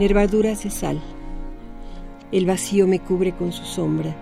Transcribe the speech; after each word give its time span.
Nervaduras 0.00 0.64
de 0.64 0.70
sal. 0.70 0.98
El 2.32 2.46
vacío 2.46 2.86
me 2.86 3.00
cubre 3.00 3.32
con 3.32 3.52
su 3.52 3.66
sombra. 3.66 4.16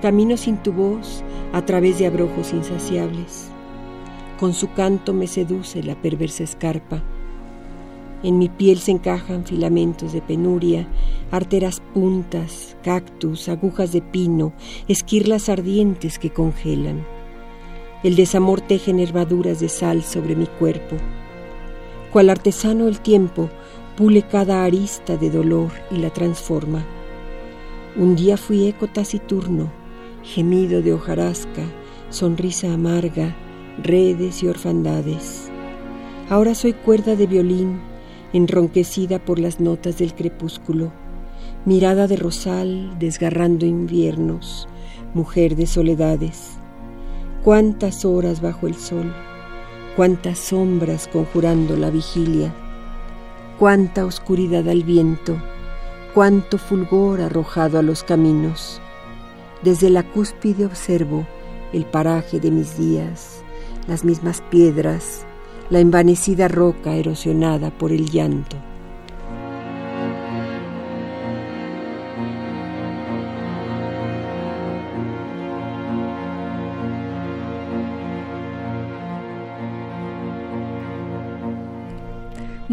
Camino 0.00 0.38
sin 0.38 0.56
tu 0.56 0.72
voz 0.72 1.22
a 1.52 1.66
través 1.66 1.98
de 1.98 2.06
abrojos 2.06 2.54
insaciables. 2.54 3.48
Con 4.40 4.54
su 4.54 4.72
canto 4.72 5.12
me 5.12 5.26
seduce 5.26 5.82
la 5.82 5.96
perversa 5.96 6.44
escarpa. 6.44 7.02
En 8.22 8.38
mi 8.38 8.48
piel 8.48 8.78
se 8.78 8.92
encajan 8.92 9.44
filamentos 9.44 10.14
de 10.14 10.22
penuria, 10.22 10.88
arteras 11.30 11.82
puntas, 11.92 12.74
cactus, 12.82 13.50
agujas 13.50 13.92
de 13.92 14.00
pino, 14.00 14.54
esquirlas 14.88 15.50
ardientes 15.50 16.18
que 16.18 16.30
congelan. 16.30 17.04
El 18.02 18.16
desamor 18.16 18.62
teje 18.62 18.94
nervaduras 18.94 19.60
de 19.60 19.68
sal 19.68 20.02
sobre 20.02 20.36
mi 20.36 20.46
cuerpo. 20.46 20.96
Cual 22.14 22.30
artesano 22.30 22.88
el 22.88 23.00
tiempo 23.00 23.50
pule 23.96 24.22
cada 24.22 24.62
arista 24.64 25.16
de 25.16 25.30
dolor 25.30 25.70
y 25.90 25.96
la 25.96 26.10
transforma. 26.10 26.84
Un 27.96 28.14
día 28.14 28.36
fui 28.36 28.68
eco 28.68 28.88
taciturno, 28.88 29.72
gemido 30.22 30.82
de 30.82 30.92
hojarasca, 30.92 31.62
sonrisa 32.10 32.74
amarga, 32.74 33.34
redes 33.82 34.42
y 34.42 34.48
orfandades. 34.48 35.50
Ahora 36.28 36.54
soy 36.54 36.74
cuerda 36.74 37.16
de 37.16 37.26
violín, 37.26 37.80
enronquecida 38.34 39.18
por 39.18 39.38
las 39.38 39.60
notas 39.60 39.96
del 39.96 40.14
crepúsculo, 40.14 40.92
mirada 41.64 42.06
de 42.06 42.16
rosal 42.16 42.98
desgarrando 42.98 43.64
inviernos, 43.64 44.68
mujer 45.14 45.56
de 45.56 45.66
soledades. 45.66 46.58
Cuántas 47.42 48.04
horas 48.04 48.42
bajo 48.42 48.66
el 48.66 48.74
sol, 48.74 49.10
cuántas 49.94 50.38
sombras 50.38 51.08
conjurando 51.08 51.78
la 51.78 51.88
vigilia 51.88 52.52
cuánta 53.58 54.04
oscuridad 54.04 54.68
al 54.68 54.82
viento, 54.82 55.40
cuánto 56.14 56.58
fulgor 56.58 57.20
arrojado 57.20 57.78
a 57.78 57.82
los 57.82 58.02
caminos. 58.02 58.80
Desde 59.62 59.90
la 59.90 60.02
cúspide 60.02 60.66
observo 60.66 61.26
el 61.72 61.84
paraje 61.86 62.38
de 62.40 62.50
mis 62.50 62.76
días, 62.78 63.42
las 63.88 64.04
mismas 64.04 64.42
piedras, 64.50 65.24
la 65.70 65.80
envanecida 65.80 66.48
roca 66.48 66.94
erosionada 66.94 67.70
por 67.70 67.92
el 67.92 68.10
llanto. 68.10 68.56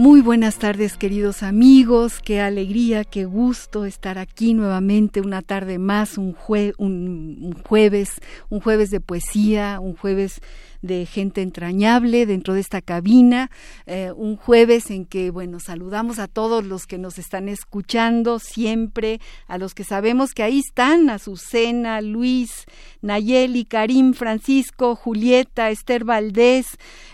Muy 0.04 0.20
buenas 0.20 0.58
tardes 0.58 0.98
queridos 0.98 1.44
amigos, 1.44 2.20
qué 2.20 2.42
alegría, 2.42 3.06
qué 3.06 3.24
gusto 3.24 3.86
estar 3.86 4.18
aquí 4.18 4.54
nuevamente 4.54 5.22
una 5.22 5.42
tarde 5.42 5.80
más, 5.80 6.18
un, 6.18 6.36
un 6.78 7.54
jueves, 7.66 8.10
un 8.50 8.60
jueves 8.60 8.92
de 8.92 9.00
poesía, 9.00 9.80
un 9.80 9.96
jueves 9.96 10.42
de 10.84 11.06
gente 11.06 11.42
entrañable 11.42 12.28
dentro 12.28 12.54
de 12.54 12.60
esta 12.60 12.82
cabina. 12.82 13.50
Eh, 13.88 14.12
un 14.16 14.36
jueves 14.36 14.92
en 14.92 15.06
que, 15.06 15.32
bueno, 15.32 15.60
saludamos 15.60 16.20
a 16.20 16.28
todos 16.28 16.64
los 16.66 16.86
que 16.86 16.98
nos 17.00 17.18
están 17.18 17.50
escuchando 17.50 18.38
siempre, 18.38 19.20
a 19.48 19.58
los 19.58 19.74
que 19.74 19.86
sabemos 19.86 20.34
que 20.34 20.44
ahí 20.44 20.60
están, 20.60 21.10
Azucena, 21.10 22.02
Luis, 22.02 22.66
Nayeli, 23.02 23.64
Karim, 23.66 24.14
Francisco, 24.14 24.96
Julieta, 24.96 25.70
Esther 25.70 26.04
Valdés, 26.04 26.68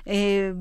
eh, 0.05 0.53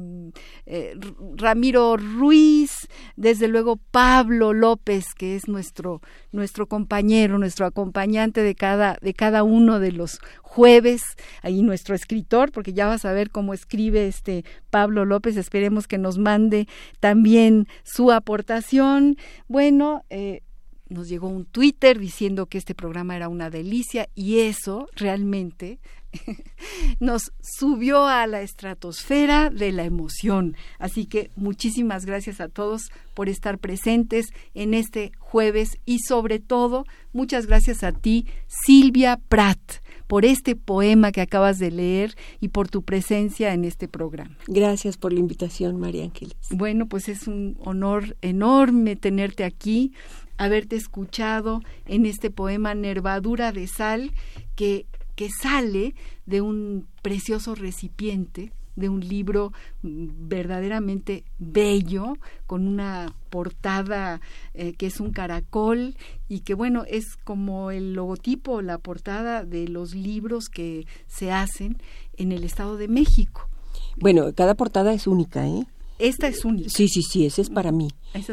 eh, 0.67 0.95
Ramiro 1.37 1.97
Ruiz, 1.97 2.89
desde 3.17 3.49
luego 3.49 3.77
Pablo 3.91 4.53
López, 4.53 5.07
que 5.17 5.35
es 5.35 5.49
nuestro, 5.49 6.03
nuestro 6.31 6.67
compañero, 6.67 7.39
nuestro 7.39 7.65
acompañante 7.65 8.43
de 8.43 8.55
cada, 8.55 8.99
de 9.01 9.15
cada 9.15 9.45
uno 9.45 9.81
de 9.81 9.93
los 9.93 10.21
jueves, 10.43 11.03
ahí 11.43 11.63
nuestro 11.63 11.95
escritor, 11.95 12.53
porque 12.53 12.75
ya 12.75 12.98
a 13.05 13.13
ver 13.13 13.31
cómo 13.31 13.55
escribe 13.55 14.07
este 14.07 14.45
Pablo 14.71 15.05
López, 15.05 15.37
esperemos 15.37 15.87
que 15.87 15.99
nos 15.99 16.19
mande 16.19 16.69
también 17.01 17.67
su 17.85 18.13
aportación. 18.13 19.17
Bueno, 19.49 20.05
eh, 20.11 20.43
nos 20.89 21.09
llegó 21.09 21.29
un 21.29 21.45
Twitter 21.45 21.99
diciendo 21.99 22.47
que 22.47 22.59
este 22.59 22.75
programa 22.75 23.17
era 23.17 23.29
una 23.29 23.51
delicia 23.51 24.09
y 24.15 24.41
eso 24.41 24.89
realmente 24.97 25.81
nos 27.01 27.33
subió 27.41 28.07
a 28.07 28.27
la 28.27 28.43
estratosfera 28.43 29.51
de 29.51 29.73
la 29.73 29.85
emoción. 29.85 30.57
Así 30.79 31.07
que 31.07 31.31
muchísimas 31.37 32.05
gracias 32.07 32.41
a 32.41 32.49
todos 32.49 32.91
por 33.15 33.29
estar 33.29 33.59
presentes 33.59 34.29
en 34.55 34.75
este 34.75 35.13
jueves 35.19 35.79
y 35.85 36.01
sobre 36.01 36.39
todo 36.39 36.85
muchas 37.13 37.47
gracias 37.47 37.83
a 37.83 37.93
ti, 37.93 38.27
Silvia 38.47 39.21
Pratt 39.29 39.81
por 40.09 40.25
este 40.25 40.57
poema 40.57 41.13
que 41.13 41.21
acabas 41.21 41.59
de 41.59 41.71
leer 41.71 42.17
y 42.41 42.49
por 42.49 42.69
tu 42.69 42.83
presencia 42.83 43.53
en 43.53 43.65
este 43.65 43.87
programa. 43.87 44.37
Gracias 44.49 44.97
por 44.97 45.13
la 45.13 45.21
invitación, 45.21 45.79
María 45.79 46.03
Ángeles. 46.03 46.35
Bueno, 46.51 46.87
pues 46.87 47.09
es 47.09 47.29
un 47.29 47.57
honor 47.61 48.17
enorme 48.23 48.97
tenerte 48.97 49.45
aquí, 49.45 49.93
haberte 50.39 50.77
escuchado 50.77 51.61
en 51.87 52.07
este 52.07 52.31
poema 52.31 52.75
Nervadura 52.75 53.53
de 53.53 53.67
Sal 53.67 54.13
que, 54.57 54.87
que 55.19 55.31
sale 55.31 55.97
de 56.27 56.41
un 56.41 56.87
precioso 57.03 57.57
recipiente 57.57 58.53
de 58.77 58.89
un 58.89 59.01
libro 59.01 59.53
verdaderamente 59.83 61.25
bello, 61.41 62.19
con 62.47 62.69
una 62.69 63.13
portada 63.29 64.21
eh, 64.55 64.75
que 64.75 64.87
es 64.87 65.01
un 65.01 65.11
caracol 65.11 65.97
y 66.29 66.43
que 66.43 66.55
bueno, 66.55 66.85
es 66.87 67.17
como 67.25 67.73
el 67.73 67.95
logotipo, 67.95 68.63
la 68.63 68.79
portada 68.79 69.43
de 69.45 69.67
los 69.67 69.97
libros 69.97 70.49
que 70.49 70.87
se 71.09 71.33
hacen 71.33 71.79
en 72.17 72.31
el 72.31 72.45
Estado 72.45 72.77
de 72.77 72.87
México. 72.87 73.49
Bueno, 73.97 74.33
cada 74.37 74.55
portada 74.55 74.93
es 74.93 75.09
única, 75.09 75.49
¿eh? 75.49 75.67
Esta 75.99 76.29
es 76.29 76.45
única. 76.45 76.71
Sí, 76.71 76.87
sí, 76.87 77.03
sí, 77.03 77.27
esa 77.27 77.43
es 77.43 77.51
para 77.51 77.73
mí. 77.73 77.89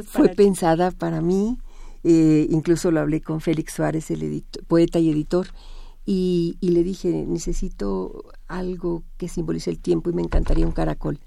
Fue 0.06 0.30
pensada 0.30 0.92
para 0.92 1.20
mí, 1.20 1.58
eh, 2.04 2.46
incluso 2.52 2.92
lo 2.92 3.00
hablé 3.00 3.22
con 3.22 3.42
Félix 3.42 3.74
Suárez, 3.74 4.12
el 4.12 4.44
poeta 4.68 5.00
y 5.00 5.10
editor, 5.10 5.48
y, 6.06 6.58
le 6.62 6.84
dije, 6.84 7.26
necesito 7.28 8.26
algo 8.48 9.04
que 9.18 9.28
simbolice 9.28 9.72
el 9.72 9.80
tiempo 9.80 10.10
y 10.10 10.14
me 10.14 10.22
encantaría 10.22 10.66
un 10.66 10.72
caracol. 10.72 11.20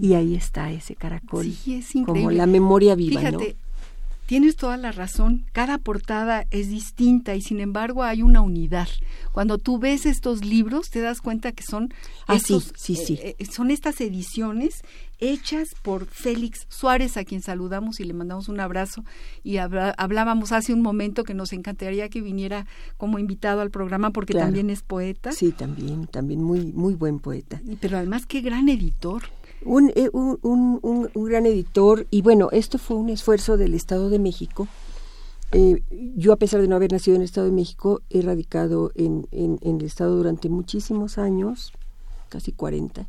Y 0.00 0.14
ahí 0.14 0.34
está 0.34 0.70
ese 0.72 0.96
caracol. 0.96 1.44
Sí, 1.44 1.74
es 1.74 1.94
increíble. 1.94 2.22
Como 2.22 2.30
la 2.30 2.46
memoria 2.46 2.94
viva, 2.94 3.20
Fíjate, 3.20 3.56
Tienes 4.32 4.56
toda 4.56 4.78
la 4.78 4.92
razón, 4.92 5.44
cada 5.52 5.76
portada 5.76 6.46
es 6.50 6.70
distinta 6.70 7.34
y 7.34 7.42
sin 7.42 7.60
embargo 7.60 8.02
hay 8.02 8.22
una 8.22 8.40
unidad. 8.40 8.88
Cuando 9.30 9.58
tú 9.58 9.78
ves 9.78 10.06
estos 10.06 10.42
libros 10.42 10.88
te 10.88 11.02
das 11.02 11.20
cuenta 11.20 11.52
que 11.52 11.62
son 11.62 11.92
ah, 12.28 12.38
sí, 12.38 12.58
sí, 12.74 12.96
sí. 12.96 13.18
Eh, 13.22 13.36
eh, 13.38 13.44
son 13.44 13.70
estas 13.70 14.00
ediciones 14.00 14.84
hechas 15.18 15.74
por 15.82 16.06
Félix 16.06 16.66
Suárez, 16.70 17.18
a 17.18 17.24
quien 17.24 17.42
saludamos 17.42 18.00
y 18.00 18.04
le 18.04 18.14
mandamos 18.14 18.48
un 18.48 18.58
abrazo. 18.58 19.04
Y 19.44 19.58
hablábamos 19.58 20.52
hace 20.52 20.72
un 20.72 20.80
momento 20.80 21.24
que 21.24 21.34
nos 21.34 21.52
encantaría 21.52 22.08
que 22.08 22.22
viniera 22.22 22.64
como 22.96 23.18
invitado 23.18 23.60
al 23.60 23.70
programa 23.70 24.12
porque 24.12 24.32
también 24.32 24.70
es 24.70 24.80
poeta. 24.80 25.32
Sí, 25.32 25.52
también, 25.52 26.06
también 26.06 26.42
muy, 26.42 26.72
muy 26.72 26.94
buen 26.94 27.18
poeta. 27.18 27.60
Pero 27.82 27.98
además 27.98 28.24
qué 28.24 28.40
gran 28.40 28.70
editor 28.70 29.24
Eh, 29.64 30.10
un, 30.12 30.38
un, 30.42 31.10
un, 31.14 31.24
gran 31.24 31.46
editor 31.46 32.06
y 32.10 32.22
bueno, 32.22 32.48
esto 32.52 32.78
fue 32.78 32.96
un 32.96 33.08
esfuerzo 33.08 33.56
del 33.56 33.74
Estado 33.74 34.10
de 34.10 34.18
México. 34.18 34.66
Eh, 35.52 35.82
yo, 36.16 36.32
a 36.32 36.36
pesar 36.36 36.60
de 36.60 36.68
no 36.68 36.76
haber 36.76 36.92
nacido 36.92 37.14
en 37.14 37.22
el 37.22 37.26
Estado 37.26 37.46
de 37.46 37.52
México, 37.52 38.00
he 38.10 38.22
radicado 38.22 38.90
en, 38.94 39.28
en, 39.30 39.58
el 39.62 39.84
Estado 39.84 40.16
durante 40.16 40.48
muchísimos 40.48 41.18
años, 41.18 41.72
casi 42.28 42.52
40. 42.52 43.06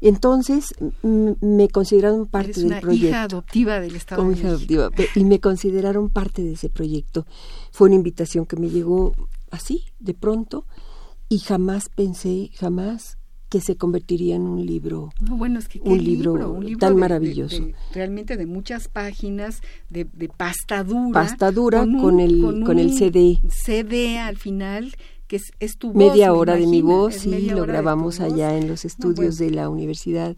Entonces 0.00 0.74
me 1.02 1.68
consideraron 1.68 2.26
parte 2.26 2.50
Eres 2.50 2.62
del 2.62 2.66
una 2.66 2.80
proyecto. 2.80 3.08
hija 3.08 3.22
adoptiva 3.22 3.80
del 3.80 3.96
Estado 3.96 4.22
de 4.22 4.28
México. 4.28 4.48
Adoptiva, 4.48 4.90
y 5.14 5.24
me 5.24 5.40
consideraron 5.40 6.08
parte 6.08 6.42
de 6.42 6.52
ese 6.52 6.68
proyecto. 6.68 7.26
Fue 7.72 7.88
una 7.88 7.96
invitación 7.96 8.46
que 8.46 8.56
me 8.56 8.70
llegó 8.70 9.12
así, 9.50 9.82
de 9.98 10.14
pronto, 10.14 10.66
y 11.28 11.38
jamás 11.38 11.88
pensé, 11.88 12.50
jamás 12.54 13.18
que 13.48 13.60
se 13.60 13.76
convertiría 13.76 14.36
en 14.36 14.42
un 14.42 14.64
libro. 14.64 15.10
bueno, 15.20 15.58
es 15.58 15.68
que 15.68 15.80
un, 15.80 16.02
libro, 16.02 16.58
tan 16.78 16.96
maravilloso. 16.96 17.68
realmente 17.92 18.36
de 18.36 18.46
muchas 18.46 18.88
páginas, 18.88 19.60
de, 19.90 20.04
de 20.12 20.28
pasta 20.28 20.82
dura. 20.82 21.20
Pasta 21.20 21.52
dura 21.52 21.80
con, 21.80 22.20
el, 22.20 22.40
con, 22.64 22.78
el 22.78 22.92
CD. 22.94 23.40
CD 23.48 24.18
al 24.18 24.36
final, 24.36 24.94
que 25.26 25.36
es, 25.36 25.52
es 25.60 25.78
tu 25.78 25.92
voz. 25.92 25.96
Media 25.96 26.32
hora 26.32 26.56
de 26.56 26.66
mi 26.66 26.82
voz, 26.82 27.26
y 27.26 27.50
lo 27.50 27.62
grabamos 27.62 28.20
allá 28.20 28.56
en 28.56 28.66
los 28.66 28.84
estudios 28.84 29.38
de 29.38 29.50
la 29.50 29.68
universidad. 29.68 30.36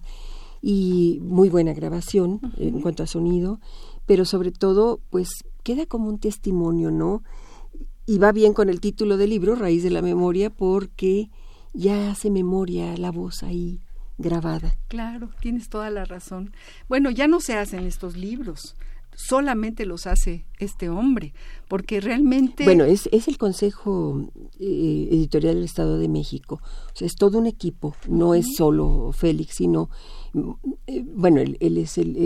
Y 0.60 1.20
muy 1.22 1.48
buena 1.48 1.74
grabación 1.74 2.40
en 2.58 2.80
cuanto 2.80 3.02
a 3.02 3.06
sonido, 3.06 3.60
pero 4.04 4.24
sobre 4.24 4.50
todo, 4.50 5.00
pues 5.10 5.28
queda 5.62 5.86
como 5.86 6.08
un 6.08 6.18
testimonio, 6.18 6.90
¿no? 6.90 7.22
Y 8.04 8.18
va 8.18 8.32
bien 8.32 8.52
con 8.52 8.68
el 8.68 8.80
título 8.80 9.16
del 9.16 9.30
libro, 9.30 9.54
Raíz 9.54 9.82
de 9.82 9.90
la 9.90 10.02
Memoria, 10.02 10.50
porque 10.50 11.28
ya 11.76 12.10
hace 12.10 12.30
memoria 12.30 12.96
la 12.96 13.10
voz 13.10 13.42
ahí 13.42 13.80
grabada. 14.18 14.76
Claro, 14.88 15.30
tienes 15.40 15.68
toda 15.68 15.90
la 15.90 16.04
razón. 16.04 16.52
Bueno, 16.88 17.10
ya 17.10 17.28
no 17.28 17.40
se 17.40 17.54
hacen 17.54 17.86
estos 17.86 18.16
libros, 18.16 18.76
solamente 19.14 19.86
los 19.86 20.06
hace 20.06 20.46
este 20.58 20.88
hombre, 20.88 21.34
porque 21.68 22.00
realmente... 22.00 22.64
Bueno, 22.64 22.84
es, 22.84 23.08
es 23.12 23.28
el 23.28 23.38
Consejo 23.38 24.30
eh, 24.58 25.08
Editorial 25.10 25.56
del 25.56 25.64
Estado 25.64 25.98
de 25.98 26.08
México, 26.08 26.60
o 26.62 26.96
sea, 26.96 27.06
es 27.06 27.16
todo 27.16 27.38
un 27.38 27.46
equipo, 27.46 27.94
no 28.08 28.34
es 28.34 28.46
solo 28.56 29.12
Félix, 29.12 29.56
sino 29.56 29.90
bueno, 30.32 31.40
él, 31.40 31.56
es 31.78 31.98
el, 31.98 32.16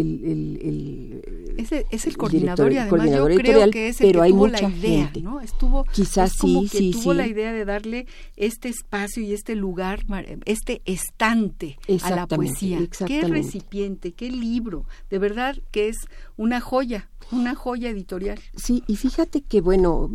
es 1.58 2.06
el, 2.06 2.16
coordinador 2.16 2.72
y 2.72 2.78
además 2.78 3.10
yo 3.10 3.26
creo 3.26 3.70
que 3.70 3.88
es 3.88 4.00
el 4.00 4.12
pero 4.12 4.22
que 4.22 4.30
tuvo 4.30 4.48
la 4.48 4.62
idea, 4.62 5.12
¿no? 5.22 5.40
Estuvo 5.40 5.84
quizás 5.84 6.32
sí, 6.32 6.68
que 6.70 6.90
tuvo 6.92 7.14
la 7.14 7.26
idea 7.26 7.52
de 7.52 7.64
darle 7.64 8.06
este 8.36 8.68
espacio 8.68 9.22
y 9.22 9.32
este 9.32 9.54
lugar, 9.54 10.04
este 10.44 10.82
estante 10.84 11.78
a 12.02 12.10
la 12.10 12.26
poesía. 12.26 12.80
Qué 13.06 13.22
recipiente, 13.22 14.12
qué 14.12 14.30
libro, 14.30 14.84
de 15.08 15.18
verdad 15.18 15.56
que 15.70 15.88
es 15.88 15.96
una 16.36 16.60
joya, 16.60 17.08
una 17.30 17.54
joya 17.54 17.90
editorial. 17.90 18.40
Sí, 18.56 18.82
y 18.86 18.96
fíjate 18.96 19.42
que 19.42 19.60
bueno, 19.60 20.10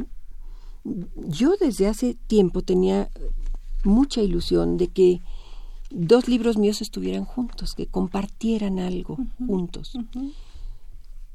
yo 1.16 1.56
desde 1.60 1.88
hace 1.88 2.16
tiempo 2.28 2.62
tenía 2.62 3.10
mucha 3.84 4.22
ilusión 4.22 4.78
de 4.78 4.88
que 4.88 5.22
dos 5.90 6.28
libros 6.28 6.58
míos 6.58 6.82
estuvieran 6.82 7.26
juntos, 7.26 7.74
que 7.74 7.88
compartieran 7.88 8.80
algo 8.80 9.18
juntos. 9.46 9.98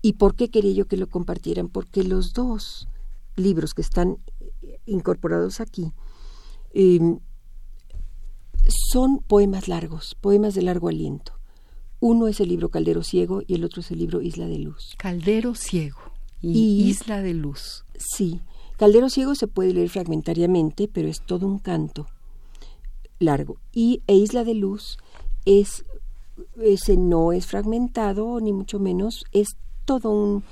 ¿Y 0.02 0.14
por 0.14 0.35
qué 0.35 0.49
quería 0.49 0.73
yo 0.73 0.87
que 0.87 0.97
lo 0.97 1.08
compartieran? 1.08 1.69
Porque 1.69 2.05
los 2.05 2.32
dos 2.32 2.88
libros 3.37 3.75
que 3.75 3.82
están 3.82 4.19
incorporados 4.87 5.61
aquí 5.61 5.93
em, 6.73 7.19
son 8.93 9.19
poemas 9.19 9.69
largos, 9.69 10.17
poemas 10.20 10.55
de 10.55 10.62
largo 10.62 10.88
aliento. 10.88 11.32
Uno 12.00 12.29
es 12.29 12.41
el 12.41 12.49
libro 12.49 12.70
Caldero 12.70 13.02
Ciego 13.02 13.43
y 13.47 13.55
el 13.55 13.64
otro 13.64 13.81
es 13.82 13.91
el 13.91 13.99
libro 13.99 14.23
Isla 14.23 14.47
de 14.47 14.58
Luz. 14.58 14.94
Caldero 14.97 15.55
Ciego 15.55 15.99
y 16.41 16.88
Isla 16.88 17.20
de 17.20 17.35
Luz. 17.35 17.85
Sí, 17.99 18.41
Caldero 18.79 19.11
Ciego 19.11 19.35
se 19.35 19.47
puede 19.47 19.75
leer 19.75 19.91
fragmentariamente, 19.91 20.88
pero 20.88 21.08
es 21.08 21.20
todo 21.20 21.47
un 21.47 21.58
canto 21.58 22.06
largo. 23.20 23.58
Y 23.72 24.02
e 24.08 24.17
Isla 24.17 24.43
de 24.43 24.55
Luz 24.55 24.99
es 25.44 25.84
ese 26.61 26.96
no 26.96 27.32
es 27.32 27.46
fragmentado 27.46 28.40
ni 28.40 28.52
mucho 28.52 28.81
menos, 28.81 29.25
es 29.32 29.56
todo 29.84 30.11
un 30.11 30.43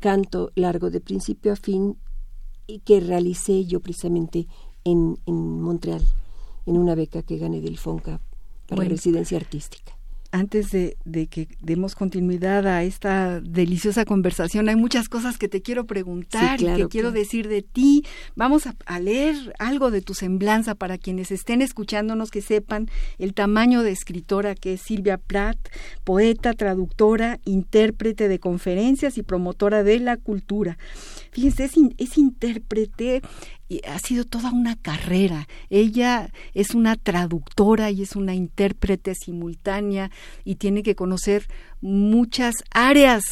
canto 0.00 0.50
largo 0.54 0.90
de 0.90 1.00
principio 1.00 1.52
a 1.52 1.56
fin 1.56 1.96
que 2.84 3.00
realicé 3.00 3.64
yo 3.64 3.80
precisamente 3.80 4.46
en, 4.84 5.18
en 5.26 5.60
Montreal, 5.60 6.04
en 6.66 6.76
una 6.76 6.94
beca 6.94 7.22
que 7.22 7.38
gané 7.38 7.60
del 7.60 7.78
FONCA 7.78 8.20
para 8.66 8.84
residencia 8.84 9.38
artística 9.38 9.97
antes 10.30 10.70
de, 10.70 10.96
que 11.30 11.48
demos 11.60 11.94
continuidad 11.94 12.66
a 12.66 12.82
esta 12.82 13.40
deliciosa 13.40 14.04
conversación, 14.04 14.68
hay 14.68 14.76
muchas 14.76 15.08
cosas 15.08 15.38
que 15.38 15.48
te 15.48 15.62
quiero 15.62 15.86
preguntar 15.86 16.60
y 16.60 16.66
que 16.66 16.88
quiero 16.88 17.12
decir 17.12 17.48
de 17.48 17.62
ti. 17.62 18.04
Vamos 18.36 18.64
a, 18.66 19.00
leer 19.00 19.54
algo 19.58 19.90
de 19.90 20.02
tu 20.02 20.14
semblanza 20.14 20.74
para 20.74 20.98
quienes 20.98 21.30
estén 21.30 21.62
escuchándonos 21.62 22.30
que 22.30 22.42
sepan 22.42 22.88
el 23.18 23.32
tamaño 23.32 23.82
de 23.82 23.92
escritora 23.92 24.54
que 24.54 24.74
es 24.74 24.82
Silvia 24.82 25.18
Plath, 25.18 25.58
poeta, 26.04 26.52
traductora, 26.52 27.38
intérprete 27.44 28.28
de 28.28 28.38
conferencias 28.38 29.18
y 29.18 29.22
promotora 29.22 29.82
de 29.82 30.00
la 30.00 30.16
cultura. 30.16 30.78
Fíjense, 31.30 31.64
es, 31.64 31.72
es 31.98 32.18
intérprete, 32.18 33.22
ha 33.86 33.98
sido 33.98 34.24
toda 34.24 34.50
una 34.50 34.76
carrera. 34.76 35.46
Ella 35.70 36.30
es 36.54 36.74
una 36.74 36.96
traductora 36.96 37.90
y 37.90 38.02
es 38.02 38.16
una 38.16 38.34
intérprete 38.34 39.14
simultánea 39.14 40.10
y 40.44 40.56
tiene 40.56 40.82
que 40.82 40.94
conocer 40.94 41.46
muchas 41.80 42.54
áreas, 42.70 43.22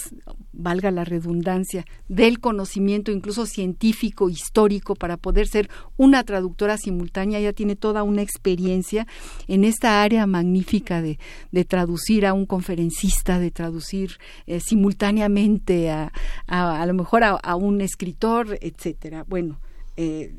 valga 0.53 0.91
la 0.91 1.05
redundancia, 1.05 1.85
del 2.09 2.39
conocimiento 2.39 3.11
incluso 3.11 3.47
científico, 3.47 4.29
histórico, 4.29 4.95
para 4.95 5.17
poder 5.17 5.49
ser 5.49 5.69
una 5.97 6.23
traductora 6.23 6.77
simultánea. 6.77 7.39
Ella 7.39 7.53
tiene 7.53 7.75
toda 7.75 8.03
una 8.03 8.23
experiencia 8.23 9.07
en 9.49 9.65
esta 9.65 10.03
área 10.03 10.27
magnífica 10.27 11.03
de, 11.03 11.19
de 11.51 11.65
traducir 11.65 12.27
a 12.27 12.35
un 12.35 12.47
conferencista, 12.47 13.41
de 13.41 13.51
traducir 13.51 14.19
eh, 14.47 14.61
simultáneamente 14.61 15.91
a, 15.91 16.13
a, 16.47 16.87
lo 16.87 16.95
mejor 16.95 17.25
a, 17.25 17.31
a 17.31 17.57
un 17.57 17.81
escritor, 17.81 18.59
etcétera. 18.61 19.25
Bueno, 19.27 19.59
eh, 19.97 20.35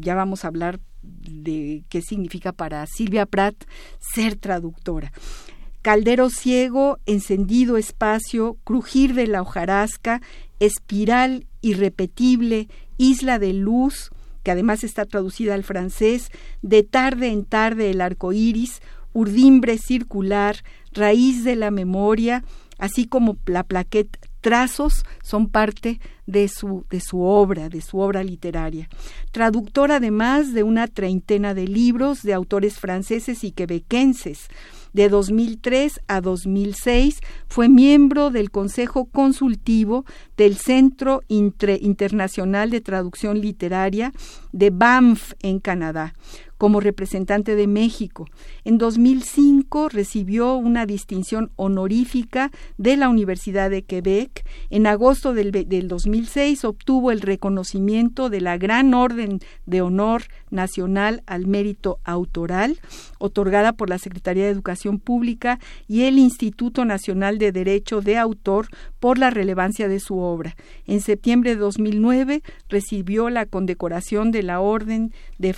ya 0.00 0.14
vamos 0.14 0.44
a 0.44 0.48
hablar 0.48 0.80
de 1.02 1.84
qué 1.88 2.00
significa 2.00 2.52
para 2.52 2.86
Silvia 2.86 3.26
Pratt 3.26 3.56
ser 3.98 4.36
traductora. 4.36 5.12
Caldero 5.82 6.30
ciego, 6.30 6.98
encendido 7.04 7.76
espacio, 7.76 8.56
crujir 8.64 9.14
de 9.14 9.26
la 9.26 9.42
hojarasca, 9.42 10.22
espiral 10.58 11.46
irrepetible, 11.60 12.68
isla 12.96 13.38
de 13.38 13.52
luz, 13.52 14.10
que 14.42 14.50
además 14.50 14.84
está 14.84 15.04
traducida 15.04 15.54
al 15.54 15.64
francés, 15.64 16.30
de 16.62 16.84
tarde 16.84 17.28
en 17.28 17.44
tarde 17.44 17.90
el 17.90 18.00
arco 18.00 18.32
iris, 18.32 18.80
urdimbre 19.12 19.78
circular, 19.78 20.56
raíz 20.92 21.44
de 21.44 21.56
la 21.56 21.70
memoria, 21.70 22.44
así 22.78 23.06
como 23.06 23.36
la 23.46 23.64
plaqueta 23.64 24.18
trazos 24.44 25.06
son 25.22 25.48
parte 25.48 26.00
de 26.26 26.48
su, 26.48 26.84
de 26.90 27.00
su 27.00 27.22
obra, 27.22 27.70
de 27.70 27.80
su 27.80 27.98
obra 27.98 28.22
literaria. 28.22 28.90
Traductor 29.32 29.90
además 29.90 30.52
de 30.52 30.62
una 30.62 30.86
treintena 30.86 31.54
de 31.54 31.66
libros 31.66 32.22
de 32.22 32.34
autores 32.34 32.78
franceses 32.78 33.42
y 33.42 33.52
quebequenses. 33.52 34.48
De 34.92 35.08
2003 35.08 35.98
a 36.08 36.20
2006 36.20 37.20
fue 37.48 37.70
miembro 37.70 38.30
del 38.30 38.50
Consejo 38.50 39.06
Consultivo 39.06 40.04
del 40.36 40.56
Centro 40.56 41.22
Internacional 41.28 42.68
de 42.68 42.82
Traducción 42.82 43.40
Literaria 43.40 44.12
de 44.52 44.68
Banff 44.68 45.32
en 45.40 45.58
Canadá 45.58 46.14
como 46.58 46.80
representante 46.80 47.56
de 47.56 47.66
México. 47.66 48.26
En 48.64 48.78
2005 48.78 49.88
recibió 49.88 50.54
una 50.54 50.86
distinción 50.86 51.50
honorífica 51.56 52.50
de 52.78 52.96
la 52.96 53.08
Universidad 53.08 53.70
de 53.70 53.82
Quebec. 53.82 54.44
En 54.70 54.86
agosto 54.86 55.34
del, 55.34 55.52
2006 55.88 56.64
obtuvo 56.64 57.10
el 57.10 57.20
reconocimiento 57.20 58.30
de 58.30 58.40
la 58.40 58.58
Gran 58.58 58.94
Orden 58.94 59.40
de 59.66 59.82
Honor 59.82 60.24
Nacional 60.50 61.22
al 61.26 61.46
Mérito 61.46 61.98
Autoral, 62.04 62.78
otorgada 63.18 63.72
por 63.72 63.88
la 63.88 63.98
Secretaría 63.98 64.44
de 64.44 64.50
Educación 64.50 64.98
Pública 64.98 65.58
y 65.88 66.02
el 66.02 66.18
Instituto 66.18 66.84
Nacional 66.84 67.38
de 67.38 67.52
Derecho 67.52 68.00
de 68.00 68.18
Autor 68.18 68.68
por 69.04 69.18
la 69.18 69.28
relevancia 69.28 69.86
de 69.86 70.00
su 70.00 70.18
obra. 70.18 70.56
En 70.86 71.02
septiembre 71.02 71.50
de 71.50 71.56
2009 71.56 72.42
recibió 72.70 73.28
la 73.28 73.44
condecoración 73.44 74.30
de 74.30 74.42
la 74.42 74.60
Orden 74.60 75.12
de 75.36 75.54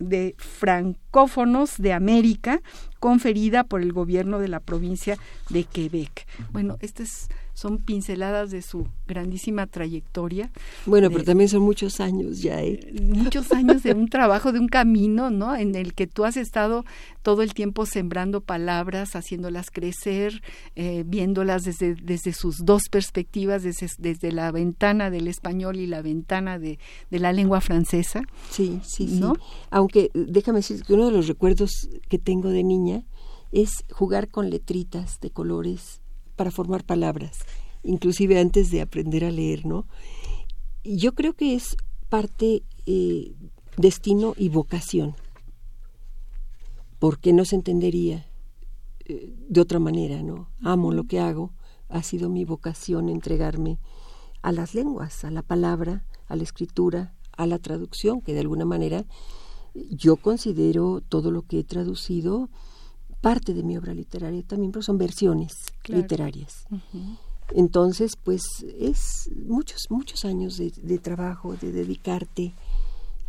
de 0.00 0.34
Francófonos 0.36 1.78
de 1.78 1.92
América 1.92 2.60
conferida 3.00 3.64
por 3.64 3.82
el 3.82 3.92
gobierno 3.92 4.38
de 4.38 4.48
la 4.48 4.60
provincia 4.60 5.16
de 5.50 5.64
Quebec. 5.64 6.26
Bueno, 6.52 6.76
este 6.80 7.04
es 7.04 7.28
son 7.58 7.78
pinceladas 7.78 8.52
de 8.52 8.62
su 8.62 8.86
grandísima 9.08 9.66
trayectoria. 9.66 10.52
Bueno, 10.86 11.10
pero 11.10 11.24
también 11.24 11.48
son 11.48 11.62
muchos 11.62 11.98
años 11.98 12.40
ya, 12.40 12.62
¿eh? 12.62 12.78
Muchos 13.02 13.50
años 13.50 13.82
de 13.82 13.94
un 13.94 14.06
trabajo, 14.06 14.52
de 14.52 14.60
un 14.60 14.68
camino, 14.68 15.30
¿no? 15.30 15.56
En 15.56 15.74
el 15.74 15.92
que 15.92 16.06
tú 16.06 16.24
has 16.24 16.36
estado 16.36 16.84
todo 17.22 17.42
el 17.42 17.54
tiempo 17.54 17.84
sembrando 17.84 18.42
palabras, 18.42 19.16
haciéndolas 19.16 19.72
crecer, 19.72 20.40
eh, 20.76 21.02
viéndolas 21.04 21.64
desde, 21.64 21.96
desde 21.96 22.32
sus 22.32 22.64
dos 22.64 22.88
perspectivas, 22.88 23.64
desde, 23.64 23.88
desde 23.98 24.30
la 24.30 24.52
ventana 24.52 25.10
del 25.10 25.26
español 25.26 25.78
y 25.78 25.88
la 25.88 26.00
ventana 26.00 26.60
de, 26.60 26.78
de 27.10 27.18
la 27.18 27.32
lengua 27.32 27.60
francesa. 27.60 28.22
Sí, 28.50 28.78
sí, 28.84 29.18
¿no? 29.18 29.34
sí. 29.34 29.40
Aunque 29.70 30.12
déjame 30.14 30.60
decir 30.60 30.84
que 30.84 30.94
uno 30.94 31.06
de 31.06 31.12
los 31.12 31.26
recuerdos 31.26 31.90
que 32.08 32.18
tengo 32.18 32.50
de 32.50 32.62
niña 32.62 32.87
es 33.52 33.84
jugar 33.90 34.28
con 34.28 34.50
letritas 34.50 35.20
de 35.20 35.30
colores 35.30 36.00
para 36.36 36.50
formar 36.50 36.84
palabras, 36.84 37.40
inclusive 37.82 38.38
antes 38.38 38.70
de 38.70 38.80
aprender 38.80 39.24
a 39.24 39.30
leer, 39.30 39.66
¿no? 39.66 39.86
Yo 40.84 41.14
creo 41.14 41.34
que 41.34 41.54
es 41.54 41.76
parte 42.08 42.62
eh, 42.86 43.34
destino 43.76 44.34
y 44.36 44.48
vocación, 44.48 45.14
porque 46.98 47.32
no 47.32 47.44
se 47.44 47.56
entendería 47.56 48.26
eh, 49.04 49.34
de 49.48 49.60
otra 49.60 49.78
manera, 49.78 50.22
¿no? 50.22 50.48
Amo 50.62 50.92
lo 50.92 51.04
que 51.04 51.20
hago, 51.20 51.52
ha 51.88 52.02
sido 52.02 52.28
mi 52.28 52.44
vocación 52.44 53.08
entregarme 53.08 53.78
a 54.42 54.52
las 54.52 54.74
lenguas, 54.74 55.24
a 55.24 55.30
la 55.30 55.42
palabra, 55.42 56.04
a 56.26 56.36
la 56.36 56.42
escritura, 56.42 57.14
a 57.36 57.46
la 57.46 57.58
traducción, 57.58 58.20
que 58.20 58.34
de 58.34 58.40
alguna 58.40 58.64
manera 58.64 59.04
yo 59.74 60.16
considero 60.16 61.00
todo 61.00 61.30
lo 61.30 61.42
que 61.42 61.60
he 61.60 61.64
traducido 61.64 62.50
parte 63.20 63.54
de 63.54 63.62
mi 63.62 63.76
obra 63.76 63.94
literaria 63.94 64.42
también, 64.42 64.72
pero 64.72 64.82
son 64.82 64.98
versiones 64.98 65.56
literarias. 65.86 66.66
Entonces, 67.54 68.12
pues 68.22 68.42
es 68.78 69.30
muchos, 69.46 69.90
muchos 69.90 70.24
años 70.24 70.58
de, 70.58 70.98
trabajo, 70.98 71.56
de 71.56 71.72
dedicarte 71.72 72.52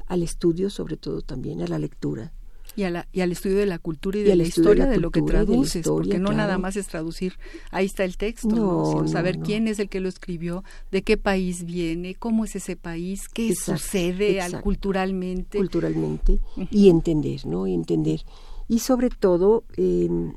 al 0.08 0.24
estudio, 0.24 0.70
sobre 0.70 0.98
todo 0.98 1.22
también 1.22 1.62
a 1.62 1.68
la 1.68 1.80
lectura. 1.80 2.34
Y, 2.76 2.84
a 2.84 2.92
la, 2.92 3.08
y 3.12 3.22
al 3.22 3.32
estudio 3.32 3.58
de 3.58 3.66
la 3.66 3.80
cultura 3.80 4.20
y 4.20 4.24
de 4.24 4.36
la 4.36 4.44
historia 4.44 4.86
de, 4.86 5.00
lo 5.00 5.10
que 5.10 5.24
traduces, 5.24 5.86
porque 5.86 6.20
no 6.20 6.32
nada 6.32 6.58
más 6.60 6.76
es 6.76 6.88
traducir, 6.88 7.34
ahí 7.72 7.88
está 7.88 8.06
el 8.06 8.16
texto, 8.16 8.48
sino 8.48 9.08
saber 9.08 9.40
quién 9.40 9.68
es 9.68 9.80
el 9.80 9.90
que 9.90 10.00
lo 10.00 10.08
escribió, 10.08 10.64
de 10.92 11.02
qué 11.02 11.18
país 11.18 11.66
viene, 11.66 12.14
cómo 12.14 12.46
es 12.46 12.56
ese 12.56 12.76
país, 12.76 13.28
qué 13.28 13.56
sucede 13.56 14.40
Al, 14.40 14.62
culturalmente. 14.62 15.58
Culturalmente, 15.58 16.40
y 16.70 16.90
entender, 16.90 17.46
¿no? 17.46 17.66
Y 17.66 17.74
entender 17.74 18.24
y 18.70 18.80
sobre 18.80 19.10
todo, 19.10 19.66
em, 19.76 20.36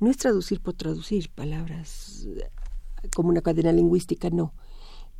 no 0.00 0.10
es 0.10 0.16
traducir 0.16 0.60
por 0.60 0.72
traducir 0.72 1.30
palabras 1.30 2.26
como 3.14 3.28
una 3.28 3.42
cadena 3.42 3.72
lingüística, 3.72 4.30
no. 4.30 4.54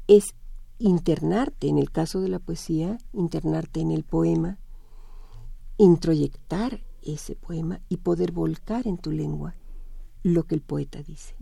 Es 0.09 0.35
internarte, 0.79 1.69
en 1.69 1.79
el 1.79 1.91
caso 1.91 2.23
de 2.23 2.31
la 2.31 2.39
poesía, 2.39 2.99
internarte 3.13 3.81
en 3.81 3.91
el 3.91 4.03
poema, 4.03 4.59
introyectar 5.77 6.81
ese 7.03 7.37
poema 7.37 7.81
y 7.91 7.99
poder 7.99 8.33
volcar 8.33 8.87
en 8.87 8.97
tu 8.97 9.13
lengua 9.13 9.55
lo 10.23 10.45
que 10.45 10.55
el 10.55 10.63
poeta 10.63 11.03
dice. 11.03 11.35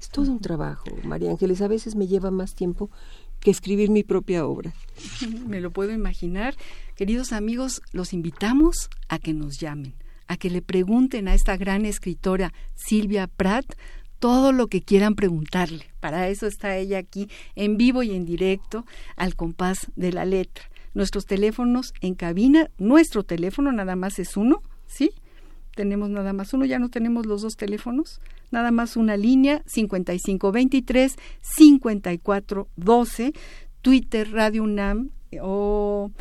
es 0.00 0.08
todo 0.08 0.32
un 0.32 0.40
trabajo, 0.40 0.84
María 1.04 1.30
Ángeles. 1.30 1.60
A 1.62 1.68
veces 1.68 1.94
me 1.94 2.08
lleva 2.08 2.30
más 2.32 2.54
tiempo 2.54 2.90
que 3.38 3.50
escribir 3.52 3.90
mi 3.90 4.02
propia 4.02 4.46
obra. 4.46 4.72
Me 5.46 5.60
lo 5.60 5.70
puedo 5.70 5.92
imaginar. 5.92 6.56
Queridos 6.96 7.32
amigos, 7.32 7.82
los 7.92 8.12
invitamos 8.12 8.88
a 9.08 9.18
que 9.18 9.34
nos 9.34 9.60
llamen 9.60 10.01
a 10.26 10.36
que 10.36 10.50
le 10.50 10.62
pregunten 10.62 11.28
a 11.28 11.34
esta 11.34 11.56
gran 11.56 11.84
escritora 11.84 12.52
Silvia 12.74 13.26
Pratt 13.26 13.74
todo 14.22 14.52
lo 14.52 14.68
que 14.68 14.82
quieran 14.82 15.16
preguntarle. 15.16 15.86
Para 15.98 16.28
eso 16.28 16.46
está 16.46 16.76
ella 16.76 16.98
aquí 16.98 17.28
en 17.56 17.76
vivo 17.76 18.04
y 18.04 18.12
en 18.12 18.24
directo 18.24 18.86
al 19.16 19.34
compás 19.34 19.90
de 19.96 20.12
la 20.12 20.24
letra. 20.24 20.64
Nuestros 20.94 21.26
teléfonos 21.26 21.92
en 22.00 22.14
cabina, 22.14 22.70
nuestro 22.78 23.24
teléfono 23.24 23.72
nada 23.72 23.96
más 23.96 24.20
es 24.20 24.36
uno, 24.36 24.62
¿sí? 24.86 25.10
Tenemos 25.74 26.08
nada 26.08 26.32
más 26.32 26.54
uno, 26.54 26.64
ya 26.66 26.78
no 26.78 26.88
tenemos 26.88 27.26
los 27.26 27.42
dos 27.42 27.56
teléfonos, 27.56 28.20
nada 28.52 28.70
más 28.70 28.96
una 28.96 29.16
línea 29.16 29.64
5523 29.66 31.16
5412, 31.40 33.32
Twitter 33.80 34.30
Radio 34.30 34.62
UNAM 34.62 35.10
o 35.40 36.12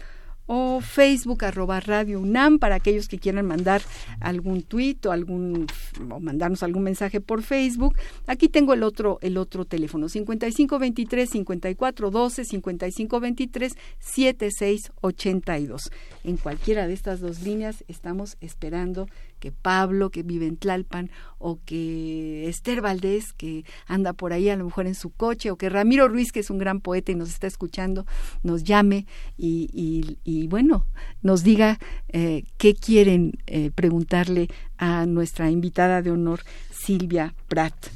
o 0.54 0.82
Facebook 0.82 1.46
arroba 1.46 1.80
Radio 1.80 2.20
UNAM 2.20 2.60
para 2.60 2.76
aquellos 2.76 3.08
que 3.08 3.18
quieran 3.18 3.46
mandar 3.46 3.82
algún 4.20 4.64
tuit 4.64 5.06
o 5.06 5.14
algún 5.14 5.66
o 6.10 6.20
mandarnos 6.20 6.62
algún 6.62 6.84
mensaje 6.84 7.22
por 7.22 7.42
Facebook. 7.42 7.96
Aquí 8.28 8.50
tengo 8.50 8.74
el 8.74 8.84
otro 8.84 9.18
el 9.22 9.38
otro 9.38 9.64
teléfono 9.64 10.10
5523 10.10 11.30
5412 11.30 12.44
5523 12.44 13.78
7682. 14.00 15.90
En 16.26 16.36
cualquiera 16.36 16.86
de 16.86 16.96
estas 16.96 17.22
dos 17.22 17.44
líneas 17.44 17.86
estamos 17.88 18.36
esperando 18.42 19.08
que 19.42 19.52
Pablo, 19.52 20.12
que 20.12 20.24
vive 20.24 20.46
en 20.46 20.56
Tlalpan, 20.56 21.10
o 21.40 21.60
que 21.66 22.48
Esther 22.48 22.80
Valdés, 22.80 23.34
que 23.34 23.66
anda 23.88 24.14
por 24.14 24.32
ahí 24.32 24.48
a 24.48 24.56
lo 24.56 24.66
mejor 24.66 24.88
en 24.88 24.96
su 24.96 25.10
coche, 25.10 25.52
o 25.52 25.58
que 25.58 25.68
Ramiro 25.68 26.08
Ruiz, 26.08 26.32
que 26.32 26.40
es 26.40 26.50
un 26.50 26.60
gran 26.60 26.80
poeta 26.80 27.12
y 27.12 27.16
nos 27.16 27.30
está 27.30 27.48
escuchando, 27.48 28.06
nos 28.44 28.64
llame 28.64 29.08
y, 29.38 30.18
bueno, 30.48 30.86
nos 31.22 31.44
diga 31.44 31.80
eh, 32.10 32.44
qué 32.58 32.74
quieren 32.74 33.34
eh, 33.48 33.72
preguntarle 33.74 34.50
a 34.78 35.06
nuestra 35.06 35.50
invitada 35.50 36.02
de 36.02 36.12
honor, 36.12 36.42
Silvia 36.72 37.34
Pratt. 37.48 37.88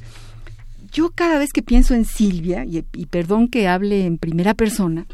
Yo 0.92 1.10
cada 1.10 1.38
vez 1.38 1.52
que 1.52 1.62
pienso 1.62 1.94
en 1.94 2.04
Silvia, 2.04 2.64
y 2.64 2.82
perdón 3.06 3.48
que 3.48 3.68
hable 3.68 4.06
en 4.06 4.18
primera 4.18 4.54
persona, 4.54 5.06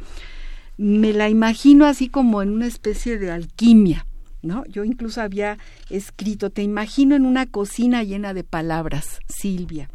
me 0.76 1.12
la 1.12 1.28
imagino 1.28 1.86
así 1.86 2.08
como 2.08 2.42
en 2.42 2.50
una 2.50 2.66
especie 2.66 3.18
de 3.18 3.30
alquimia 3.30 4.06
¿no? 4.42 4.64
Yo 4.66 4.84
incluso 4.84 5.22
había 5.22 5.58
escrito, 5.88 6.50
te 6.50 6.62
imagino 6.62 7.16
en 7.16 7.24
una 7.24 7.46
cocina 7.46 8.02
llena 8.02 8.34
de 8.34 8.44
palabras, 8.44 9.20
Silvia, 9.28 9.88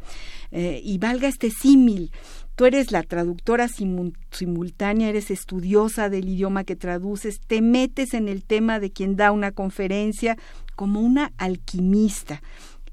eh, 0.52 0.82
y 0.84 0.98
valga 0.98 1.28
este 1.28 1.52
símil, 1.52 2.12
tú 2.58 2.66
eres 2.66 2.92
la 2.92 3.04
traductora 3.04 3.68
simultánea, 3.68 5.10
eres 5.10 5.30
estudiosa 5.30 6.10
del 6.10 6.28
idioma 6.28 6.64
que 6.64 6.76
traduces, 6.76 7.40
te 7.40 7.62
metes 7.62 8.16
en 8.16 8.28
el 8.28 8.44
tema 8.44 8.80
de 8.80 8.92
quien 8.92 9.16
da 9.16 9.32
una 9.32 9.52
conferencia 9.52 10.38
como 10.76 11.00
una 11.02 11.34
alquimista, 11.38 12.42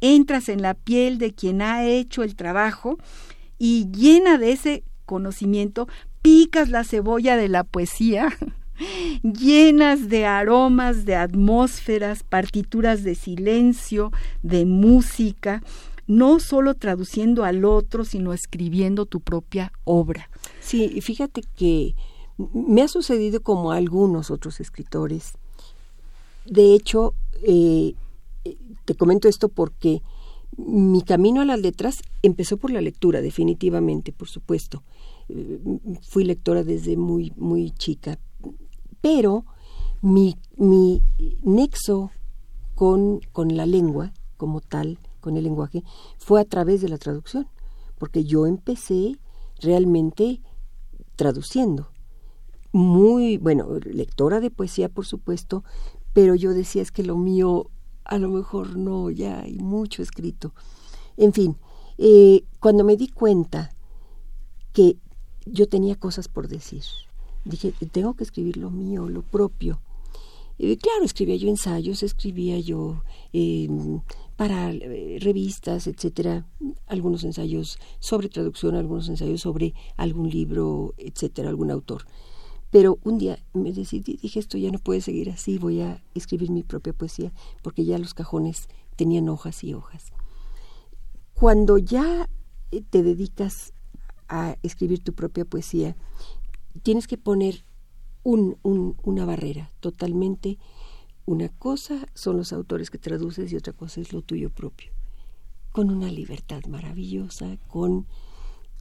entras 0.03 0.51
en 0.51 0.61
la 0.61 0.75
piel 0.75 1.17
de 1.17 1.33
quien 1.33 1.63
ha 1.63 1.83
hecho 1.87 2.23
el 2.23 2.37
trabajo 2.37 2.99
y 3.59 3.91
llena 3.91 4.37
de 4.37 4.53
ese 4.53 4.85
conocimiento, 5.07 5.89
picas 6.21 6.69
la 6.69 6.85
cebolla 6.85 7.39
de 7.39 7.49
la 7.49 7.65
poesía, 7.65 8.29
llenas 9.23 10.11
de 10.11 10.27
aromas, 10.27 11.07
de 11.07 11.17
atmósferas, 11.17 12.23
partituras 12.23 13.03
de 13.03 13.15
silencio, 13.15 14.13
de 14.43 14.67
música, 14.67 15.63
no 16.07 16.41
solo 16.41 16.75
traduciendo 16.75 17.45
al 17.45 17.65
otro, 17.65 18.05
sino 18.05 18.33
escribiendo 18.33 19.07
tu 19.07 19.21
propia 19.21 19.73
obra. 19.85 20.29
Sí, 20.61 21.01
fíjate 21.01 21.43
que 21.57 21.95
me 22.37 22.83
ha 22.83 22.89
sucedido 22.89 23.41
como 23.41 23.73
a 23.73 23.77
algunos 23.77 24.31
otros 24.31 24.61
escritores. 24.61 25.33
De 26.47 26.75
hecho, 26.75 27.15
eh, 27.47 27.95
te 28.85 28.95
comento 28.95 29.29
esto 29.29 29.49
porque 29.49 30.03
mi 30.57 31.03
camino 31.03 31.41
a 31.41 31.45
las 31.45 31.61
letras 31.61 31.97
empezó 32.23 32.57
por 32.57 32.71
la 32.71 32.81
lectura, 32.81 33.21
definitivamente, 33.21 34.13
por 34.13 34.29
supuesto. 34.29 34.83
Eh, 35.29 35.59
fui 36.03 36.25
lectora 36.25 36.65
desde 36.65 36.97
muy, 36.97 37.33
muy 37.37 37.71
chica, 37.71 38.19
pero 39.01 39.45
mi, 40.03 40.37
mi 40.57 41.01
nexo 41.43 42.11
con, 42.75 43.21
con 43.33 43.57
la 43.57 43.67
lengua 43.67 44.13
como 44.37 44.61
tal, 44.61 44.99
con 45.25 45.39
el 45.39 45.45
lenguaje, 45.45 45.83
fue 46.19 46.39
a 46.39 46.45
través 46.45 46.83
de 46.83 46.91
la 46.91 46.99
traducción, 46.99 47.49
porque 47.99 48.25
yo 48.25 48.47
empecé 48.47 49.19
realmente 49.59 50.43
traduciendo. 51.17 51.89
Muy, 52.73 53.39
bueno, 53.39 53.79
lectora 53.81 54.41
de 54.41 54.51
poesía, 54.51 54.91
por 54.91 55.07
supuesto, 55.07 55.65
pero 56.13 56.35
yo 56.35 56.53
decía 56.53 56.83
es 56.83 56.93
que 56.93 57.03
lo 57.03 57.17
mío 57.17 57.71
a 58.05 58.19
lo 58.19 58.29
mejor 58.29 58.77
no, 58.77 59.09
ya 59.11 59.41
hay 59.41 59.59
mucho 59.59 60.03
escrito. 60.03 60.53
En 61.17 61.33
fin, 61.33 61.57
eh, 61.97 62.45
cuando 62.61 62.85
me 62.85 62.99
di 62.99 63.09
cuenta 63.09 63.75
que 64.75 64.99
yo 65.47 65.69
tenía 65.69 65.97
cosas 65.97 66.29
por 66.29 66.49
decir, 66.49 66.83
dije, 67.47 67.73
tengo 67.91 68.15
que 68.15 68.25
escribir 68.25 68.59
lo 68.59 68.71
mío, 68.71 69.09
lo 69.09 69.23
propio. 69.23 69.81
Y 70.57 70.77
claro, 70.77 71.05
escribía 71.05 71.37
yo 71.37 71.49
ensayos, 71.49 72.03
escribía 72.03 72.59
yo 72.61 73.03
em, 73.33 74.01
para 74.37 74.73
eh, 74.73 75.19
revistas, 75.21 75.87
etcétera, 75.87 76.47
algunos 76.87 77.25
ensayos 77.25 77.79
sobre 78.01 78.29
traducción, 78.29 78.75
algunos 78.75 79.09
ensayos 79.09 79.41
sobre 79.41 79.75
algún 79.97 80.31
libro, 80.31 80.95
etcétera, 80.99 81.49
algún 81.49 81.71
autor. 81.71 82.07
Pero 82.71 82.99
un 83.05 83.19
día 83.19 83.39
me 83.53 83.73
decidí, 83.73 84.19
dije, 84.21 84.41
esto 84.41 84.59
ya 84.59 84.73
no 84.73 84.81
puede 84.81 85.01
seguir 85.01 85.31
así, 85.31 85.59
voy 85.59 85.81
a 85.81 86.03
escribir 86.15 86.51
mi 86.51 86.65
propia 86.65 86.93
poesía, 86.93 87.33
porque 87.63 87.85
ya 87.85 87.99
los 87.99 88.15
cajones 88.15 88.69
tenían 88.97 89.29
hojas 89.29 89.63
y 89.63 89.75
hojas. 89.75 90.13
Cuando 91.35 91.79
ya 91.79 92.29
eh, 92.73 92.83
te 92.89 93.03
dedicas 93.03 93.73
a 94.29 94.57
escribir 94.63 95.05
tu 95.05 95.13
propia 95.13 95.45
poesía, 95.45 95.97
tienes 96.83 97.07
que 97.07 97.19
poner 97.19 97.65
un, 98.25 98.57
una 99.03 99.25
barrera 99.25 99.71
totalmente. 99.81 100.59
Una 101.27 101.49
cosa 101.49 102.07
son 102.15 102.37
los 102.37 102.53
autores 102.53 102.91
que 102.91 102.99
traduces 102.99 103.53
y 103.53 103.57
otra 103.57 103.73
cosa 103.73 104.01
es 104.01 104.13
lo 104.13 104.23
tuyo 104.23 104.51
propio. 104.51 104.93
Con 105.73 105.91
una 105.91 106.11
libertad 106.11 106.63
maravillosa, 106.69 107.57
con 107.67 108.07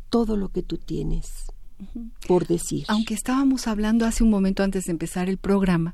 todo 0.10 0.38
lo 0.38 0.50
que 0.50 0.62
tú 0.62 0.78
tienes 0.78 1.46
por 2.28 2.48
decir. 2.48 2.86
Aunque 2.88 3.14
estábamos 3.14 3.68
hablando 3.68 4.06
hace 4.06 4.24
un 4.24 4.30
momento 4.30 4.64
antes 4.64 4.86
de 4.86 4.92
empezar 4.92 5.30
el 5.30 5.38
programa 5.38 5.94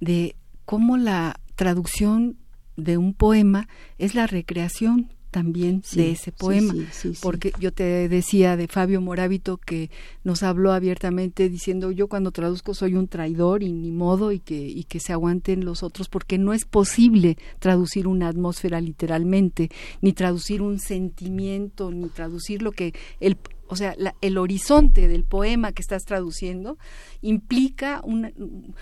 de 0.00 0.36
cómo 0.64 0.96
la 0.96 1.40
traducción 1.54 2.36
de 2.76 2.98
un 2.98 3.14
poema 3.14 3.68
es 3.98 4.14
la 4.14 4.26
recreación 4.26 5.12
también 5.30 5.82
de 5.92 6.12
ese 6.12 6.32
poema, 6.32 6.74
porque 7.20 7.52
yo 7.60 7.72
te 7.72 8.08
decía 8.08 8.56
de 8.56 8.68
Fabio 8.68 9.00
Morábito 9.00 9.58
que 9.58 9.90
nos 10.24 10.42
habló 10.42 10.72
abiertamente 10.72 11.48
diciendo 11.48 11.90
yo 11.90 12.08
cuando 12.08 12.30
traduzco 12.30 12.74
soy 12.74 12.94
un 12.94 13.08
traidor 13.08 13.62
y 13.62 13.72
ni 13.72 13.92
modo 13.92 14.32
y 14.32 14.40
que, 14.40 14.56
y 14.56 14.84
que 14.84 15.00
se 15.00 15.12
aguanten 15.12 15.64
los 15.64 15.82
otros 15.82 16.08
porque 16.08 16.38
no 16.38 16.52
es 16.52 16.64
posible 16.64 17.36
traducir 17.58 18.08
una 18.08 18.28
atmósfera 18.28 18.80
literalmente, 18.80 19.70
ni 20.00 20.12
traducir 20.12 20.62
un 20.62 20.78
sentimiento, 20.78 21.90
ni 21.90 22.08
traducir 22.08 22.62
lo 22.62 22.72
que 22.72 22.94
el, 23.20 23.36
o 23.68 23.76
sea, 23.76 23.94
el 24.20 24.38
horizonte 24.38 25.08
del 25.08 25.24
poema 25.24 25.72
que 25.72 25.82
estás 25.82 26.04
traduciendo 26.04 26.78
implica 27.20 28.00
un, 28.04 28.74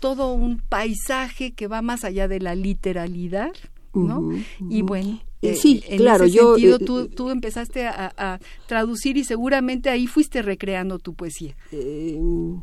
todo 0.00 0.32
un 0.34 0.60
paisaje 0.60 1.52
que 1.52 1.66
va 1.66 1.82
más 1.82 2.04
allá 2.04 2.28
de 2.28 2.40
la 2.40 2.54
literalidad, 2.54 3.52
¿no? 3.94 4.30
Y 4.68 4.82
bueno, 4.82 5.20
sí, 5.54 5.82
en 5.88 5.98
claro, 5.98 6.24
ese 6.24 6.36
yo 6.36 6.54
sentido, 6.54 6.78
tú, 6.78 7.08
tú, 7.08 7.30
empezaste 7.30 7.86
a, 7.86 8.40
traducir 8.66 9.16
y 9.16 9.24
seguramente 9.24 9.90
ahí 9.90 10.06
fuiste 10.06 10.42
recreando 10.42 10.98
tu 10.98 11.14
poesía. 11.14 11.56
Em, 11.70 12.62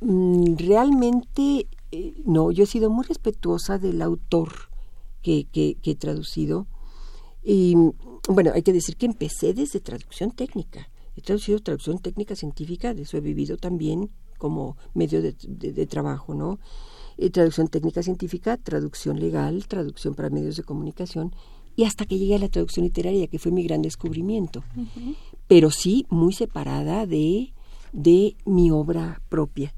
mm, 0.00 0.56
realmente, 0.56 1.66
eh, 1.90 2.14
no, 2.24 2.50
yo 2.52 2.64
he 2.64 2.66
sido 2.66 2.90
muy 2.90 3.04
respetuosa 3.04 3.78
del 3.78 4.02
autor 4.02 4.52
que, 5.22 5.46
que, 5.50 5.76
que 5.82 5.92
he 5.92 5.96
traducido. 5.96 6.66
Y 7.42 7.74
bueno, 8.28 8.52
hay 8.54 8.62
que 8.62 8.72
decir 8.72 8.96
que 8.96 9.06
empecé 9.06 9.54
desde 9.54 9.80
traducción 9.80 10.30
técnica. 10.30 10.88
He 11.16 11.20
traducido 11.20 11.58
traducción 11.60 11.98
técnica 11.98 12.36
científica, 12.36 12.94
de 12.94 13.02
eso 13.02 13.16
he 13.16 13.20
vivido 13.20 13.56
también 13.56 14.10
como 14.38 14.76
medio 14.94 15.20
de, 15.20 15.86
trabajo, 15.86 16.32
¿no? 16.32 16.60
Eh, 17.18 17.30
traducción 17.30 17.66
técnica 17.68 18.02
científica, 18.02 18.56
traducción 18.56 19.18
legal, 19.18 19.66
traducción 19.66 20.14
para 20.14 20.30
medios 20.30 20.56
de 20.56 20.62
comunicación 20.62 21.34
y 21.74 21.84
hasta 21.84 22.06
que 22.06 22.16
llegué 22.16 22.36
a 22.36 22.38
la 22.38 22.48
traducción 22.48 22.84
literaria, 22.84 23.26
que 23.26 23.38
fue 23.38 23.52
mi 23.52 23.64
gran 23.64 23.82
descubrimiento. 23.82 24.62
Pero 25.48 25.70
sí 25.70 26.06
muy 26.10 26.32
separada 26.32 27.06
de, 27.06 27.52
de 27.92 28.36
mi 28.44 28.70
obra 28.70 29.20
propia. 29.28 29.74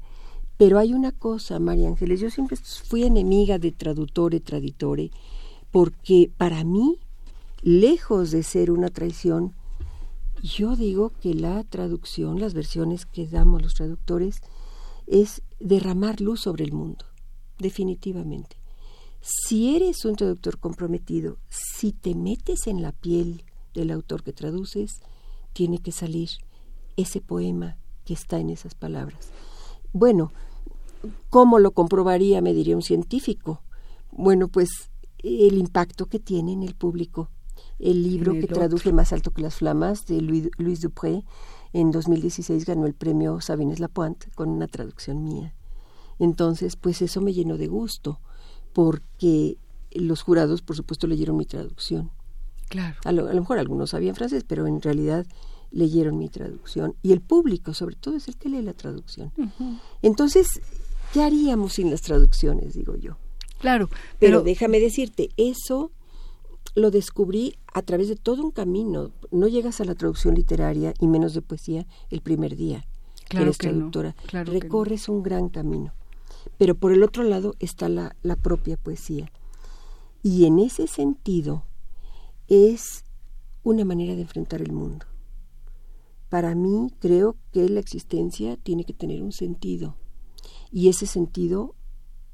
Pero 0.57 0.77
hay 0.77 0.93
una 0.93 1.11
cosa, 1.11 1.59
María 1.59 1.87
Ángeles, 1.87 2.19
yo 2.19 2.29
siempre 2.29 2.57
fui 2.57 3.03
enemiga 3.03 3.57
de 3.57 3.71
traductore, 3.71 4.39
traditore, 4.39 5.09
porque 5.71 6.31
para 6.37 6.63
mí 6.63 6.99
lejos 7.63 8.31
de 8.31 8.43
ser 8.43 8.69
una 8.69 8.89
traición, 8.89 9.53
yo 10.43 10.75
digo 10.75 11.11
que 11.21 11.33
la 11.33 11.63
traducción, 11.63 12.39
las 12.39 12.53
versiones 12.53 13.05
que 13.05 13.25
damos 13.27 13.61
los 13.61 13.73
traductores, 13.73 14.41
es 15.07 15.41
derramar 15.59 16.21
luz 16.21 16.41
sobre 16.41 16.63
el 16.63 16.73
mundo, 16.73 17.05
definitivamente. 17.61 18.57
Si 19.21 19.75
eres 19.75 20.03
un 20.05 20.15
traductor 20.15 20.57
comprometido, 20.57 21.37
si 21.49 21.91
te 21.91 22.15
metes 22.15 22.67
en 22.67 22.81
la 22.81 22.91
piel 22.91 23.43
del 23.73 23.91
autor 23.91 24.23
que 24.23 24.33
traduces, 24.33 25.01
tiene 25.53 25.77
que 25.77 25.91
salir 25.91 26.29
ese 26.97 27.21
poema 27.21 27.77
que 28.03 28.13
está 28.13 28.39
en 28.39 28.49
esas 28.49 28.73
palabras. 28.73 29.29
Bueno, 29.93 30.31
¿cómo 31.29 31.59
lo 31.59 31.71
comprobaría, 31.71 32.41
me 32.41 32.53
diría 32.53 32.75
un 32.75 32.81
científico? 32.81 33.61
Bueno, 34.11 34.47
pues 34.47 34.69
el 35.19 35.57
impacto 35.57 36.07
que 36.07 36.19
tiene 36.19 36.53
en 36.53 36.63
el 36.63 36.73
público 36.73 37.29
el 37.79 38.03
libro 38.03 38.33
que 38.33 38.47
traduje 38.47 38.93
Más 38.93 39.13
alto 39.13 39.31
que 39.31 39.41
las 39.41 39.55
flamas 39.55 40.05
de 40.05 40.21
Luis, 40.21 40.81
Dupré. 40.81 41.23
En 41.73 41.91
2016 41.91 42.65
ganó 42.65 42.85
el 42.85 42.93
premio 42.93 43.39
Sabines 43.41 43.79
Lapointe 43.79 44.27
con 44.35 44.49
una 44.49 44.67
traducción 44.67 45.23
mía. 45.23 45.53
Entonces, 46.21 46.75
pues 46.75 47.01
eso 47.01 47.19
me 47.19 47.33
llenó 47.33 47.57
de 47.57 47.65
gusto, 47.65 48.19
porque 48.73 49.57
los 49.91 50.21
jurados, 50.21 50.61
por 50.61 50.75
supuesto, 50.75 51.07
leyeron 51.07 51.35
mi 51.35 51.45
traducción. 51.45 52.11
Claro. 52.69 52.95
A 53.05 53.11
lo, 53.11 53.25
mejor 53.33 53.57
algunos 53.57 53.89
sabían 53.89 54.13
francés, 54.13 54.45
pero 54.47 54.67
en 54.67 54.83
realidad 54.83 55.25
leyeron 55.71 56.19
mi 56.19 56.29
traducción. 56.29 56.93
Y 57.01 57.11
el 57.11 57.21
público, 57.21 57.73
sobre 57.73 57.95
todo, 57.95 58.17
es 58.17 58.27
el 58.27 58.37
que 58.37 58.49
lee 58.49 58.61
la 58.61 58.73
traducción. 58.73 59.31
Entonces, 60.03 60.61
¿qué 61.11 61.23
haríamos 61.23 61.73
sin 61.73 61.89
las 61.89 62.03
traducciones, 62.03 62.75
digo 62.75 62.95
yo? 62.95 63.17
Claro. 63.57 63.89
pero 64.19 64.43
déjame 64.43 64.79
decirte, 64.79 65.31
eso 65.37 65.91
lo 66.75 66.91
descubrí 66.91 67.55
a 67.73 67.81
través 67.81 68.09
de 68.09 68.15
todo 68.15 68.43
un 68.43 68.51
camino. 68.51 69.09
No 69.31 69.47
llegas 69.47 69.81
a 69.81 69.85
la 69.85 69.95
traducción 69.95 70.35
literaria 70.35 70.93
y 70.99 71.07
menos 71.07 71.33
de 71.33 71.41
poesía 71.41 71.87
el 72.11 72.21
primer 72.21 72.55
día 72.55 72.85
que 73.27 73.37
eres 73.41 73.57
traductora. 73.57 74.15
Recorres 74.31 75.09
un 75.09 75.23
gran 75.23 75.49
camino. 75.49 75.93
Pero 76.57 76.75
por 76.75 76.91
el 76.91 77.03
otro 77.03 77.23
lado 77.23 77.55
está 77.59 77.89
la, 77.89 78.15
la 78.23 78.35
propia 78.35 78.77
poesía. 78.77 79.31
Y 80.23 80.45
en 80.45 80.59
ese 80.59 80.87
sentido 80.87 81.65
es 82.47 83.03
una 83.63 83.85
manera 83.85 84.15
de 84.15 84.21
enfrentar 84.21 84.61
el 84.61 84.71
mundo. 84.71 85.05
Para 86.29 86.55
mí 86.55 86.93
creo 86.99 87.35
que 87.51 87.67
la 87.69 87.79
existencia 87.79 88.57
tiene 88.57 88.85
que 88.85 88.93
tener 88.93 89.21
un 89.21 89.31
sentido. 89.31 89.95
Y 90.71 90.89
ese 90.89 91.05
sentido 91.05 91.75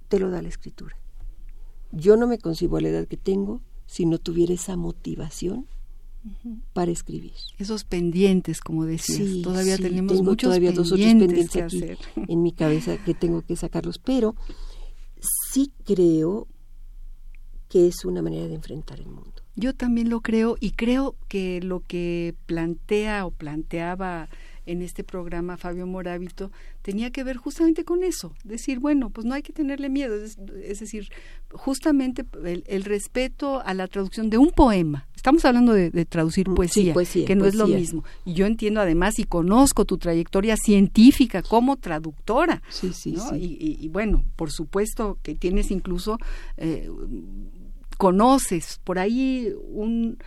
te 0.07 0.19
lo 0.19 0.29
da 0.29 0.41
la 0.41 0.49
escritura. 0.49 0.95
Yo 1.91 2.17
no 2.17 2.27
me 2.27 2.37
concibo 2.37 2.77
a 2.77 2.81
la 2.81 2.89
edad 2.89 3.07
que 3.07 3.17
tengo 3.17 3.61
si 3.85 4.05
no 4.05 4.19
tuviera 4.19 4.53
esa 4.53 4.75
motivación 4.75 5.67
para 6.73 6.91
escribir. 6.91 7.33
Esos 7.57 7.83
pendientes, 7.83 8.61
como 8.61 8.85
decías, 8.85 9.41
todavía 9.43 9.77
tenemos 9.77 10.13
tengo 10.13 10.23
muchos 10.23 10.47
todavía 10.47 10.69
pendientes 10.69 10.89
dos 10.89 10.91
otros 10.91 11.59
pendientes 11.59 12.09
aquí 12.15 12.25
en 12.31 12.41
mi 12.41 12.51
cabeza 12.51 12.97
que 12.97 13.13
tengo 13.13 13.41
que 13.41 13.55
sacarlos, 13.55 13.99
pero 13.99 14.35
sí 15.51 15.71
creo 15.85 16.47
que 17.69 17.87
es 17.87 18.05
una 18.05 18.21
manera 18.21 18.47
de 18.47 18.55
enfrentar 18.55 18.99
el 18.99 19.07
mundo. 19.07 19.43
Yo 19.55 19.73
también 19.73 20.09
lo 20.09 20.21
creo 20.21 20.55
y 20.59 20.71
creo 20.71 21.15
que 21.27 21.61
lo 21.61 21.81
que 21.81 22.35
plantea 22.45 23.25
o 23.25 23.31
planteaba 23.31 24.29
en 24.67 24.81
este 24.81 25.03
programa 25.03 25.57
Fabio 25.57 25.87
Morábito 25.87 26.51
tenía 26.81 27.09
que 27.09 27.23
ver 27.23 27.37
justamente 27.37 27.83
con 27.85 28.03
eso, 28.03 28.33
decir, 28.43 28.79
bueno, 28.79 29.09
pues 29.09 29.25
no 29.25 29.33
hay 29.33 29.41
que 29.41 29.53
tenerle 29.53 29.89
miedo, 29.89 30.15
es, 30.15 30.37
decir, 30.79 31.09
justamente 31.51 32.25
el, 32.43 32.83
respeto 32.83 33.61
a 33.65 33.73
la 33.73 33.87
traducción 33.87 34.29
de 34.29 34.37
un 34.37 34.51
poema. 34.51 35.07
Estamos 35.15 35.43
hablando 35.45 35.73
de, 35.73 36.05
traducir 36.05 36.49
mm, 36.49 36.55
poesía, 36.55 36.93
que 37.25 37.35
no 37.35 37.45
es 37.45 37.55
lo 37.55 37.67
mismo. 37.67 38.03
Y 38.25 38.33
yo 38.33 38.45
entiendo 38.45 38.81
además 38.81 39.17
y 39.19 39.23
conozco 39.23 39.85
tu 39.85 39.97
trayectoria 39.97 40.55
científica 40.57 41.41
como 41.41 41.77
traductora. 41.77 42.61
Sí, 42.69 42.91
sí, 42.93 43.15
Y, 43.35 43.87
bueno, 43.87 44.23
por 44.35 44.51
supuesto 44.51 45.17
que 45.23 45.35
tienes 45.35 45.71
incluso, 45.71 46.17
eh, 46.57 46.89
conoces 47.97 48.79
por 48.83 48.99
ahí 48.99 49.51
un 49.69 50.17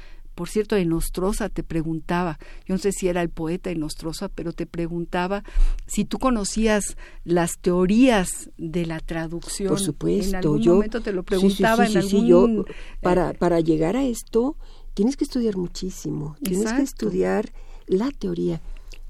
por 0.41 0.49
cierto, 0.49 0.75
Enostrosa 0.75 1.51
te 1.51 1.63
preguntaba, 1.63 2.39
yo 2.65 2.75
no 2.75 2.79
sé 2.79 2.93
si 2.93 3.09
era 3.09 3.21
el 3.21 3.29
poeta 3.29 3.69
Enostrosa, 3.69 4.31
pero 4.31 4.55
te 4.55 4.65
preguntaba 4.65 5.45
si 5.87 6.07
tú 6.07 6.19
conocías 6.19 6.97
las 7.25 7.59
teorías 7.61 8.49
de 8.57 8.87
la 8.87 9.01
traducción. 9.01 9.69
Por 9.69 9.81
supuesto, 9.81 10.31
en 10.31 10.37
algún 10.37 10.63
yo 10.63 10.75
momento 10.77 11.03
te 11.03 11.13
lo 11.13 11.25
preguntaba 11.25 11.87
sí, 11.87 12.01
sí, 12.01 12.27
yo 12.27 12.65
para 13.03 13.33
eh, 13.33 13.35
para 13.35 13.61
llegar 13.61 13.97
a 13.97 14.05
esto 14.05 14.57
tienes 14.95 15.19
que 15.19 15.25
estudiar 15.25 15.59
muchísimo, 15.59 16.37
tienes 16.43 16.73
que 16.73 16.81
estudiar 16.81 17.53
la 17.87 18.11
teoría. 18.11 18.63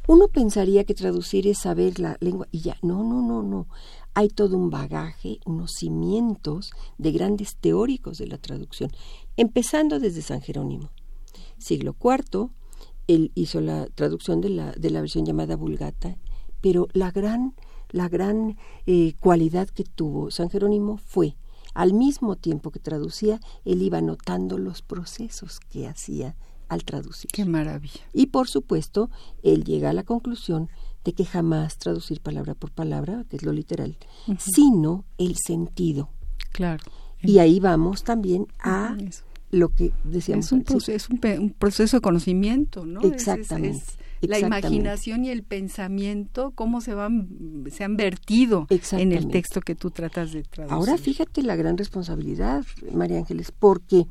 Uno 0.09 0.27
pensaría 0.27 0.83
que 0.83 0.95
traducir 0.95 1.47
es 1.47 1.59
saber 1.59 2.01
la 2.01 2.17
lengua 2.19 2.49
y 2.51 2.63
ya, 2.63 2.77
no, 2.83 3.05
no, 3.05 3.23
no, 3.23 3.45
no. 3.45 3.69
Hay 4.15 4.31
todo 4.31 4.57
un 4.57 4.69
bagaje, 4.69 5.39
unos 5.47 5.75
cimientos 5.75 6.73
de 6.99 7.13
grandes 7.13 7.55
teóricos 7.55 8.19
de 8.19 8.27
la 8.27 8.39
traducción, 8.39 8.91
empezando 9.37 10.01
desde 10.01 10.23
San 10.23 10.41
Jerónimo 10.41 10.91
siglo 11.61 11.97
IV, 12.03 12.51
él 13.07 13.33
hizo 13.35 13.61
la 13.61 13.87
traducción 13.87 14.41
de 14.41 14.51
la, 14.51 14.73
de 14.73 14.91
la 14.91 15.01
versión 15.01 15.27
llamada 15.27 15.57
Vulgata, 15.57 16.17
pero 16.61 16.89
la 16.93 17.11
gran, 17.11 17.55
la 17.91 18.09
gran 18.09 18.57
eh, 18.87 19.15
cualidad 19.21 19.69
que 19.69 19.85
tuvo 19.85 20.31
San 20.31 20.51
Jerónimo 20.51 20.97
fue, 20.97 21.37
al 21.75 21.93
mismo 21.93 22.37
tiempo 22.37 22.71
que 22.71 22.81
traducía, 22.81 23.41
él 23.65 23.83
iba 23.83 24.01
notando 24.01 24.59
los 24.59 24.83
procesos 24.83 25.61
que 25.61 25.87
hacía 25.87 26.37
al 26.69 26.85
traducir. 26.85 27.31
Qué 27.33 27.45
maravilla. 27.45 28.01
Y 28.13 28.27
por 28.27 28.49
supuesto, 28.49 29.11
él 29.43 29.65
llega 29.65 29.91
a 29.91 29.93
la 29.93 30.05
conclusión 30.05 30.69
de 31.05 31.13
que 31.13 31.25
jamás 31.25 31.79
traducir 31.79 32.21
palabra 32.21 32.55
por 32.55 32.71
palabra, 32.71 33.25
que 33.29 33.37
es 33.37 33.43
lo 33.43 33.53
literal, 33.53 33.97
sino 34.39 35.05
el 35.19 35.37
sentido. 35.37 36.11
Claro. 36.53 36.85
Y 37.23 37.39
ahí 37.39 37.61
vamos 37.61 38.05
también 38.05 38.47
a 38.61 38.97
lo 39.51 39.71
que 39.71 39.93
decíamos. 40.05 40.47
Es 40.47 40.53
un, 40.53 40.63
proceso, 40.63 41.09
un, 41.13 41.51
proceso 41.51 41.97
de 41.97 42.01
conocimiento, 42.01 42.87
¿no? 42.87 43.03
Exactamente. 43.03 43.83
la 44.21 44.39
imaginación 44.39 45.25
y 45.25 45.31
el 45.31 45.43
pensamiento, 45.43 46.53
cómo 46.55 46.81
se 46.81 46.95
van, 46.95 47.65
se 47.71 47.85
han 47.85 47.97
vertido 47.97 48.67
en 48.93 49.13
el 49.13 49.29
texto 49.29 49.61
que 49.61 49.75
tú 49.75 49.91
tratas 49.91 50.33
de 50.33 50.43
traducir. 50.43 50.75
Ahora 50.75 50.99
fíjate 50.99 51.43
la 51.43 51.57
gran 51.57 51.77
responsabilidad, 51.77 52.65
María 52.93 53.19
Ángeles, 53.19 53.53
porque 53.57 54.07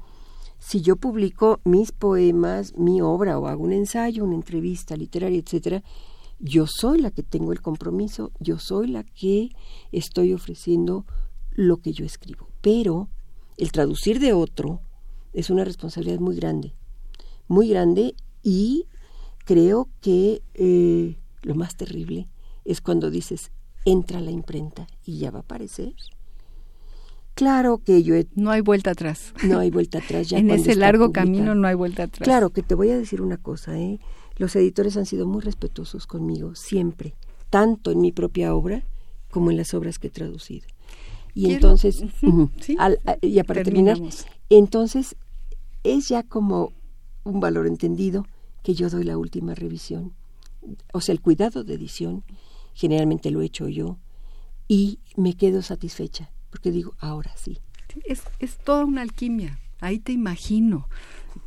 si 0.57 0.81
yo 0.81 0.97
publico 0.97 1.61
mis 1.63 1.91
poemas, 1.91 2.77
mi 2.77 3.01
obra, 3.01 3.39
o 3.39 3.47
hago 3.47 3.63
un 3.63 3.71
ensayo, 3.71 4.25
una 4.25 4.35
entrevista 4.35 4.97
literaria, 4.97 5.39
etcétera, 5.39 5.83
yo 6.39 6.67
soy 6.67 6.99
la 7.01 7.11
que 7.11 7.23
tengo 7.23 7.51
el 7.51 7.61
compromiso, 7.61 8.31
yo 8.39 8.59
soy 8.59 8.87
la 8.87 9.03
que 9.03 9.49
estoy 9.91 10.33
ofreciendo 10.33 11.05
lo 11.51 11.77
que 11.77 11.91
yo 11.91 12.05
escribo. 12.05 12.47
Pero 12.61 13.09
el 13.57 13.71
traducir 13.71 14.19
de 14.19 14.33
otro 14.33 14.81
es 15.39 15.49
una 15.49 15.63
responsabilidad 15.63 16.19
muy 16.19 16.35
grande, 16.35 16.73
muy 17.47 17.69
grande 17.69 18.15
y 18.43 18.85
creo 19.45 19.89
que 20.01 20.41
eh, 20.53 21.17
lo 21.41 21.55
más 21.55 21.75
terrible 21.75 22.27
es 22.65 22.81
cuando 22.81 23.09
dices, 23.09 23.51
entra 23.85 24.19
la 24.19 24.31
imprenta 24.31 24.87
y 25.05 25.19
ya 25.19 25.31
va 25.31 25.39
a 25.39 25.41
aparecer. 25.41 25.93
Claro 27.35 27.77
que 27.77 28.03
yo 28.03 28.15
No 28.35 28.51
hay 28.51 28.59
vuelta 28.59 28.91
atrás. 28.91 29.33
No 29.43 29.59
hay 29.59 29.71
vuelta 29.71 29.99
atrás. 29.99 30.27
Ya 30.27 30.37
en 30.39 30.49
ese 30.49 30.75
largo 30.75 31.13
camino 31.13 31.55
no 31.55 31.67
hay 31.67 31.75
vuelta 31.75 32.03
atrás. 32.03 32.27
Claro 32.27 32.49
que 32.49 32.61
te 32.61 32.75
voy 32.75 32.89
a 32.89 32.97
decir 32.97 33.21
una 33.21 33.37
cosa, 33.37 33.79
¿eh? 33.79 33.99
Los 34.35 34.55
editores 34.55 34.97
han 34.97 35.05
sido 35.05 35.25
muy 35.25 35.41
respetuosos 35.41 36.05
conmigo, 36.05 36.55
siempre, 36.55 37.15
tanto 37.49 37.91
en 37.91 38.01
mi 38.01 38.11
propia 38.11 38.53
obra 38.55 38.83
como 39.31 39.51
en 39.51 39.57
las 39.57 39.73
obras 39.73 39.99
que 39.99 40.07
he 40.07 40.11
traducido. 40.11 40.67
Y 41.33 41.51
entonces, 41.53 42.03
ya 43.21 43.43
para 43.43 43.63
terminar, 43.63 43.99
entonces 44.49 45.15
es 45.83 46.09
ya 46.09 46.23
como 46.23 46.73
un 47.23 47.39
valor 47.39 47.67
entendido 47.67 48.25
que 48.63 48.73
yo 48.73 48.89
doy 48.89 49.03
la 49.03 49.17
última 49.17 49.55
revisión. 49.55 50.13
O 50.93 51.01
sea, 51.01 51.13
el 51.13 51.21
cuidado 51.21 51.63
de 51.63 51.75
edición, 51.75 52.23
generalmente 52.73 53.31
lo 53.31 53.41
he 53.41 53.45
hecho 53.45 53.67
yo, 53.67 53.97
y 54.67 54.99
me 55.15 55.35
quedo 55.35 55.61
satisfecha, 55.61 56.31
porque 56.49 56.71
digo, 56.71 56.93
ahora 56.99 57.31
sí. 57.35 57.59
Es, 58.05 58.23
es 58.39 58.57
toda 58.57 58.85
una 58.85 59.01
alquimia, 59.01 59.59
ahí 59.79 59.99
te 59.99 60.11
imagino 60.11 60.87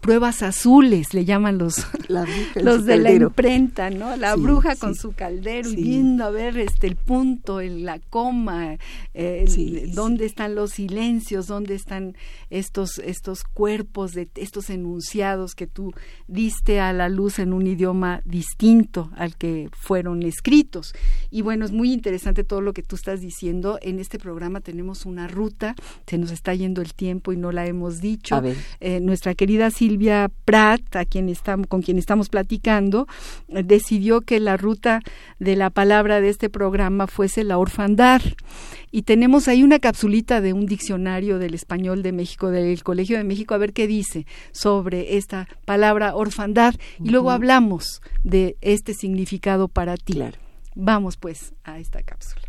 pruebas 0.01 0.43
azules, 0.43 1.15
le 1.15 1.25
llaman 1.25 1.59
los, 1.59 1.87
los 2.55 2.85
de 2.85 2.97
la 2.97 3.13
imprenta, 3.13 3.91
¿no? 3.91 4.17
La 4.17 4.35
bruja 4.37 4.77
con 4.77 4.95
su 4.95 5.13
caldero 5.13 5.71
y 5.71 5.77
viendo 5.77 6.25
a 6.25 6.31
ver 6.31 6.59
este 6.59 6.87
el 6.87 6.97
punto, 6.97 7.61
el, 7.61 7.85
la 7.85 7.99
coma, 7.99 8.79
eh, 9.15 9.91
dónde 9.95 10.27
están 10.27 10.55
los 10.55 10.73
silencios, 10.73 11.47
dónde 11.47 11.75
están 11.75 12.17
estos, 12.51 12.99
estos 12.99 13.45
cuerpos 13.45 14.13
de 14.13 14.29
estos 14.37 14.71
enunciados 14.71 15.55
que 15.55 15.67
tú 15.67 15.93
diste 16.27 16.81
a 16.81 16.93
la 16.93 17.09
luz 17.09 17.39
en 17.39 17.53
un 17.53 17.67
idioma 17.67 18.23
distinto 18.25 19.11
al 19.17 19.37
que 19.37 19.69
fueron 19.73 20.23
escritos. 20.23 20.95
Y 21.31 21.43
bueno, 21.43 21.65
es 21.65 21.73
muy 21.73 21.93
interesante 21.93 22.45
todo 22.45 22.61
lo 22.61 22.73
que 22.73 22.83
tú 22.83 22.97
estás 22.97 23.21
diciendo. 23.21 23.79
En 23.83 23.99
este 23.99 24.19
programa 24.19 24.61
tenemos 24.61 25.07
una 25.07 25.29
ruta, 25.29 25.75
se 26.07 26.19
nos 26.19 26.31
está 26.31 26.55
yendo 26.55 26.83
el 26.83 26.95
tiempo 26.95 27.33
y 27.33 27.37
no 27.37 27.53
la 27.53 27.67
hemos 27.67 28.01
dicho. 28.01 28.43
Eh, 28.81 29.01
nuestra 29.01 29.35
querida 29.35 29.71
Silvia 29.73 30.31
Pratt, 30.45 30.95
a 30.95 31.05
quien 31.05 31.29
estamos, 31.29 31.67
con 31.67 31.83
quien 31.83 31.99
estamos 31.99 32.29
platicando, 32.29 33.09
decidió 33.49 34.21
que 34.21 34.39
la 34.39 34.57
ruta 34.57 35.01
de 35.41 35.57
la 35.57 35.71
palabra 35.71 36.21
de 36.21 36.29
este 36.29 36.49
programa 36.49 37.09
fuese 37.09 37.43
la 37.43 37.59
orfandad. 37.59 38.23
Y 38.91 39.03
tenemos 39.03 39.49
ahí 39.49 39.63
una 39.63 39.81
capsulita 39.81 40.41
de 40.41 40.53
un 40.53 40.67
diccionario 40.67 41.39
del 41.39 41.55
español 41.55 42.03
de 42.03 42.13
México, 42.13 42.51
del 42.51 42.83
Colegio 42.85 43.17
de 43.17 43.25
México, 43.25 43.55
a 43.55 43.59
ver 43.59 43.73
qué 43.73 43.87
dice 43.87 44.27
sobre 44.53 45.17
esta 45.17 45.49
palabra 45.65 46.15
orfandad. 46.15 46.75
Y 47.03 47.09
luego 47.09 47.31
hablamos 47.31 48.03
de 48.23 48.57
este 48.61 48.95
significado 48.95 49.69
para 49.69 49.97
ti. 49.97 50.23
Vamos 50.75 51.17
pues 51.17 51.55
a 51.65 51.79
esta 51.79 52.03
cápsula. 52.03 52.43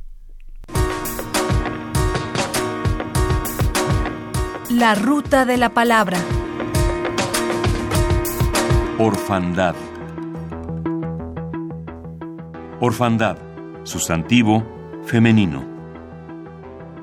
La 4.70 4.96
ruta 4.96 5.46
de 5.46 5.58
la 5.58 5.70
palabra. 5.70 6.18
Orfandad. 9.00 9.74
Orfandad, 12.80 13.38
sustantivo, 13.82 14.64
femenino. 15.04 15.66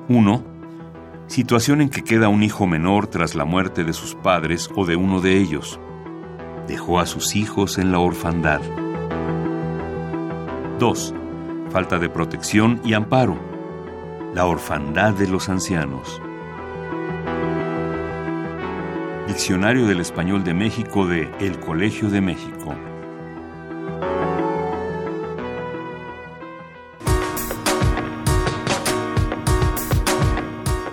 1. 0.07 0.43
Situación 1.27 1.81
en 1.81 1.89
que 1.89 2.05
queda 2.05 2.29
un 2.29 2.43
hijo 2.43 2.65
menor 2.65 3.07
tras 3.07 3.35
la 3.35 3.43
muerte 3.43 3.83
de 3.83 3.91
sus 3.91 4.15
padres 4.15 4.69
o 4.73 4.85
de 4.85 4.95
uno 4.95 5.19
de 5.19 5.37
ellos. 5.37 5.81
Dejó 6.65 7.01
a 7.01 7.05
sus 7.05 7.35
hijos 7.35 7.77
en 7.77 7.91
la 7.91 7.99
orfandad. 7.99 8.61
2. 10.79 11.13
Falta 11.71 11.99
de 11.99 12.07
protección 12.07 12.79
y 12.85 12.93
amparo. 12.93 13.37
La 14.33 14.45
orfandad 14.45 15.13
de 15.13 15.27
los 15.27 15.49
ancianos. 15.49 16.21
Diccionario 19.31 19.87
del 19.87 20.01
Español 20.01 20.43
de 20.43 20.53
México 20.53 21.07
de 21.07 21.31
El 21.39 21.57
Colegio 21.57 22.09
de 22.09 22.19
México. 22.19 22.75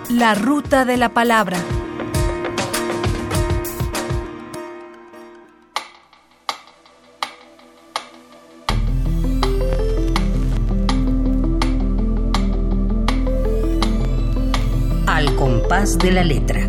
La 0.09 0.35
ruta 0.35 0.85
de 0.85 0.95
la 0.95 1.09
palabra. 1.09 1.57
Al 15.07 15.35
compás 15.35 15.97
de 15.97 16.11
la 16.13 16.23
letra. 16.23 16.68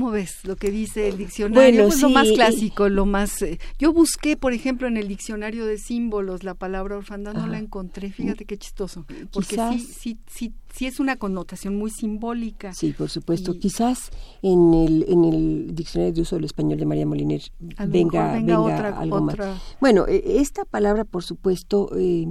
¿Cómo 0.00 0.12
ves 0.12 0.46
lo 0.46 0.56
que 0.56 0.70
dice 0.70 1.10
el 1.10 1.18
diccionario? 1.18 1.86
Bueno, 1.86 1.94
lo 1.94 2.08
más 2.08 2.26
clásico, 2.32 2.88
lo 2.88 3.04
más... 3.04 3.42
Eh, 3.42 3.58
yo 3.78 3.92
busqué, 3.92 4.34
por 4.34 4.54
ejemplo, 4.54 4.88
en 4.88 4.96
el 4.96 5.08
diccionario 5.08 5.66
de 5.66 5.76
símbolos 5.76 6.42
la 6.42 6.54
palabra 6.54 6.96
orfandad, 6.96 7.34
no 7.34 7.46
la 7.46 7.58
encontré. 7.58 8.10
Fíjate 8.10 8.46
qué 8.46 8.56
chistoso. 8.56 9.04
Porque 9.30 9.56
sí, 9.56 9.78
sí, 9.78 10.18
sí, 10.26 10.54
sí 10.72 10.86
es 10.86 11.00
una 11.00 11.16
connotación 11.16 11.76
muy 11.76 11.90
simbólica. 11.90 12.72
Sí, 12.72 12.94
por 12.94 13.10
supuesto. 13.10 13.58
Quizás 13.58 14.08
en 14.40 14.72
el, 14.72 15.04
en 15.06 15.24
el 15.26 15.74
diccionario 15.74 16.14
de 16.14 16.22
uso 16.22 16.36
del 16.36 16.46
español 16.46 16.78
de 16.78 16.86
María 16.86 17.04
Moliner 17.04 17.42
venga, 17.86 18.32
venga, 18.32 18.58
otra, 18.58 18.98
algo 18.98 19.20
más. 19.20 19.36
Bueno, 19.82 20.06
e, 20.08 20.40
esta 20.40 20.64
palabra, 20.64 21.04
por 21.04 21.22
supuesto... 21.22 21.90
Eh, 21.94 22.26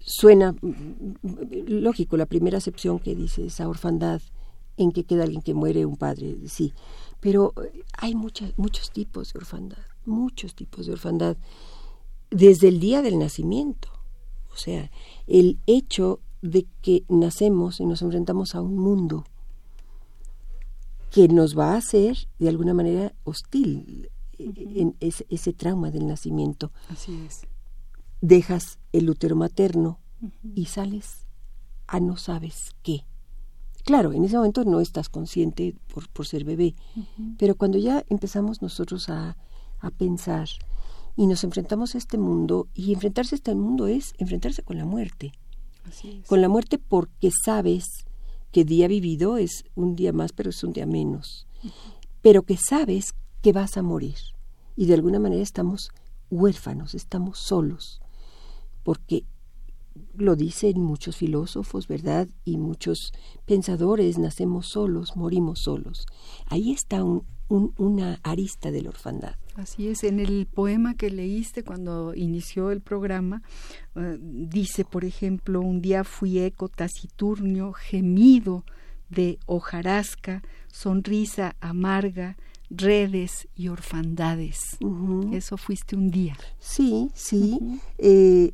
suena 0.00 0.52
mm, 0.52 0.68
mm, 1.22 1.48
lógico, 1.68 2.16
la 2.16 2.26
primera 2.26 2.58
acepción 2.58 2.98
que 2.98 3.14
dice 3.14 3.46
esa 3.46 3.68
orfandad 3.68 4.20
en 4.78 4.92
que 4.92 5.04
queda 5.04 5.24
alguien 5.24 5.42
que 5.42 5.54
muere, 5.54 5.84
un 5.84 5.96
padre, 5.96 6.38
sí. 6.46 6.72
Pero 7.20 7.52
eh, 7.62 7.84
hay 7.92 8.14
muchas, 8.14 8.52
muchos 8.56 8.90
tipos 8.90 9.32
de 9.32 9.40
orfandad, 9.40 9.84
muchos 10.06 10.54
tipos 10.54 10.86
de 10.86 10.92
orfandad, 10.92 11.36
desde 12.30 12.68
el 12.68 12.80
día 12.80 13.02
del 13.02 13.18
nacimiento. 13.18 13.88
O 14.52 14.56
sea, 14.56 14.90
el 15.26 15.58
hecho 15.66 16.20
de 16.42 16.66
que 16.82 17.04
nacemos 17.08 17.80
y 17.80 17.86
nos 17.86 18.02
enfrentamos 18.02 18.54
a 18.54 18.62
un 18.62 18.78
mundo 18.78 19.24
que 21.10 21.28
nos 21.28 21.58
va 21.58 21.72
a 21.72 21.78
hacer 21.78 22.28
de 22.38 22.48
alguna 22.48 22.74
manera 22.74 23.12
hostil 23.24 24.10
en 24.38 24.96
ese, 25.00 25.52
trauma 25.52 25.90
del 25.90 26.06
nacimiento. 26.06 26.70
Así 26.88 27.14
es. 27.26 27.42
Dejas 28.20 28.78
el 28.92 29.10
útero 29.10 29.36
materno 29.36 29.98
y 30.54 30.66
sales 30.66 31.26
a 31.86 32.00
no 32.00 32.16
sabes 32.16 32.74
qué. 32.82 33.04
Claro, 33.88 34.12
en 34.12 34.22
ese 34.22 34.36
momento 34.36 34.64
no 34.64 34.82
estás 34.82 35.08
consciente 35.08 35.74
por, 35.94 36.10
por 36.10 36.26
ser 36.26 36.44
bebé, 36.44 36.74
pero 37.38 37.54
cuando 37.54 37.78
ya 37.78 38.04
empezamos 38.10 38.60
nosotros 38.60 39.08
a, 39.08 39.38
a 39.80 39.90
pensar 39.90 40.46
y 41.16 41.26
nos 41.26 41.42
enfrentamos 41.42 41.94
a 41.94 41.98
este 41.98 42.18
mundo, 42.18 42.68
y 42.74 42.92
enfrentarse 42.92 43.34
a 43.34 43.36
este 43.36 43.54
mundo 43.54 43.86
es 43.86 44.12
enfrentarse 44.18 44.62
con 44.62 44.76
la 44.76 44.84
muerte. 44.84 45.32
Con 46.26 46.42
la 46.42 46.50
muerte 46.50 46.76
porque 46.76 47.30
sabes 47.46 48.04
que 48.52 48.66
día 48.66 48.88
vivido 48.88 49.38
es 49.38 49.64
un 49.74 49.96
día 49.96 50.12
más, 50.12 50.32
pero 50.32 50.50
es 50.50 50.62
un 50.62 50.74
día 50.74 50.84
menos. 50.84 51.46
Pero 52.20 52.42
que 52.42 52.58
sabes 52.58 53.14
que 53.40 53.54
vas 53.54 53.78
a 53.78 53.82
morir. 53.82 54.18
Y 54.76 54.84
de 54.84 54.92
alguna 54.92 55.18
manera 55.18 55.42
estamos 55.42 55.92
huérfanos, 56.30 56.94
estamos 56.94 57.38
solos. 57.38 58.02
Porque 58.82 59.24
lo 60.14 60.36
dicen 60.36 60.80
muchos 60.80 61.16
filósofos, 61.16 61.88
¿verdad? 61.88 62.28
Y 62.44 62.56
muchos 62.56 63.12
pensadores, 63.46 64.18
nacemos 64.18 64.68
solos, 64.68 65.16
morimos 65.16 65.60
solos. 65.60 66.06
Ahí 66.46 66.72
está 66.72 67.04
un 67.04 67.24
una 67.48 68.20
arista 68.22 68.70
de 68.70 68.82
la 68.82 68.90
orfandad. 68.90 69.34
Así 69.54 69.88
es, 69.88 70.04
en 70.04 70.20
el 70.20 70.46
poema 70.46 70.94
que 70.94 71.10
leíste 71.10 71.64
cuando 71.64 72.14
inició 72.14 72.70
el 72.70 72.80
programa, 72.80 73.42
eh, 73.96 74.18
dice, 74.20 74.84
por 74.84 75.04
ejemplo, 75.04 75.60
un 75.60 75.80
día 75.80 76.04
fui 76.04 76.38
eco 76.38 76.68
taciturnio, 76.68 77.72
gemido 77.72 78.64
de 79.08 79.38
hojarasca, 79.46 80.42
sonrisa 80.70 81.56
amarga, 81.60 82.36
redes 82.70 83.48
y 83.56 83.68
orfandades. 83.68 84.60
Eso 85.32 85.56
fuiste 85.56 85.96
un 85.96 86.10
día. 86.10 86.36
Sí, 86.58 87.10
sí. 87.14 87.58
Eh, 87.96 88.52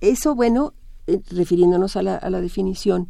eso, 0.00 0.34
bueno, 0.34 0.74
eh, 1.06 1.20
refiriéndonos 1.30 1.96
a 1.96 2.02
la, 2.02 2.16
a 2.16 2.30
la 2.30 2.40
definición, 2.40 3.08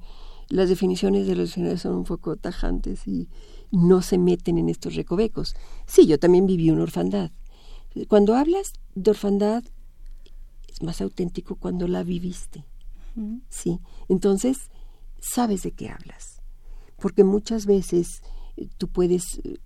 las 0.48 0.68
definiciones 0.68 1.26
de 1.26 1.34
los 1.34 1.48
diccionarios 1.48 1.82
son 1.82 1.94
un 1.96 2.04
poco 2.04 2.36
tajantes 2.36 3.06
y 3.08 3.28
no 3.70 4.02
se 4.02 4.18
meten 4.18 4.58
en 4.58 4.68
estos 4.68 4.94
recovecos. 4.94 5.54
Sí, 5.86 6.06
yo 6.06 6.18
también 6.18 6.46
viví 6.46 6.70
una 6.70 6.82
orfandad. 6.82 7.30
Cuando 8.08 8.34
hablas 8.34 8.72
de 8.94 9.10
orfandad, 9.10 9.64
es 10.68 10.82
más 10.82 11.00
auténtico 11.00 11.56
cuando 11.56 11.88
la 11.88 12.02
viviste. 12.02 12.64
Sí, 13.50 13.78
entonces 14.08 14.70
sabes 15.20 15.62
de 15.62 15.72
qué 15.72 15.90
hablas. 15.90 16.40
Porque 16.98 17.24
muchas 17.24 17.66
veces 17.66 18.22
eh, 18.56 18.68
tú 18.78 18.88
puedes 18.88 19.38
eh, 19.44 19.58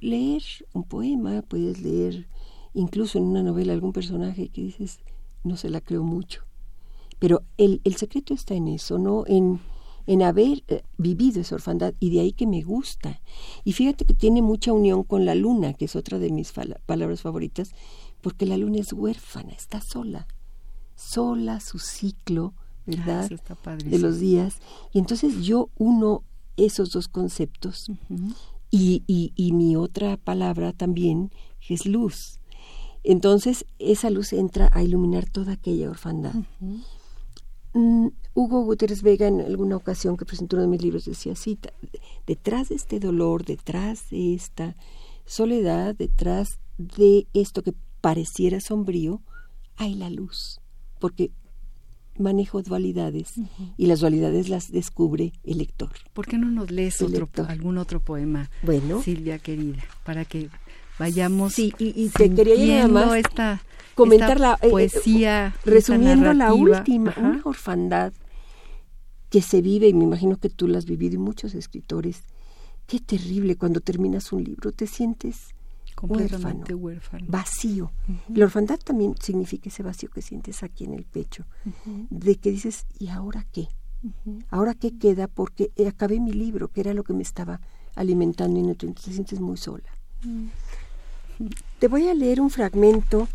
leer 0.00 0.42
un 0.72 0.84
poema, 0.84 1.42
puedes 1.42 1.80
leer 1.80 2.26
incluso 2.74 3.18
en 3.18 3.24
una 3.24 3.42
novela 3.42 3.72
algún 3.72 3.92
personaje 3.92 4.48
que 4.48 4.62
dices, 4.62 4.98
no 5.44 5.56
se 5.56 5.70
la 5.70 5.80
creo 5.80 6.02
mucho. 6.02 6.44
Pero 7.18 7.42
el, 7.56 7.80
el 7.84 7.96
secreto 7.96 8.34
está 8.34 8.54
en 8.54 8.68
eso, 8.68 8.98
no 8.98 9.24
en 9.26 9.60
en 10.08 10.22
haber 10.22 10.64
eh, 10.68 10.82
vivido 10.96 11.42
esa 11.42 11.54
orfandad 11.54 11.92
y 12.00 12.10
de 12.10 12.20
ahí 12.20 12.32
que 12.32 12.46
me 12.46 12.62
gusta. 12.62 13.20
Y 13.62 13.72
fíjate 13.72 14.06
que 14.06 14.14
tiene 14.14 14.40
mucha 14.40 14.72
unión 14.72 15.04
con 15.04 15.26
la 15.26 15.34
luna, 15.34 15.74
que 15.74 15.84
es 15.84 15.96
otra 15.96 16.18
de 16.18 16.30
mis 16.30 16.52
palabras 16.86 17.20
favoritas, 17.20 17.72
porque 18.22 18.46
la 18.46 18.56
luna 18.56 18.78
es 18.78 18.94
huérfana, 18.94 19.52
está 19.52 19.82
sola, 19.82 20.26
sola 20.96 21.60
su 21.60 21.78
ciclo, 21.78 22.54
¿verdad? 22.86 23.30
de 23.84 23.98
los 23.98 24.18
días. 24.18 24.60
Y 24.94 24.98
entonces 24.98 25.42
yo 25.42 25.68
uno 25.76 26.24
esos 26.56 26.90
dos 26.90 27.06
conceptos 27.08 27.90
y, 28.70 29.02
y, 29.06 29.52
mi 29.52 29.76
otra 29.76 30.16
palabra 30.16 30.72
también, 30.72 31.30
que 31.60 31.74
es 31.74 31.84
luz. 31.84 32.40
Entonces 33.04 33.64
esa 33.78 34.10
luz 34.10 34.32
entra 34.32 34.68
a 34.72 34.82
iluminar 34.82 35.28
toda 35.28 35.52
aquella 35.52 35.90
orfandad. 35.90 36.34
Mm, 37.74 38.08
Hugo 38.34 38.64
Guterres 38.64 39.02
Vega 39.02 39.26
en 39.26 39.40
alguna 39.40 39.76
ocasión 39.76 40.16
que 40.16 40.24
presentó 40.24 40.56
uno 40.56 40.62
de 40.62 40.68
mis 40.68 40.82
libros 40.82 41.04
decía, 41.04 41.34
sí, 41.34 41.58
detrás 42.26 42.70
de 42.70 42.76
este 42.76 43.00
dolor, 43.00 43.44
detrás 43.44 44.10
de 44.10 44.34
esta 44.34 44.74
soledad, 45.26 45.94
detrás 45.94 46.58
de 46.78 47.26
esto 47.34 47.62
que 47.62 47.74
pareciera 48.00 48.60
sombrío, 48.60 49.20
hay 49.76 49.94
la 49.94 50.10
luz, 50.10 50.60
porque 50.98 51.30
manejo 52.18 52.62
dualidades 52.62 53.34
y 53.76 53.86
las 53.86 54.00
dualidades 54.00 54.48
las 54.48 54.72
descubre 54.72 55.32
el 55.44 55.58
lector. 55.58 55.90
¿Por 56.12 56.26
qué 56.26 56.38
no 56.38 56.50
nos 56.50 56.70
lees 56.70 57.00
otro, 57.00 57.28
algún 57.46 57.78
otro 57.78 58.00
poema, 58.00 58.50
bueno, 58.62 59.02
Silvia 59.02 59.38
querida, 59.38 59.84
para 60.04 60.24
que 60.24 60.48
vayamos 60.98 61.54
sí, 61.54 61.72
y, 61.78 62.08
te 62.08 62.32
quería 62.32 62.86
nada 62.86 62.88
más 62.88 63.16
esta 63.16 63.62
comentar 63.94 64.38
la 64.38 64.58
eh, 64.62 64.70
poesía, 64.70 65.54
resumiendo 65.64 66.32
la 66.32 66.54
última, 66.54 67.14
una 67.18 67.40
orfandad 67.44 68.12
que 69.28 69.42
se 69.42 69.60
vive, 69.60 69.88
y 69.88 69.94
me 69.94 70.04
imagino 70.04 70.36
que 70.36 70.48
tú 70.48 70.68
la 70.68 70.78
has 70.78 70.86
vivido 70.86 71.16
y 71.16 71.18
muchos 71.18 71.54
escritores, 71.54 72.22
qué 72.86 73.00
terrible 73.00 73.56
cuando 73.56 73.80
terminas 73.80 74.32
un 74.32 74.44
libro, 74.44 74.72
te 74.72 74.86
sientes 74.86 75.54
completamente 75.94 76.74
huérfano, 76.74 77.26
vacío. 77.28 77.90
La 78.28 78.44
orfandad 78.44 78.78
también 78.78 79.16
significa 79.20 79.68
ese 79.68 79.82
vacío 79.82 80.08
que 80.10 80.22
sientes 80.22 80.62
aquí 80.62 80.84
en 80.84 80.94
el 80.94 81.04
pecho, 81.04 81.44
de 82.08 82.36
que 82.36 82.50
dices, 82.50 82.86
¿y 82.98 83.08
ahora 83.08 83.44
qué? 83.52 83.68
¿Ahora 84.48 84.74
qué 84.74 84.96
queda? 84.96 85.26
Porque 85.26 85.72
acabé 85.86 86.20
mi 86.20 86.32
libro, 86.32 86.68
que 86.68 86.80
era 86.80 86.94
lo 86.94 87.02
que 87.02 87.12
me 87.12 87.22
estaba 87.22 87.60
alimentando 87.96 88.60
y 88.60 88.62
entonces 88.62 89.04
te 89.04 89.12
sientes 89.12 89.40
muy 89.40 89.56
sola. 89.56 89.90
Te 91.78 91.88
voy 91.88 92.08
a 92.08 92.14
leer 92.14 92.40
un 92.40 92.50
fragmento 92.50 93.28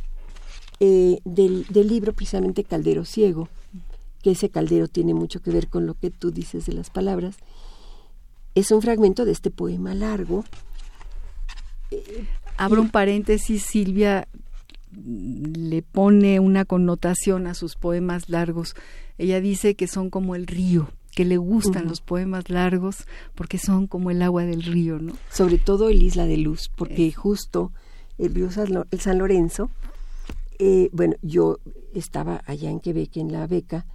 eh, 0.79 1.19
del, 1.23 1.65
libro 1.71 2.13
precisamente 2.13 2.63
Caldero 2.63 3.05
Ciego, 3.05 3.47
que 4.21 4.31
ese 4.31 4.49
caldero 4.49 4.87
tiene 4.87 5.13
mucho 5.13 5.41
que 5.41 5.51
ver 5.51 5.67
con 5.69 5.85
lo 5.85 5.93
que 5.93 6.11
tú 6.11 6.31
dices 6.31 6.65
de 6.65 6.73
las 6.73 6.89
palabras. 6.89 7.37
Es 8.55 8.71
un 8.71 8.81
fragmento 8.81 9.25
de 9.25 9.31
este 9.31 9.49
poema 9.49 9.95
largo. 9.95 10.43
Abro 12.57 12.81
un 12.81 12.89
paréntesis, 12.89 13.63
Silvia 13.63 14.27
le 14.91 15.81
pone 15.81 16.39
una 16.39 16.65
connotación 16.65 17.47
a 17.47 17.53
sus 17.53 17.75
poemas 17.75 18.29
largos. 18.29 18.75
Ella 19.17 19.39
dice 19.39 19.75
que 19.75 19.87
son 19.87 20.09
como 20.09 20.35
el 20.35 20.47
río, 20.47 20.89
que 21.15 21.25
le 21.25 21.37
gustan 21.37 21.87
los 21.87 22.01
poemas 22.01 22.49
largos 22.49 23.05
porque 23.35 23.57
son 23.57 23.87
como 23.87 24.11
el 24.11 24.21
agua 24.21 24.43
del 24.43 24.63
río, 24.63 24.99
¿no? 24.99 25.13
Sobre 25.31 25.57
todo 25.57 25.89
el 25.89 26.01
Isla 26.01 26.25
de 26.25 26.37
Luz, 26.37 26.69
porque 26.75 27.11
justo 27.11 27.71
el 28.17 28.33
río 28.33 28.49
San 28.51 29.17
Lorenzo 29.17 29.69
eh, 30.59 30.89
bueno, 30.93 31.15
yo 31.21 31.59
estaba 31.93 32.41
allá 32.45 32.69
en 32.69 32.79
Quebec, 32.79 33.17
en 33.17 33.31
la 33.31 33.47
beca, 33.47 33.85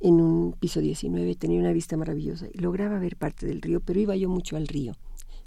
en 0.00 0.20
un 0.20 0.52
piso 0.52 0.80
19, 0.80 1.34
tenía 1.34 1.60
una 1.60 1.72
vista 1.72 1.96
maravillosa 1.96 2.46
y 2.52 2.58
lograba 2.58 2.98
ver 2.98 3.16
parte 3.16 3.46
del 3.46 3.62
río, 3.62 3.80
pero 3.80 4.00
iba 4.00 4.16
yo 4.16 4.28
mucho 4.28 4.56
al 4.56 4.66
río, 4.66 4.94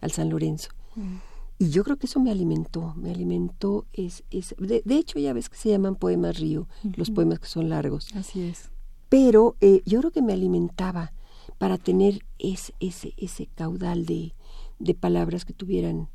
al 0.02 0.12
San 0.12 0.30
Lorenzo. 0.30 0.70
Mm. 0.96 1.16
Y 1.60 1.70
yo 1.70 1.84
creo 1.84 1.98
que 1.98 2.06
eso 2.06 2.20
me 2.20 2.30
alimentó, 2.30 2.94
me 2.96 3.10
alimentó. 3.10 3.88
Es, 3.92 4.24
es, 4.30 4.56
de, 4.60 4.84
hecho, 4.96 5.18
ya 5.18 5.34
ves 5.34 5.50
que 5.50 5.58
se 5.58 5.70
llaman 5.70 5.96
poemas 5.96 6.40
río, 6.40 6.68
los 6.96 7.10
poemas 7.10 7.40
que 7.40 7.48
son 7.48 7.70
largos. 7.70 8.16
Así 8.16 8.42
es. 8.44 8.70
Pero 9.10 9.56
eh, 9.60 9.82
yo 9.86 10.00
creo 10.00 10.12
que 10.12 10.22
me 10.22 10.34
alimentaba 10.34 11.14
para 11.58 11.80
tener 11.80 12.24
ese, 12.38 12.74
ese, 12.80 13.16
ese 13.18 13.48
caudal 13.56 14.06
de, 14.06 14.36
de 14.78 14.94
palabras 14.94 15.46
que 15.46 15.54
tuvieran 15.54 16.10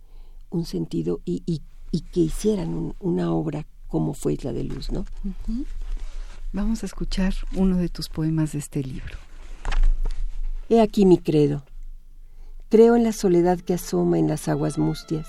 un 0.50 0.64
sentido 0.64 1.20
y, 1.24 1.42
y, 1.46 1.62
y 1.92 2.00
que 2.00 2.20
hicieran 2.20 2.94
una 2.98 3.30
obra 3.30 3.66
como 3.86 4.14
fue 4.14 4.32
Isla 4.32 4.54
de 4.54 4.64
Luz, 4.64 4.90
¿no? 4.90 5.04
Vamos 6.52 6.82
a 6.82 6.86
escuchar 6.86 7.34
uno 7.54 7.76
de 7.76 7.90
tus 7.90 8.08
poemas 8.08 8.52
de 8.52 8.58
este 8.58 8.82
libro. 8.82 9.18
He 10.70 10.80
aquí 10.80 11.04
mi 11.04 11.18
credo. 11.18 11.62
Creo 12.70 12.96
en 12.96 13.04
la 13.04 13.12
soledad 13.12 13.60
que 13.60 13.74
asoma 13.74 14.18
en 14.18 14.28
las 14.28 14.48
aguas 14.48 14.78
mustias, 14.78 15.28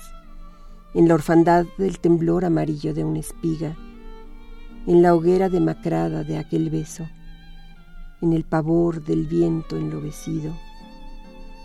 en 0.94 1.06
la 1.06 1.14
orfandad 1.14 1.66
del 1.76 1.98
temblor 1.98 2.46
amarillo 2.46 2.94
de 2.94 3.04
una 3.04 3.18
espiga, 3.18 3.76
en 4.86 5.02
la 5.02 5.14
hoguera 5.14 5.50
demacrada 5.50 6.24
de 6.24 6.38
aquel 6.38 6.70
beso, 6.70 7.06
en 8.22 8.32
el 8.32 8.44
pavor 8.44 9.04
del 9.04 9.26
viento 9.26 9.76
enlovecido, 9.76 10.56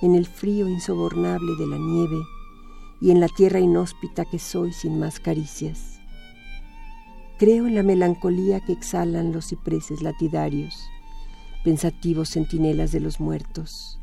en 0.01 0.15
el 0.15 0.25
frío 0.25 0.67
insobornable 0.67 1.55
de 1.57 1.67
la 1.67 1.77
nieve 1.77 2.21
y 3.01 3.11
en 3.11 3.19
la 3.19 3.27
tierra 3.27 3.59
inhóspita 3.59 4.25
que 4.25 4.39
soy 4.39 4.73
sin 4.73 4.99
más 4.99 5.19
caricias 5.19 5.99
Creo 7.39 7.67
en 7.67 7.75
la 7.75 7.83
melancolía 7.83 8.59
que 8.59 8.73
exhalan 8.73 9.31
los 9.31 9.47
cipreses 9.47 10.01
latidarios, 10.01 10.75
pensativos 11.63 12.31
centinelas 12.31 12.91
de 12.91 12.99
los 12.99 13.21
muertos, 13.21 13.97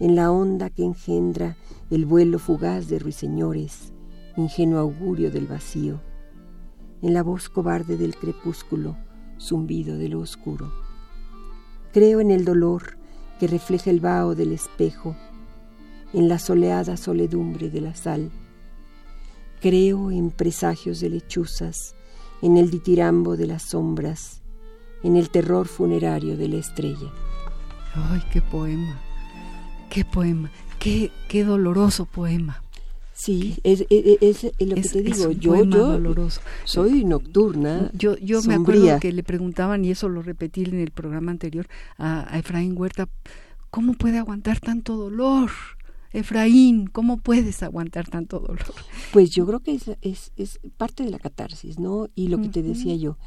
en 0.00 0.16
la 0.16 0.30
onda 0.30 0.70
que 0.70 0.82
engendra 0.82 1.58
el 1.90 2.06
vuelo 2.06 2.38
fugaz 2.38 2.88
de 2.88 2.98
ruiseñores, 2.98 3.92
ingenuo 4.38 4.78
augurio 4.78 5.30
del 5.30 5.46
vacío, 5.46 6.00
en 7.02 7.12
la 7.12 7.22
voz 7.22 7.50
cobarde 7.50 7.98
del 7.98 8.16
crepúsculo, 8.16 8.96
zumbido 9.38 9.98
de 9.98 10.08
lo 10.08 10.20
oscuro. 10.20 10.72
Creo 11.92 12.20
en 12.20 12.30
el 12.30 12.46
dolor 12.46 12.96
que 13.38 13.48
refleja 13.48 13.90
el 13.90 14.00
vaho 14.00 14.34
del 14.34 14.52
espejo, 14.52 15.14
en 16.16 16.28
la 16.28 16.38
soleada 16.38 16.96
soledumbre 16.96 17.68
de 17.68 17.82
la 17.82 17.94
sal. 17.94 18.30
Creo 19.60 20.10
en 20.10 20.30
presagios 20.30 20.98
de 21.00 21.10
lechuzas, 21.10 21.94
en 22.40 22.56
el 22.56 22.70
ditirambo 22.70 23.36
de 23.36 23.46
las 23.46 23.62
sombras, 23.62 24.40
en 25.02 25.16
el 25.16 25.28
terror 25.28 25.68
funerario 25.68 26.38
de 26.38 26.48
la 26.48 26.56
estrella. 26.56 27.12
Ay, 27.94 28.22
qué 28.32 28.40
poema, 28.40 28.98
qué 29.90 30.06
poema, 30.06 30.50
qué, 30.78 31.12
qué 31.28 31.44
doloroso 31.44 32.06
poema. 32.06 32.62
Sí, 33.12 33.58
es, 33.62 33.84
es, 33.90 34.44
lo 34.58 34.74
que 34.74 34.82
te 34.82 35.02
digo, 35.02 35.32
yo, 35.32 35.64
yo 35.64 36.28
soy 36.64 37.04
nocturna. 37.04 37.90
Yo, 37.92 38.16
yo 38.16 38.42
me 38.42 38.54
acuerdo 38.54 39.00
que 39.00 39.12
le 39.12 39.22
preguntaban, 39.22 39.84
y 39.84 39.90
eso 39.90 40.08
lo 40.08 40.22
repetí 40.22 40.64
en 40.64 40.80
el 40.80 40.92
programa 40.92 41.30
anterior, 41.30 41.66
a, 41.98 42.26
a 42.32 42.38
Efraín 42.38 42.74
Huerta, 42.76 43.06
¿cómo 43.70 43.94
puede 43.94 44.18
aguantar 44.18 44.60
tanto 44.60 44.96
dolor? 44.96 45.50
Efraín, 46.16 46.86
¿cómo 46.86 47.18
puedes 47.18 47.62
aguantar 47.62 48.08
tanto 48.08 48.40
dolor? 48.40 48.64
Pues 49.12 49.30
yo 49.30 49.46
creo 49.46 49.60
que 49.60 49.78
es, 50.00 50.32
es, 50.36 50.60
parte 50.76 51.04
de 51.04 51.10
la 51.10 51.18
catarsis, 51.18 51.78
¿no? 51.78 52.08
Y 52.14 52.28
lo 52.28 52.40
que 52.40 52.48
te 52.48 52.62
decía 52.62 52.94
yo, 52.96 53.18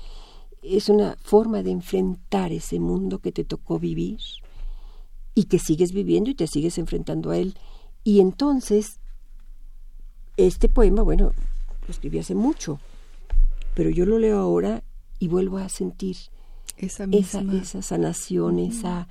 es 0.63 0.89
una 0.89 1.15
forma 1.21 1.63
de 1.63 1.71
enfrentar 1.71 2.51
ese 2.51 2.79
mundo 2.79 3.19
que 3.19 3.31
te 3.31 3.43
tocó 3.43 3.79
vivir 3.79 4.19
y 5.35 5.43
que 5.45 5.59
sigues 5.59 5.93
viviendo 5.93 6.29
y 6.31 6.35
te 6.35 6.47
sigues 6.47 6.77
enfrentando 6.77 7.31
a 7.31 7.37
él. 7.37 7.55
Y 8.03 8.19
entonces 8.19 8.99
Este 10.37 10.69
poema, 10.69 11.01
bueno, 11.01 11.33
lo 11.85 11.91
escribí 11.91 12.17
hace 12.17 12.33
mucho, 12.33 12.79
pero 13.75 13.89
yo 13.89 14.05
lo 14.05 14.17
leo 14.19 14.39
ahora 14.39 14.83
y 15.19 15.27
vuelvo 15.27 15.57
a 15.57 15.67
sentir 15.67 16.15
esa, 16.77 17.05
esa, 17.11 17.81
sanación, 17.81 18.57
esa, 18.57 19.09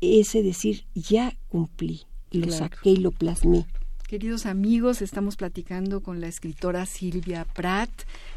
ese 0.00 0.42
decir, 0.42 0.84
ya 0.94 1.36
cumplí, 1.48 2.07
lo 2.32 2.52
saqué 2.52 2.90
y 2.90 2.96
lo 2.96 3.10
plasmé. 3.10 3.66
Queridos 4.08 4.46
amigos, 4.46 5.02
estamos 5.02 5.36
platicando 5.36 6.00
con 6.00 6.22
la 6.22 6.28
escritora 6.28 6.86
Silvia 6.86 7.44
Prat. 7.44 7.90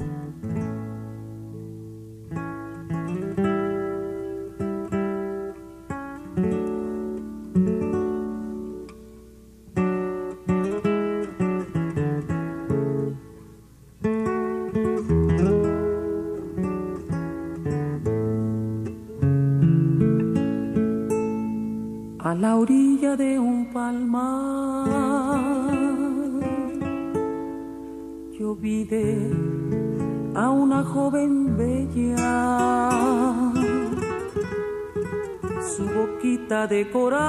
A 22.34 22.36
la 22.36 22.56
orilla 22.56 23.16
de 23.16 23.38
un 23.38 23.72
palmar. 23.72 24.88
Yo 28.40 28.58
a 30.34 30.50
una 30.50 30.84
joven 30.84 31.56
bella, 31.56 32.90
su 35.76 35.84
boquita 35.98 36.66
de 36.66 36.90
coral, 36.90 37.24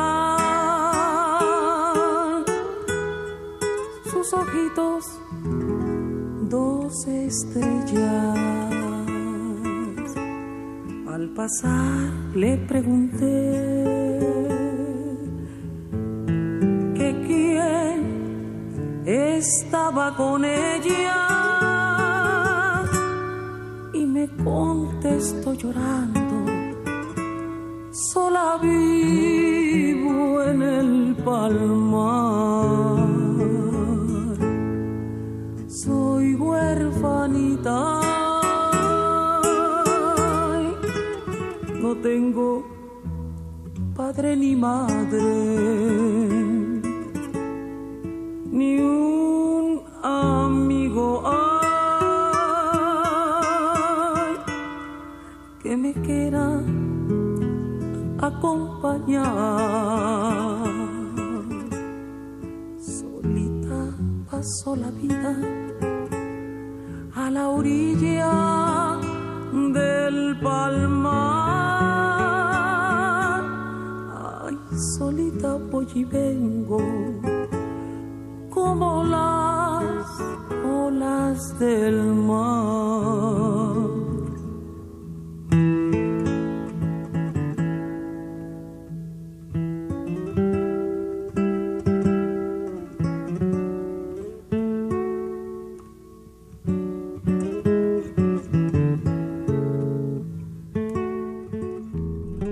sus 4.10 4.32
ojitos 4.32 5.04
dos 6.48 7.06
estrellas. 7.06 8.38
Al 11.06 11.28
pasar 11.34 12.10
le 12.34 12.56
pregunté 12.56 14.13
estaba 19.44 20.16
con 20.16 20.42
ella 20.44 21.16
y 23.92 24.06
me 24.06 24.26
contestó 24.42 25.52
llorando, 25.52 26.36
sola 27.92 28.58
vivo 28.62 30.42
en 30.50 30.62
el 30.62 31.16
palmar, 31.22 33.06
soy 35.68 36.34
huérfanita, 36.34 38.00
no 41.82 41.96
tengo 41.96 42.64
padre 43.94 44.36
ni 44.36 44.56
madre 44.56 45.84
ni 48.50 48.78
amigo 50.94 51.22
hay 51.26 52.74
que 55.62 55.76
me 55.76 55.92
quiera 55.92 56.60
acompañar. 58.20 59.24
Solita 62.78 63.96
pasó 64.30 64.76
la 64.76 64.90
vida 64.90 65.36
a 67.14 67.30
la 67.30 67.48
orilla 67.48 68.98
del 69.72 70.38
palmar. 70.40 71.34
Ay, 74.46 74.56
solita 74.98 75.54
voy 75.70 75.86
y 75.94 76.04
vengo 76.04 77.13
olas 81.04 81.58
del 81.58 81.96
mar. 82.14 82.64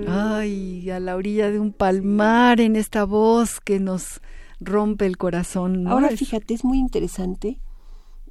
Ay, 0.07 0.89
a 0.89 0.99
la 0.99 1.15
orilla 1.15 1.49
de 1.51 1.59
un 1.59 1.71
palmar 1.73 2.61
en 2.61 2.75
esta 2.75 3.03
voz 3.05 3.59
que 3.59 3.79
nos 3.79 4.21
rompe 4.59 5.05
el 5.05 5.17
corazón. 5.17 5.87
Ahora 5.87 6.09
fíjate, 6.09 6.53
es 6.53 6.63
muy 6.63 6.77
interesante 6.77 7.59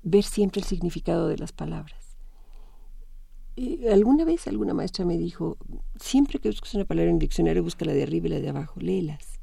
ver 0.03 0.25
siempre 0.25 0.61
el 0.61 0.67
significado 0.67 1.29
de 1.29 1.38
las 1.38 1.53
palabras. 1.53 2.17
alguna 3.91 4.25
vez 4.25 4.47
alguna 4.47 4.75
maestra 4.75 5.05
me 5.05 5.19
dijo, 5.19 5.59
siempre 6.01 6.38
que 6.38 6.49
busques 6.49 6.75
una 6.75 6.85
palabra 6.85 7.11
en 7.11 7.17
el 7.17 7.21
diccionario, 7.21 7.62
busca 7.62 7.85
la 7.85 7.93
de 7.93 8.03
arriba 8.03 8.27
y 8.27 8.31
la 8.31 8.41
de 8.41 8.49
abajo, 8.49 8.81
léelas. 8.81 9.41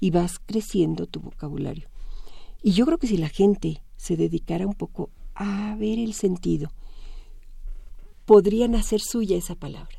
Y 0.00 0.10
vas 0.10 0.38
creciendo 0.38 1.06
tu 1.06 1.20
vocabulario. 1.20 1.88
Y 2.62 2.72
yo 2.72 2.86
creo 2.86 2.98
que 2.98 3.06
si 3.06 3.16
la 3.16 3.28
gente 3.28 3.82
se 3.96 4.16
dedicara 4.16 4.66
un 4.66 4.74
poco 4.74 5.10
a 5.34 5.76
ver 5.76 5.98
el 5.98 6.12
sentido, 6.12 6.70
podrían 8.24 8.74
hacer 8.74 9.00
suya 9.00 9.36
esa 9.36 9.54
palabra. 9.54 9.96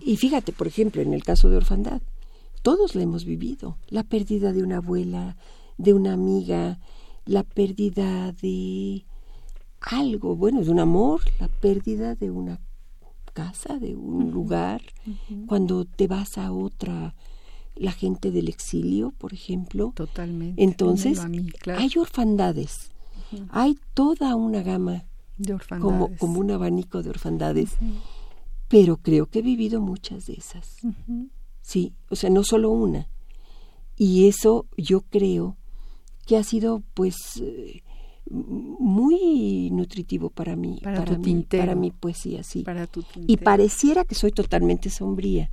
y, 0.00 0.16
fíjate, 0.16 0.52
por 0.52 0.66
ejemplo, 0.66 1.02
en 1.02 1.12
el 1.12 1.24
caso 1.24 1.48
de 1.48 1.56
orfandad, 1.56 2.02
todos 2.62 2.94
la 2.94 3.02
hemos 3.02 3.24
vivido. 3.24 3.78
La 3.88 4.04
pérdida 4.04 4.52
de 4.52 4.62
una 4.62 4.76
abuela, 4.78 5.36
de 5.78 5.92
una 5.92 6.12
amiga, 6.12 6.78
la 7.26 7.42
pérdida 7.42 8.32
de 8.32 9.04
algo, 9.80 10.34
bueno, 10.36 10.62
de 10.62 10.70
un 10.70 10.80
amor, 10.80 11.20
la 11.38 11.48
pérdida 11.48 12.14
de 12.14 12.30
una 12.30 12.60
casa, 13.32 13.78
de 13.78 13.94
un 13.94 14.30
lugar, 14.30 14.80
cuando 15.46 15.84
te 15.84 16.06
vas 16.06 16.38
a 16.38 16.52
otra, 16.52 17.14
la 17.74 17.92
gente 17.92 18.30
del 18.30 18.48
exilio, 18.48 19.12
por 19.18 19.34
ejemplo. 19.34 19.92
Totalmente. 19.94 20.62
Entonces, 20.62 21.20
hay 21.66 21.90
orfandades, 21.98 22.90
hay 23.50 23.78
toda 23.92 24.34
una 24.34 24.62
gama 24.62 25.04
de 25.36 25.54
orfandades. 25.54 25.92
Como, 25.92 26.16
como 26.16 26.40
un 26.40 26.50
abanico 26.50 27.02
de 27.02 27.10
orfandades, 27.10 27.76
pero 28.68 28.96
creo 28.96 29.26
que 29.26 29.40
he 29.40 29.42
vivido 29.42 29.80
muchas 29.80 30.26
de 30.26 30.34
esas. 30.34 30.78
Sí, 31.60 31.92
o 32.08 32.16
sea, 32.16 32.30
no 32.30 32.44
solo 32.44 32.70
una. 32.70 33.08
Y 33.96 34.28
eso 34.28 34.66
yo 34.76 35.02
creo 35.02 35.56
que 36.26 36.36
ha 36.36 36.42
sido 36.42 36.82
pues 36.94 37.40
eh, 37.42 37.82
muy 38.28 39.70
nutritivo 39.70 40.30
para 40.30 40.56
mí, 40.56 40.80
para, 40.82 41.16
mí, 41.16 41.46
para 41.48 41.74
mi 41.74 41.92
poesía, 41.92 42.42
sí. 42.42 42.62
Para 42.62 42.86
tu 42.86 43.04
y 43.26 43.36
pareciera 43.36 44.04
que 44.04 44.14
soy 44.16 44.32
totalmente 44.32 44.90
sombría, 44.90 45.50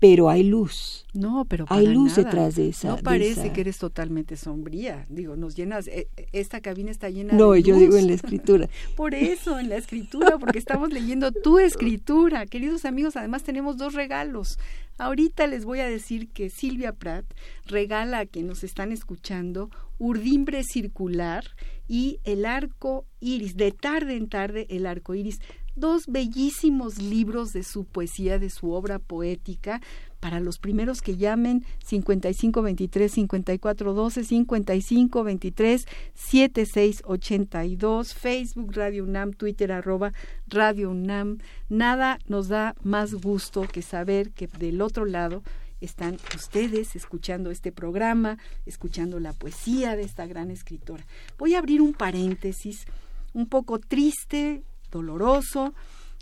pero 0.00 0.28
hay 0.28 0.42
luz. 0.42 1.06
No, 1.12 1.44
pero 1.44 1.66
hay 1.68 1.86
luz 1.86 2.16
detrás 2.16 2.56
de 2.56 2.68
esa. 2.68 2.88
No 2.88 2.96
parece 2.98 3.52
que 3.52 3.60
eres 3.60 3.78
totalmente 3.78 4.36
sombría. 4.36 5.06
Digo, 5.08 5.36
nos 5.36 5.54
llenas. 5.54 5.88
Eh, 5.88 6.08
esta 6.32 6.60
cabina 6.60 6.90
está 6.90 7.10
llena 7.10 7.32
no, 7.34 7.52
de. 7.52 7.60
No, 7.60 7.66
yo 7.66 7.76
digo 7.76 7.96
en 7.96 8.08
la 8.08 8.14
escritura. 8.14 8.68
Por 8.96 9.14
eso, 9.14 9.58
en 9.58 9.68
la 9.68 9.76
escritura, 9.76 10.38
porque 10.38 10.58
estamos 10.58 10.92
leyendo 10.92 11.32
tu 11.32 11.58
escritura. 11.58 12.46
Queridos 12.46 12.84
amigos, 12.84 13.16
además 13.16 13.42
tenemos 13.42 13.76
dos 13.76 13.94
regalos. 13.94 14.58
Ahorita 14.98 15.46
les 15.46 15.64
voy 15.64 15.80
a 15.80 15.88
decir 15.88 16.28
que 16.28 16.50
Silvia 16.50 16.92
Prat 16.92 17.24
regala 17.66 18.20
a 18.20 18.26
quienes 18.26 18.48
nos 18.48 18.64
están 18.64 18.92
escuchando 18.92 19.70
Urdimbre 19.98 20.62
Circular 20.62 21.44
y 21.88 22.20
El 22.24 22.46
Arco 22.46 23.04
Iris, 23.20 23.56
de 23.56 23.72
tarde 23.72 24.16
en 24.16 24.28
tarde 24.28 24.66
El 24.70 24.86
Arco 24.86 25.14
Iris, 25.14 25.40
dos 25.76 26.06
bellísimos 26.06 26.98
libros 26.98 27.52
de 27.52 27.62
su 27.62 27.84
poesía, 27.84 28.38
de 28.38 28.50
su 28.50 28.70
obra 28.70 28.98
poética, 28.98 29.80
para 30.24 30.40
los 30.40 30.58
primeros 30.58 31.02
que 31.02 31.18
llamen 31.18 31.66
55 31.84 32.62
23 32.62 33.12
54 33.12 33.92
12 33.92 34.24
55 34.24 35.22
23 35.22 35.86
76 36.14 37.02
82 37.04 38.14
Facebook 38.14 38.72
Radio 38.74 39.04
UNAM 39.04 39.34
Twitter 39.34 39.70
arroba 39.70 40.14
Radio 40.46 40.90
UNAM 40.90 41.40
nada 41.68 42.18
nos 42.26 42.48
da 42.48 42.74
más 42.82 43.12
gusto 43.12 43.68
que 43.70 43.82
saber 43.82 44.30
que 44.30 44.46
del 44.46 44.80
otro 44.80 45.04
lado 45.04 45.42
están 45.82 46.16
ustedes 46.34 46.96
escuchando 46.96 47.50
este 47.50 47.70
programa, 47.70 48.38
escuchando 48.64 49.20
la 49.20 49.34
poesía 49.34 49.94
de 49.94 50.04
esta 50.04 50.26
gran 50.26 50.50
escritora. 50.50 51.04
Voy 51.38 51.54
a 51.54 51.58
abrir 51.58 51.82
un 51.82 51.92
paréntesis 51.92 52.86
un 53.34 53.46
poco 53.46 53.78
triste, 53.78 54.62
doloroso, 54.94 55.74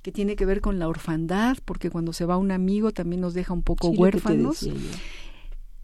que 0.03 0.11
tiene 0.11 0.35
que 0.35 0.45
ver 0.45 0.61
con 0.61 0.79
la 0.79 0.89
orfandad, 0.89 1.57
porque 1.64 1.91
cuando 1.91 2.12
se 2.12 2.25
va 2.25 2.37
un 2.37 2.51
amigo 2.51 2.91
también 2.91 3.20
nos 3.20 3.35
deja 3.35 3.53
un 3.53 3.62
poco 3.62 3.89
huérfanos. 3.89 4.68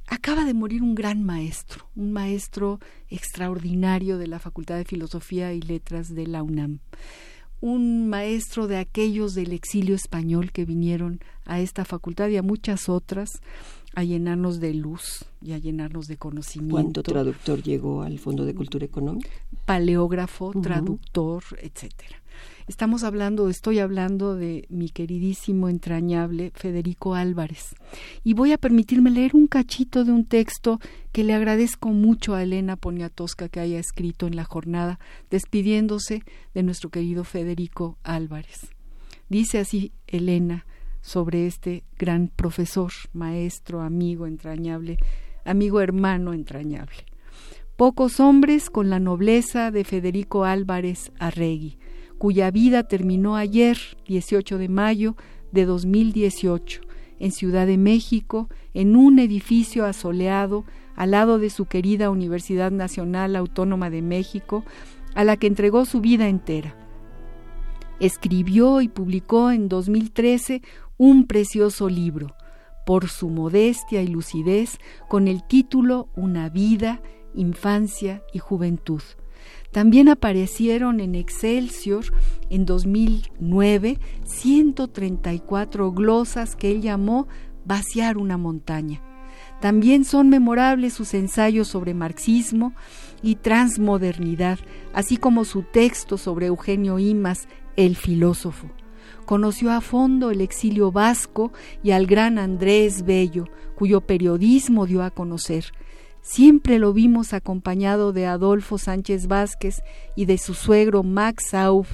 Acaba 0.08 0.44
de 0.44 0.54
morir 0.54 0.82
un 0.82 0.94
gran 0.94 1.22
maestro, 1.22 1.86
un 1.94 2.12
maestro 2.12 2.80
extraordinario 3.08 4.16
de 4.16 4.26
la 4.26 4.38
Facultad 4.38 4.76
de 4.76 4.84
Filosofía 4.84 5.52
y 5.52 5.60
Letras 5.60 6.14
de 6.14 6.26
la 6.26 6.42
UNAM 6.42 6.80
un 7.60 8.08
maestro 8.08 8.68
de 8.68 8.76
aquellos 8.76 9.34
del 9.34 9.52
exilio 9.52 9.94
español 9.94 10.52
que 10.52 10.64
vinieron 10.64 11.20
a 11.44 11.60
esta 11.60 11.84
facultad 11.84 12.28
y 12.28 12.36
a 12.36 12.42
muchas 12.42 12.88
otras 12.88 13.30
a 13.94 14.04
llenarnos 14.04 14.60
de 14.60 14.74
luz 14.74 15.24
y 15.42 15.52
a 15.52 15.58
llenarnos 15.58 16.06
de 16.06 16.16
conocimiento. 16.16 16.74
¿Cuánto 16.74 17.02
traductor 17.02 17.62
llegó 17.62 18.02
al 18.02 18.18
Fondo 18.18 18.44
de 18.44 18.54
Cultura 18.54 18.84
Económica? 18.84 19.28
Paleógrafo, 19.68 20.52
traductor, 20.62 21.44
etcétera. 21.60 22.22
Estamos 22.68 23.04
hablando, 23.04 23.50
estoy 23.50 23.80
hablando 23.80 24.34
de 24.34 24.64
mi 24.70 24.88
queridísimo, 24.88 25.68
entrañable 25.68 26.52
Federico 26.54 27.14
Álvarez. 27.14 27.74
Y 28.24 28.32
voy 28.32 28.52
a 28.52 28.56
permitirme 28.56 29.10
leer 29.10 29.36
un 29.36 29.46
cachito 29.46 30.06
de 30.06 30.12
un 30.12 30.24
texto 30.24 30.80
que 31.12 31.22
le 31.22 31.34
agradezco 31.34 31.90
mucho 31.90 32.34
a 32.34 32.42
Elena 32.42 32.76
Poniatowska 32.76 33.50
que 33.50 33.60
haya 33.60 33.78
escrito 33.78 34.26
en 34.26 34.36
la 34.36 34.44
jornada, 34.44 34.98
despidiéndose 35.28 36.22
de 36.54 36.62
nuestro 36.62 36.88
querido 36.88 37.24
Federico 37.24 37.98
Álvarez. 38.04 38.68
Dice 39.28 39.58
así 39.58 39.92
Elena 40.06 40.64
sobre 41.02 41.46
este 41.46 41.84
gran 41.98 42.28
profesor, 42.28 42.90
maestro, 43.12 43.82
amigo 43.82 44.26
entrañable, 44.26 44.96
amigo 45.44 45.82
hermano 45.82 46.32
entrañable. 46.32 47.07
Pocos 47.78 48.18
hombres 48.18 48.70
con 48.70 48.90
la 48.90 48.98
nobleza 48.98 49.70
de 49.70 49.84
Federico 49.84 50.44
Álvarez 50.44 51.12
Arregui, 51.20 51.78
cuya 52.18 52.50
vida 52.50 52.88
terminó 52.88 53.36
ayer, 53.36 53.78
18 54.08 54.58
de 54.58 54.68
mayo 54.68 55.14
de 55.52 55.64
2018, 55.64 56.80
en 57.20 57.30
Ciudad 57.30 57.68
de 57.68 57.78
México, 57.78 58.48
en 58.74 58.96
un 58.96 59.20
edificio 59.20 59.84
asoleado 59.86 60.64
al 60.96 61.12
lado 61.12 61.38
de 61.38 61.50
su 61.50 61.66
querida 61.66 62.10
Universidad 62.10 62.72
Nacional 62.72 63.36
Autónoma 63.36 63.90
de 63.90 64.02
México, 64.02 64.64
a 65.14 65.22
la 65.22 65.36
que 65.36 65.46
entregó 65.46 65.84
su 65.84 66.00
vida 66.00 66.28
entera. 66.28 66.74
Escribió 68.00 68.80
y 68.80 68.88
publicó 68.88 69.52
en 69.52 69.68
2013 69.68 70.62
un 70.96 71.28
precioso 71.28 71.88
libro, 71.88 72.34
por 72.84 73.08
su 73.08 73.28
modestia 73.28 74.02
y 74.02 74.08
lucidez, 74.08 74.78
con 75.08 75.28
el 75.28 75.46
título 75.46 76.08
Una 76.16 76.48
vida, 76.48 77.00
infancia 77.38 78.22
y 78.32 78.38
juventud 78.38 79.02
también 79.70 80.08
aparecieron 80.08 81.00
en 81.00 81.14
Excelsior 81.14 82.04
en 82.48 82.64
2009 82.64 83.98
134 84.24 85.92
glosas 85.92 86.56
que 86.56 86.70
él 86.70 86.80
llamó 86.80 87.28
Vaciar 87.64 88.16
una 88.16 88.38
montaña. 88.38 89.02
También 89.60 90.04
son 90.04 90.30
memorables 90.30 90.94
sus 90.94 91.12
ensayos 91.12 91.68
sobre 91.68 91.92
marxismo 91.92 92.72
y 93.22 93.34
transmodernidad, 93.34 94.58
así 94.94 95.16
como 95.18 95.44
su 95.44 95.64
texto 95.64 96.16
sobre 96.16 96.46
Eugenio 96.46 96.98
Imas, 96.98 97.46
el 97.76 97.96
filósofo. 97.96 98.70
Conoció 99.26 99.72
a 99.72 99.82
fondo 99.82 100.30
el 100.30 100.40
exilio 100.40 100.92
vasco 100.92 101.52
y 101.82 101.90
al 101.90 102.06
gran 102.06 102.38
Andrés 102.38 103.04
Bello, 103.04 103.48
cuyo 103.74 104.00
periodismo 104.00 104.86
dio 104.86 105.02
a 105.02 105.10
conocer. 105.10 105.66
Siempre 106.30 106.78
lo 106.78 106.92
vimos 106.92 107.32
acompañado 107.32 108.12
de 108.12 108.26
Adolfo 108.26 108.76
Sánchez 108.76 109.28
Vázquez 109.28 109.82
y 110.14 110.26
de 110.26 110.36
su 110.36 110.52
suegro 110.52 111.02
Max 111.02 111.54
Auf, 111.54 111.88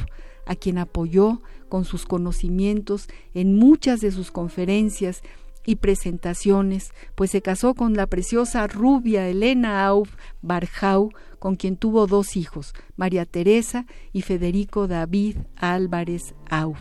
a 0.44 0.56
quien 0.56 0.78
apoyó 0.78 1.40
con 1.68 1.84
sus 1.84 2.04
conocimientos 2.04 3.06
en 3.32 3.56
muchas 3.56 4.00
de 4.00 4.10
sus 4.10 4.32
conferencias 4.32 5.22
y 5.64 5.76
presentaciones, 5.76 6.90
pues 7.14 7.30
se 7.30 7.42
casó 7.42 7.74
con 7.74 7.94
la 7.94 8.08
preciosa 8.08 8.66
rubia 8.66 9.28
Elena 9.28 9.86
Auf 9.86 10.16
Barjau, 10.42 11.10
con 11.38 11.54
quien 11.54 11.76
tuvo 11.76 12.08
dos 12.08 12.36
hijos, 12.36 12.74
María 12.96 13.26
Teresa 13.26 13.86
y 14.12 14.22
Federico 14.22 14.88
David 14.88 15.36
Álvarez 15.54 16.34
Auf. 16.50 16.80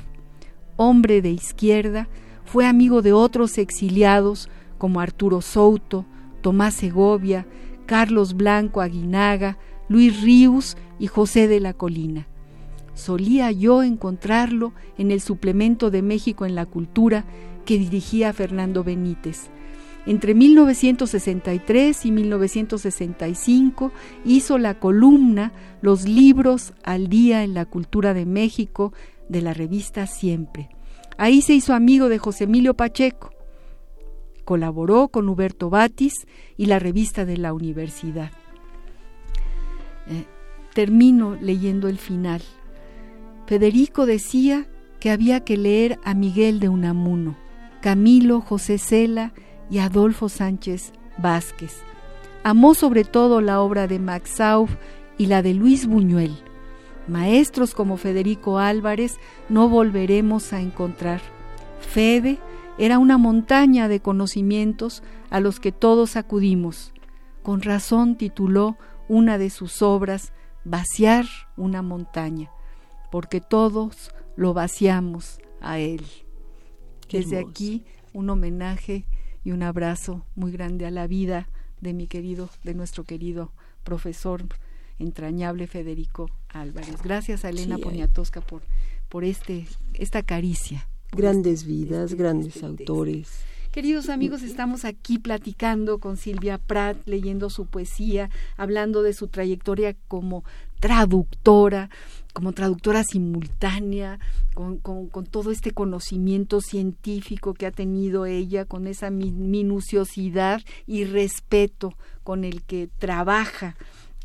Hombre 0.75 1.21
de 1.21 1.29
izquierda, 1.29 2.09
fue 2.45 2.65
amigo 2.65 3.03
de 3.03 3.13
otros 3.13 3.59
exiliados 3.59 4.49
como 4.79 4.99
Arturo 4.99 5.41
Souto, 5.41 6.07
Tomás 6.43 6.75
Segovia, 6.75 7.47
Carlos 7.87 8.35
Blanco 8.35 8.81
Aguinaga, 8.81 9.57
Luis 9.89 10.21
Ríos 10.21 10.77
y 10.99 11.07
José 11.07 11.47
de 11.47 11.59
la 11.59 11.73
Colina. 11.73 12.27
Solía 12.93 13.51
yo 13.51 13.81
encontrarlo 13.81 14.73
en 14.99 15.09
el 15.09 15.21
suplemento 15.21 15.89
de 15.89 16.03
México 16.03 16.45
en 16.45 16.53
la 16.53 16.67
Cultura 16.67 17.25
que 17.65 17.79
dirigía 17.79 18.31
Fernando 18.33 18.83
Benítez. 18.83 19.49
Entre 20.05 20.35
1963 20.35 22.05
y 22.05 22.11
1965 22.11 23.91
hizo 24.25 24.57
la 24.57 24.77
columna 24.79 25.53
Los 25.81 26.07
libros 26.07 26.73
al 26.83 27.07
día 27.07 27.43
en 27.43 27.53
la 27.53 27.65
cultura 27.65 28.13
de 28.13 28.25
México 28.25 28.93
de 29.29 29.41
la 29.41 29.53
revista 29.53 30.05
Siempre. 30.05 30.69
Ahí 31.17 31.41
se 31.41 31.53
hizo 31.53 31.73
amigo 31.73 32.09
de 32.09 32.17
José 32.17 32.43
Emilio 32.43 32.73
Pacheco, 32.73 33.31
Colaboró 34.45 35.07
con 35.07 35.29
Huberto 35.29 35.69
Batis 35.69 36.27
y 36.57 36.65
la 36.65 36.79
revista 36.79 37.25
de 37.25 37.37
la 37.37 37.53
universidad. 37.53 38.31
Eh, 40.07 40.25
termino 40.73 41.35
leyendo 41.39 41.87
el 41.87 41.97
final. 41.97 42.41
Federico 43.45 44.05
decía 44.05 44.67
que 44.99 45.11
había 45.11 45.41
que 45.41 45.57
leer 45.57 45.99
a 46.03 46.13
Miguel 46.13 46.59
de 46.59 46.69
Unamuno, 46.69 47.35
Camilo 47.81 48.41
José 48.41 48.77
Cela 48.77 49.33
y 49.69 49.79
Adolfo 49.79 50.29
Sánchez 50.29 50.93
Vázquez. 51.17 51.81
Amó 52.43 52.73
sobre 52.73 53.03
todo 53.03 53.41
la 53.41 53.61
obra 53.61 53.87
de 53.87 53.99
Max 53.99 54.41
Auf 54.41 54.71
y 55.17 55.27
la 55.27 55.41
de 55.41 55.53
Luis 55.53 55.87
Buñuel. 55.87 56.35
Maestros 57.07 57.73
como 57.73 57.97
Federico 57.97 58.59
Álvarez 58.59 59.17
no 59.49 59.69
volveremos 59.69 60.53
a 60.53 60.61
encontrar. 60.61 61.21
Fede 61.79 62.39
era 62.78 62.97
una 62.97 63.17
montaña 63.17 63.88
de 63.88 63.99
conocimientos 63.99 65.03
a 65.30 65.39
los 65.39 65.59
que 65.59 65.71
todos 65.71 66.15
acudimos. 66.15 66.93
Con 67.43 67.61
razón 67.61 68.17
tituló 68.17 68.78
una 69.07 69.38
de 69.38 69.49
sus 69.49 69.82
obras 69.82 70.34
Vaciar 70.65 71.26
una 71.57 71.82
montaña, 71.82 72.49
porque 73.11 73.41
todos 73.41 74.11
lo 74.38 74.53
vaciamos 74.53 75.39
a 75.59 75.78
él. 75.78 76.05
Desde 77.11 77.38
aquí 77.38 77.84
un 78.13 78.30
homenaje 78.30 79.05
y 79.43 79.51
un 79.51 79.61
abrazo 79.61 80.26
muy 80.36 80.53
grande 80.53 80.86
a 80.86 80.91
la 80.91 81.05
vida 81.05 81.49
de 81.82 81.93
mi 81.93 82.07
querido, 82.07 82.49
de 82.63 82.76
nuestro 82.76 83.03
querido 83.03 83.51
profesor 83.84 84.45
entrañable 84.99 85.67
Federico 85.67 86.30
Álvarez. 86.47 87.01
Gracias 87.03 87.43
a 87.43 87.49
Elena 87.49 87.78
Poniatowska 87.78 88.39
por, 88.39 88.63
por 89.09 89.26
este, 89.26 89.67
esta 89.95 90.24
caricia 90.24 90.88
grandes 91.16 91.66
vidas, 91.66 92.14
grandes 92.16 92.64
autores. 92.64 93.30
Queridos 93.72 94.09
amigos, 94.09 94.43
estamos 94.43 94.86
aquí 94.86 95.18
platicando 95.18 95.97
con 95.97 96.16
Silvia 96.16 96.59
Pratt, 96.59 96.97
leyendo 97.07 97.49
su 97.49 97.66
poesía, 97.66 98.30
hablando 98.55 99.01
de 99.01 99.14
su 99.14 99.28
trayectoria 99.28 99.95
como 100.07 100.43
traductora, 100.80 101.89
como 102.34 102.51
traductora 102.51 103.03
simultánea, 103.03 104.20
con, 104.53 104.80
todo 105.32 105.49
este 105.49 105.72
conocimiento 105.72 106.61
científico 106.61 107.55
que 107.55 107.66
ha 107.66 107.72
tenido 107.72 108.28
ella, 108.28 108.66
con 108.66 108.86
esa 108.86 109.09
minuciosidad 109.09 110.61
y 110.86 111.05
respeto 111.05 111.95
con 112.24 112.43
el 112.43 112.61
que 112.61 112.89
trabaja 112.99 113.76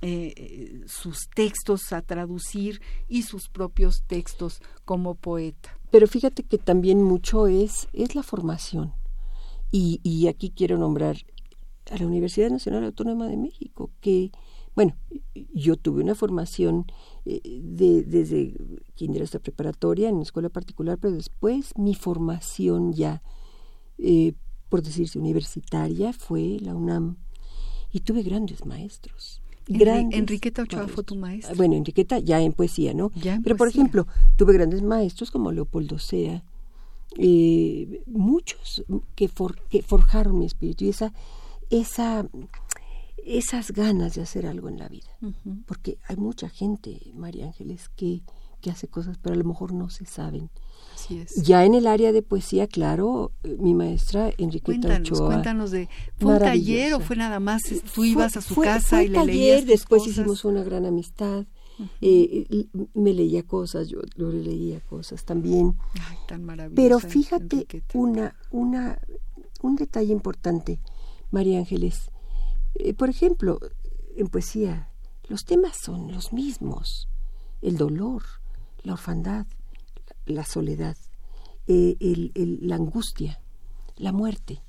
eh, 0.00 0.82
sus 0.86 1.28
textos 1.34 1.92
a 1.92 2.02
traducir 2.02 2.80
y 3.08 3.22
sus 3.22 3.48
propios 3.48 4.02
textos 4.06 4.60
como 4.84 5.14
poeta. 5.14 5.78
Pero 5.90 6.06
fíjate 6.06 6.42
que 6.42 6.58
también 6.58 7.02
mucho 7.02 7.46
es, 7.46 7.88
es 7.92 8.14
la 8.14 8.22
formación. 8.22 8.92
Y, 9.70 10.00
y 10.02 10.28
aquí 10.28 10.50
quiero 10.50 10.78
nombrar 10.78 11.16
a 11.90 11.96
la 11.96 12.06
Universidad 12.06 12.50
Nacional 12.50 12.84
Autónoma 12.84 13.28
de 13.28 13.36
México, 13.36 13.90
que, 14.00 14.30
bueno, 14.74 14.94
yo 15.54 15.76
tuve 15.76 16.02
una 16.02 16.14
formación 16.14 16.86
eh, 17.24 17.40
de, 17.44 18.02
desde 18.02 18.54
kinder 18.94 19.22
hasta 19.22 19.38
preparatoria 19.38 20.08
en 20.08 20.20
escuela 20.20 20.48
particular, 20.48 20.98
pero 20.98 21.14
después 21.14 21.72
mi 21.76 21.94
formación 21.94 22.92
ya 22.92 23.22
eh, 23.98 24.34
por 24.68 24.82
decirse, 24.82 25.18
universitaria 25.18 26.12
fue 26.12 26.58
la 26.60 26.74
UNAM 26.74 27.16
y 27.90 28.00
tuve 28.00 28.22
grandes 28.22 28.66
maestros. 28.66 29.42
Enriqueta 29.68 30.62
Ochoa 30.62 30.88
fue 30.88 31.04
tu 31.04 31.16
maestra. 31.16 31.54
Bueno, 31.54 31.74
Enriqueta 31.74 32.18
ya 32.18 32.40
en 32.40 32.52
poesía, 32.52 32.94
¿no? 32.94 33.10
Ya 33.14 33.40
Pero, 33.42 33.56
por 33.56 33.68
ejemplo, 33.68 34.06
tuve 34.36 34.54
grandes 34.54 34.82
maestros 34.82 35.30
como 35.30 35.52
Leopoldo 35.52 35.98
Sea, 35.98 36.42
eh, 37.16 38.02
muchos 38.06 38.84
que, 39.14 39.30
que 39.68 39.82
forjaron 39.82 40.38
mi 40.38 40.46
espíritu 40.46 40.84
y 40.84 40.88
esa, 40.90 41.12
esa, 41.70 42.28
esas 43.24 43.72
ganas 43.72 44.14
de 44.14 44.22
hacer 44.22 44.46
algo 44.46 44.68
en 44.68 44.78
la 44.78 44.88
vida. 44.88 45.08
Porque 45.66 45.98
hay 46.08 46.16
mucha 46.16 46.48
gente, 46.48 46.98
María 47.14 47.46
Ángeles, 47.46 47.88
que, 47.90 48.22
que 48.60 48.70
hace 48.70 48.88
cosas, 48.88 49.18
pero 49.18 49.34
a 49.34 49.38
lo 49.38 49.44
mejor 49.44 49.72
no 49.72 49.90
se 49.90 50.04
saben. 50.04 50.50
Ya 51.36 51.64
en 51.64 51.74
el 51.74 51.86
área 51.86 52.12
de 52.12 52.22
poesía, 52.22 52.66
claro, 52.66 53.32
eh, 53.44 53.56
mi 53.58 53.72
maestra 53.74 54.30
Enriqueta 54.36 54.64
cuéntanos, 54.64 55.12
Ochoa. 55.12 55.26
Cuéntanos 55.28 55.70
de, 55.70 55.88
¿fue 56.18 56.32
un 56.34 56.38
taller 56.38 56.94
o 56.94 57.00
fue 57.00 57.16
nada 57.16 57.40
más, 57.40 57.62
tú 57.94 58.04
ibas 58.04 58.36
a 58.36 58.40
su 58.40 58.56
casa 58.56 58.96
fue 58.96 59.04
y 59.04 59.08
le 59.08 59.14
taller, 59.14 59.34
leías 59.34 59.66
después 59.66 60.02
cosas? 60.02 60.18
hicimos 60.18 60.44
una 60.44 60.62
gran 60.62 60.84
amistad. 60.86 61.46
eh, 62.00 62.66
me 62.94 63.12
leía 63.14 63.44
cosas, 63.44 63.88
yo, 63.88 64.00
yo 64.16 64.30
le 64.30 64.42
leía 64.42 64.80
cosas 64.80 65.24
también. 65.24 65.76
Ay, 66.08 66.16
tan 66.26 66.44
maravilloso. 66.44 66.74
Pero 66.74 66.98
fíjate 66.98 67.66
una, 67.94 68.34
una, 68.50 68.98
un 69.62 69.76
detalle 69.76 70.12
importante, 70.12 70.80
María 71.30 71.58
Ángeles. 71.58 72.10
Eh, 72.74 72.94
por 72.94 73.08
ejemplo, 73.08 73.60
en 74.16 74.26
poesía, 74.26 74.90
los 75.28 75.44
temas 75.44 75.76
son 75.76 76.10
los 76.12 76.32
mismos. 76.32 77.08
El 77.62 77.76
dolor, 77.76 78.22
la 78.82 78.92
orfandad, 78.94 79.46
la 80.26 80.44
soledad, 80.44 80.96
eh, 81.66 81.96
el, 82.00 82.32
el, 82.34 82.58
la 82.62 82.76
angustia, 82.76 83.40
la 83.96 84.12
muerte. 84.12 84.62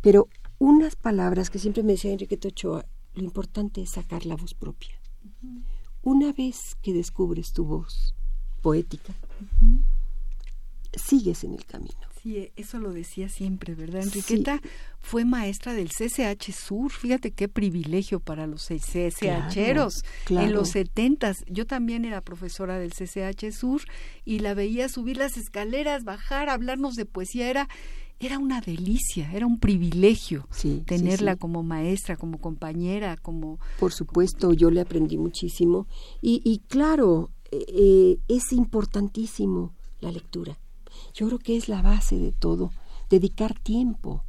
Pero 0.00 0.28
unas 0.58 0.96
palabras 0.96 1.50
que 1.50 1.58
siempre 1.58 1.82
me 1.82 1.92
decía 1.92 2.12
Enriqueta 2.12 2.48
Ochoa, 2.48 2.86
lo 3.14 3.24
importante 3.24 3.82
es 3.82 3.90
sacar 3.90 4.26
la 4.26 4.36
voz 4.36 4.54
propia. 4.54 5.00
Uh 5.24 5.28
-huh. 5.28 5.62
Una 6.02 6.32
vez 6.32 6.76
que 6.82 6.92
descubres 6.92 7.52
tu 7.52 7.64
voz 7.64 8.14
poética, 8.62 9.14
uh 9.40 9.44
-huh. 9.64 9.95
Sigues 10.96 11.44
en 11.44 11.54
el 11.54 11.64
camino. 11.64 11.94
Sí, 12.22 12.50
eso 12.56 12.80
lo 12.80 12.92
decía 12.92 13.28
siempre, 13.28 13.74
¿verdad? 13.74 14.02
Enriqueta 14.02 14.58
sí. 14.60 14.68
fue 15.00 15.24
maestra 15.24 15.74
del 15.74 15.90
CCH 15.90 16.52
Sur. 16.52 16.90
Fíjate 16.90 17.30
qué 17.30 17.48
privilegio 17.48 18.18
para 18.18 18.48
los 18.48 18.66
CCHeros. 18.66 19.14
Claro, 19.54 19.88
claro. 20.24 20.46
En 20.46 20.52
los 20.52 20.70
setentas, 20.70 21.36
yo 21.46 21.66
también 21.66 22.04
era 22.04 22.20
profesora 22.22 22.78
del 22.78 22.92
CCH 22.92 23.52
Sur 23.52 23.82
y 24.24 24.40
la 24.40 24.54
veía 24.54 24.88
subir 24.88 25.18
las 25.18 25.36
escaleras, 25.36 26.02
bajar, 26.02 26.48
hablarnos 26.48 26.96
de 26.96 27.06
poesía. 27.06 27.48
Era, 27.48 27.68
era 28.18 28.38
una 28.38 28.60
delicia, 28.60 29.30
era 29.32 29.46
un 29.46 29.60
privilegio 29.60 30.48
sí, 30.50 30.82
tenerla 30.84 31.34
sí, 31.34 31.38
como 31.38 31.62
maestra, 31.62 32.16
como 32.16 32.40
compañera, 32.40 33.16
como... 33.18 33.60
Por 33.78 33.92
supuesto, 33.92 34.52
yo 34.52 34.72
le 34.72 34.80
aprendí 34.80 35.16
muchísimo. 35.16 35.86
Y, 36.20 36.40
y 36.44 36.58
claro, 36.66 37.30
eh, 37.52 38.18
es 38.26 38.52
importantísimo 38.52 39.74
la 40.00 40.10
lectura 40.10 40.58
yo 41.14 41.26
creo 41.26 41.38
que 41.38 41.56
es 41.56 41.68
la 41.68 41.82
base 41.82 42.18
de 42.18 42.32
todo, 42.32 42.70
dedicar 43.10 43.58
tiempo 43.58 44.24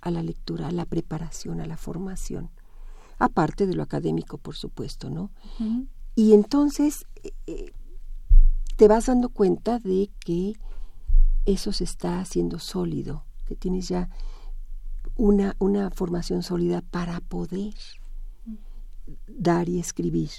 a 0.00 0.10
la 0.10 0.22
lectura, 0.22 0.68
a 0.68 0.72
la 0.72 0.84
preparación, 0.84 1.60
a 1.60 1.66
la 1.66 1.76
formación, 1.76 2.50
aparte 3.18 3.66
de 3.66 3.74
lo 3.74 3.82
académico, 3.82 4.38
por 4.38 4.56
supuesto, 4.56 5.10
¿no? 5.10 5.30
Uh 5.60 5.64
-huh. 5.64 5.86
Y 6.14 6.34
entonces 6.34 7.06
eh, 7.46 7.72
te 8.76 8.88
vas 8.88 9.06
dando 9.06 9.28
cuenta 9.28 9.78
de 9.78 10.10
que 10.20 10.54
eso 11.44 11.72
se 11.72 11.84
está 11.84 12.20
haciendo 12.20 12.58
sólido, 12.58 13.24
que 13.46 13.56
tienes 13.56 13.88
ya 13.88 14.08
una, 15.16 15.56
una 15.58 15.90
formación 15.90 16.42
sólida 16.42 16.80
para 16.80 17.20
poder 17.20 17.74
dar 19.26 19.68
y 19.68 19.78
escribir, 19.78 20.30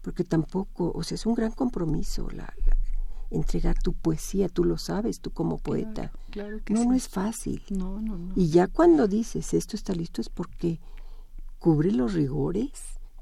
porque 0.00 0.24
tampoco, 0.24 0.92
o 0.94 1.02
sea, 1.02 1.14
es 1.14 1.26
un 1.26 1.34
gran 1.34 1.52
compromiso 1.52 2.28
la, 2.30 2.52
la 2.66 2.76
entregar 3.32 3.76
tu 3.82 3.92
poesía, 3.92 4.48
tú 4.48 4.64
lo 4.64 4.78
sabes, 4.78 5.20
tú 5.20 5.30
como 5.30 5.58
poeta. 5.58 6.12
Claro, 6.30 6.58
claro 6.58 6.60
que 6.64 6.74
no, 6.74 6.82
sí. 6.82 6.88
no 6.88 6.94
es 6.94 7.08
fácil. 7.08 7.62
No, 7.70 8.00
no, 8.00 8.18
no. 8.18 8.32
Y 8.36 8.48
ya 8.48 8.66
cuando 8.66 9.08
dices 9.08 9.54
esto 9.54 9.76
está 9.76 9.94
listo 9.94 10.20
es 10.20 10.28
porque 10.28 10.80
cubre 11.58 11.92
los 11.92 12.14
rigores 12.14 12.70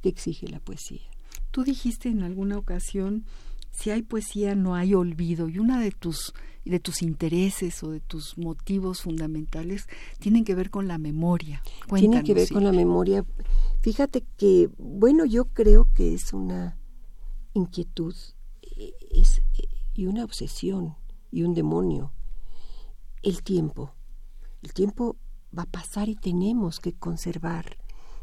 que 0.02 0.08
exige 0.08 0.48
la 0.48 0.60
poesía. 0.60 1.02
Tú 1.50 1.64
dijiste 1.64 2.08
en 2.08 2.22
alguna 2.22 2.58
ocasión, 2.58 3.24
si 3.70 3.90
hay 3.90 4.02
poesía 4.02 4.54
no 4.54 4.74
hay 4.74 4.94
olvido 4.94 5.48
y 5.48 5.58
una 5.58 5.80
de 5.80 5.90
tus 5.90 6.32
de 6.64 6.78
tus 6.78 7.02
intereses 7.02 7.82
o 7.82 7.90
de 7.90 8.00
tus 8.00 8.36
motivos 8.36 9.02
fundamentales 9.02 9.86
tienen 10.18 10.44
que 10.44 10.54
ver 10.54 10.70
con 10.70 10.88
la 10.88 10.98
memoria. 10.98 11.62
Cuéntanos, 11.88 12.00
tienen 12.00 12.24
que 12.24 12.34
ver 12.34 12.48
con 12.52 12.64
la 12.64 12.72
memoria. 12.72 13.24
Fíjate 13.80 14.24
que, 14.36 14.70
bueno, 14.78 15.24
yo 15.24 15.46
creo 15.46 15.88
que 15.94 16.14
es 16.14 16.32
una 16.32 16.76
inquietud, 17.54 18.14
es, 19.10 19.42
y 20.00 20.06
una 20.06 20.24
obsesión 20.24 20.96
y 21.30 21.42
un 21.42 21.52
demonio. 21.52 22.10
El 23.22 23.42
tiempo. 23.42 23.92
El 24.62 24.72
tiempo 24.72 25.16
va 25.56 25.64
a 25.64 25.70
pasar 25.70 26.08
y 26.08 26.16
tenemos 26.16 26.80
que 26.80 26.94
conservar 26.94 27.76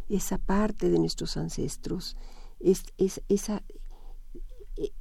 esa 0.09 0.39
parte 0.39 0.89
de 0.89 0.97
nuestros 0.97 1.38
ancestros, 1.38 2.17
es, 2.59 2.82
es, 2.97 3.21
esa, 3.30 3.61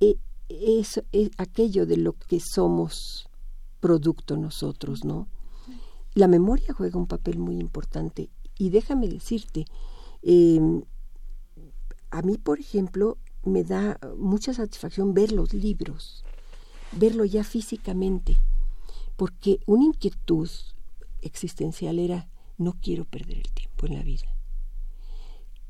es, 0.00 0.16
es, 0.50 1.02
es 1.12 1.30
aquello 1.38 1.86
de 1.86 1.96
lo 1.96 2.12
que 2.12 2.40
somos 2.40 3.30
producto 3.80 4.36
nosotros, 4.36 5.02
¿no? 5.02 5.28
La 6.12 6.28
memoria 6.28 6.74
juega 6.74 6.98
un 6.98 7.06
papel 7.06 7.38
muy 7.38 7.58
importante 7.58 8.28
y 8.58 8.68
déjame 8.68 9.08
decirte, 9.08 9.64
eh, 10.20 10.60
a 12.10 12.20
mí, 12.20 12.36
por 12.36 12.60
ejemplo, 12.60 13.16
me 13.44 13.64
da 13.64 13.98
mucha 14.18 14.52
satisfacción 14.52 15.14
ver 15.14 15.32
los 15.32 15.54
libros, 15.54 16.22
verlo 16.92 17.24
ya 17.24 17.44
físicamente, 17.44 18.36
porque 19.16 19.60
una 19.66 19.84
inquietud 19.84 20.48
existencial 21.22 21.98
era 21.98 22.28
no 22.58 22.74
quiero 22.80 23.04
perder 23.04 23.38
el 23.38 23.52
tiempo 23.52 23.86
en 23.86 23.94
la 23.94 24.02
vida. 24.02 24.34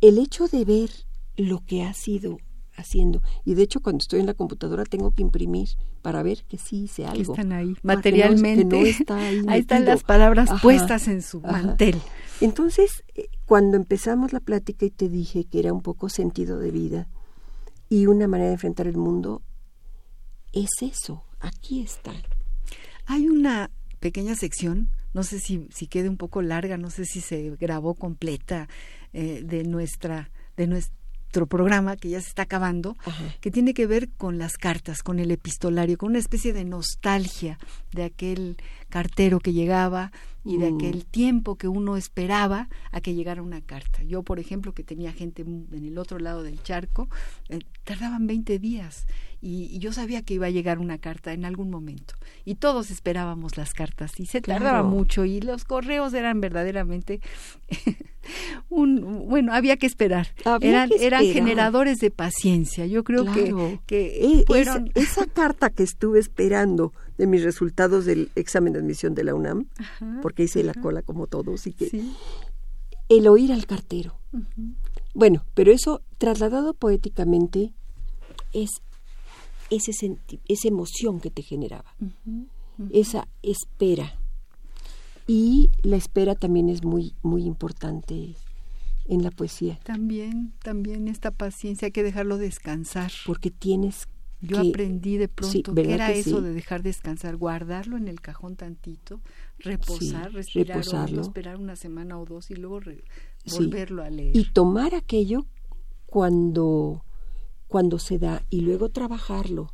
El 0.01 0.19
hecho 0.19 0.47
de 0.49 0.65
ver 0.65 0.91
lo 1.37 1.65
que 1.65 1.83
ha 1.83 1.93
sido 1.95 2.39
haciendo, 2.77 3.23
y 3.45 3.55
de 3.55 3.63
hecho 3.63 3.81
cuando 3.81 4.03
estoy 4.03 4.21
en 4.21 4.27
la 4.27 4.35
computadora 4.35 4.85
tengo 4.85 5.11
que 5.11 5.23
imprimir 5.23 5.71
para 6.03 6.23
ver 6.23 6.45
que 6.45 6.59
sí 6.59 6.85
hice 6.85 7.07
algo. 7.07 7.35
Que 7.35 7.41
están 7.41 7.53
ahí, 7.53 7.75
materialmente. 7.83 8.65
No, 8.65 8.71
que 8.71 8.77
no 8.77 8.87
está 8.87 9.17
ahí, 9.17 9.43
ahí 9.49 9.61
están 9.61 9.85
las 9.85 10.03
palabras 10.03 10.51
ajá, 10.51 10.63
puestas 10.63 11.09
en 11.09 11.23
su 11.23 11.39
ajá. 11.39 11.53
mantel. 11.53 11.97
Entonces, 12.41 13.03
eh, 13.15 13.29
cuando 13.47 13.77
empezamos 13.77 14.33
la 14.33 14.41
plática 14.41 14.85
y 14.85 14.91
te 14.91 15.09
dije 15.09 15.45
que 15.45 15.59
era 15.59 15.73
un 15.73 15.81
poco 15.81 16.09
sentido 16.09 16.59
de 16.59 16.71
vida 16.71 17.09
y 17.89 18.07
una 18.07 18.29
manera 18.29 18.49
de 18.49 18.55
enfrentar 18.55 18.87
el 18.87 18.99
mundo, 18.99 19.41
es 20.63 20.71
eso, 20.81 21.25
aquí 21.41 21.83
está. 21.83 22.13
Hay 23.07 23.29
una 23.29 23.71
pequeña 24.01 24.35
sección, 24.35 24.89
no 25.13 25.23
sé 25.23 25.39
si, 25.39 25.69
si 25.73 25.87
quede 25.87 26.09
un 26.09 26.17
poco 26.17 26.43
larga, 26.43 26.77
no 26.77 26.91
sé 26.91 27.05
si 27.05 27.21
se 27.21 27.51
grabó 27.57 27.95
completa 27.95 28.69
eh, 29.13 29.43
de 29.45 29.65
nuestra, 29.65 30.31
de 30.57 30.67
nuestra 30.67 30.97
programa 31.45 31.97
que 31.97 32.09
ya 32.09 32.21
se 32.23 32.29
está 32.29 32.43
acabando, 32.43 32.97
Ajá. 33.05 33.35
que 33.43 33.51
tiene 33.51 33.75
que 33.75 33.87
ver 33.87 34.09
con 34.09 34.39
las 34.39 34.57
cartas, 34.57 35.03
con 35.03 35.19
el 35.19 35.31
epistolario, 35.31 35.99
con 35.99 36.11
una 36.11 36.19
especie 36.19 36.55
de 36.55 36.65
nostalgia 36.65 37.59
de 37.93 38.05
aquel 38.05 38.57
cartero 38.89 39.41
que 39.41 39.53
llegaba 39.53 40.13
y 40.47 40.59
de 40.59 40.71
Mm. 40.71 40.77
aquel 40.77 41.05
tiempo 41.05 41.57
que 41.57 41.69
uno 41.69 41.97
esperaba 41.97 42.69
a 42.93 43.01
que 43.01 43.15
llegara 43.15 43.43
una 43.43 43.61
carta. 43.61 44.03
Yo, 44.05 44.23
por 44.23 44.39
ejemplo, 44.39 44.73
que 44.73 44.85
tenía 44.85 45.13
gente 45.13 45.43
en 45.43 45.67
el 45.85 45.99
otro 45.99 46.19
lado 46.19 46.43
del 46.43 46.63
charco, 46.63 47.09
eh, 47.49 47.59
tardaban 47.85 48.27
20 48.27 48.59
días 48.59 49.07
y, 49.41 49.65
y, 49.65 49.79
yo 49.81 49.93
sabía 49.93 50.23
que 50.23 50.35
iba 50.35 50.47
a 50.47 50.51
llegar 50.51 50.79
una 50.79 50.99
carta 50.99 51.33
en 51.33 51.45
algún 51.45 51.69
momento. 51.71 52.15
Y 52.45 52.55
todos 52.55 52.91
esperábamos 52.91 53.57
las 53.57 53.75
cartas 53.75 54.19
y 54.19 54.27
se 54.27 54.41
Claro. 54.41 54.65
tardaba 54.65 54.83
mucho 54.89 55.25
y 55.25 55.41
los 55.41 55.65
correos 55.65 56.15
eran 56.15 56.41
verdaderamente 56.41 57.21
un 58.69 59.27
bueno, 59.29 59.53
había 59.53 59.77
que 59.77 59.87
esperar. 59.87 60.29
Había 60.45 60.69
eran 60.71 60.89
que 60.91 61.07
eran 61.07 61.23
esperar. 61.25 61.35
generadores 61.47 61.99
de 61.99 62.11
paciencia. 62.11 62.87
Yo 62.87 63.05
creo 63.05 63.25
Claro. 63.25 63.81
que, 63.87 63.97
que 64.21 64.25
Eh, 64.41 64.45
fueron 64.47 64.91
esa, 64.95 65.23
esa 65.23 65.27
carta 65.27 65.71
que 65.71 65.83
estuve 65.83 66.19
esperando 66.19 66.93
de 67.19 67.27
mis 67.27 67.43
resultados 67.43 68.05
del 68.05 68.31
examen 68.35 68.73
de 68.73 68.81
admisión 68.81 69.15
de 69.15 69.25
la 69.25 69.35
UNAM, 69.35 69.67
Ajá, 69.79 70.19
porque 70.23 70.45
hice 70.45 70.63
la 70.65 70.75
cola 70.75 71.03
como 71.03 71.27
todos, 71.27 71.67
y 71.67 71.73
que 71.73 71.89
Sí. 71.89 72.13
el 73.09 73.27
oír 73.29 73.53
al 73.53 73.67
cartero. 73.67 74.19
Bueno, 75.15 75.45
pero 75.55 75.73
eso 75.73 76.03
trasladado 76.19 76.75
poéticamente 76.75 77.73
es 78.53 78.71
ese 79.71 79.93
senti- 79.93 80.41
esa 80.47 80.69
emoción 80.69 81.21
que 81.21 81.31
te 81.31 81.43
generaba, 81.43 81.95
esa 82.91 83.27
espera. 83.43 84.15
Y 85.27 85.71
la 85.83 85.97
espera 85.97 86.35
también 86.37 86.69
es 86.69 86.85
muy 86.85 87.15
muy 87.23 87.45
importante 87.45 88.37
en 89.09 89.23
la 89.23 89.31
poesía, 89.31 89.79
También, 89.85 90.53
también 90.63 91.09
esta 91.09 91.31
paciencia 91.31 91.87
hay 91.87 91.93
que 91.93 92.03
dejarlo 92.03 92.39
descansar. 92.39 93.11
porque 93.25 93.51
tienes 93.51 94.07
Yo 94.41 94.61
aprendí 94.61 95.17
de 95.17 95.29
pronto 95.29 95.75
que 95.75 95.95
era 95.95 96.13
eso 96.13 96.41
de 96.43 96.53
dejar 96.53 96.83
descansar, 96.83 97.37
guardarlo 97.37 97.97
en 97.97 98.07
el 98.07 98.21
cajón 98.21 98.57
tantito, 98.57 99.21
reposar, 99.59 100.33
respirar 100.33 100.83
esperar 101.19 101.57
una 101.57 101.77
semana 101.77 102.19
o 102.19 102.25
dos 102.27 102.51
y 102.51 102.57
luego 102.57 102.81
volverlo 103.51 104.03
a 104.03 104.11
leer. 104.11 104.37
Y 104.37 104.45
tomar 104.53 104.95
aquello 104.95 105.47
cuando, 106.07 107.05
cuando 107.67 107.99
se 107.99 108.19
da 108.19 108.43
y 108.51 108.61
luego 108.61 108.91
trabajarlo. 108.91 109.73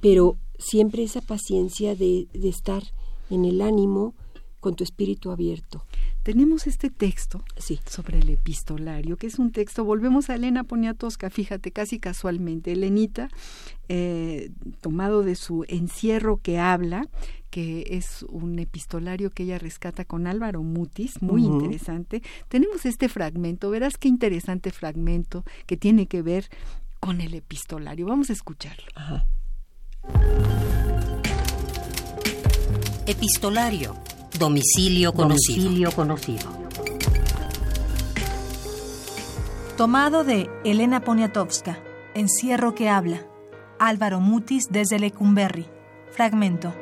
Pero 0.00 0.36
siempre 0.58 1.04
esa 1.04 1.20
paciencia 1.20 1.94
de, 1.94 2.26
de 2.32 2.48
estar 2.48 2.82
en 3.30 3.44
el 3.44 3.62
ánimo 3.62 4.14
con 4.60 4.76
tu 4.76 4.84
espíritu 4.84 5.30
abierto 5.30 5.84
tenemos 6.22 6.66
este 6.66 6.90
texto 6.90 7.42
sí. 7.56 7.80
sobre 7.86 8.18
el 8.18 8.28
epistolario, 8.28 9.16
que 9.16 9.26
es 9.26 9.38
un 9.38 9.52
texto, 9.52 9.84
volvemos 9.84 10.28
a 10.28 10.34
Elena 10.34 10.64
Poniatowska, 10.64 11.30
fíjate, 11.30 11.70
casi 11.70 11.98
casualmente, 11.98 12.72
Elenita, 12.72 13.28
eh, 13.88 14.50
tomado 14.80 15.22
de 15.22 15.34
su 15.34 15.64
encierro 15.68 16.36
que 16.42 16.58
habla, 16.58 17.08
que 17.48 17.84
es 17.90 18.24
un 18.28 18.58
epistolario 18.58 19.30
que 19.30 19.44
ella 19.44 19.58
rescata 19.58 20.04
con 20.04 20.26
Álvaro 20.26 20.62
Mutis, 20.62 21.22
muy 21.22 21.42
interesante. 21.44 22.22
Tenemos 22.48 22.84
este 22.86 23.08
fragmento, 23.08 23.70
verás 23.70 23.96
qué 23.96 24.08
interesante 24.08 24.70
fragmento 24.70 25.44
que 25.66 25.76
tiene 25.76 26.06
que 26.06 26.22
ver 26.22 26.48
con 27.00 27.22
el 27.22 27.34
epistolario. 27.34 28.06
Vamos 28.06 28.30
a 28.30 28.34
escucharlo. 28.34 28.84
Epistolario 33.06 33.96
Domicilio 34.38 35.12
conocido. 35.12 36.50
Tomado 39.76 40.24
de 40.24 40.48
Elena 40.64 41.00
Poniatowska. 41.00 41.78
Encierro 42.14 42.74
que 42.74 42.88
habla. 42.88 43.26
Álvaro 43.78 44.20
Mutis 44.20 44.68
desde 44.70 44.98
Lecumberri. 44.98 45.66
Fragmento. 46.12 46.74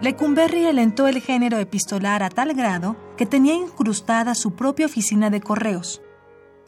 Lecumberri 0.00 0.66
alentó 0.66 1.08
el 1.08 1.20
género 1.20 1.58
epistolar 1.58 2.22
a 2.22 2.28
tal 2.28 2.54
grado 2.54 2.96
que 3.16 3.26
tenía 3.26 3.54
incrustada 3.54 4.34
su 4.34 4.54
propia 4.54 4.86
oficina 4.86 5.30
de 5.30 5.40
correos. 5.40 6.02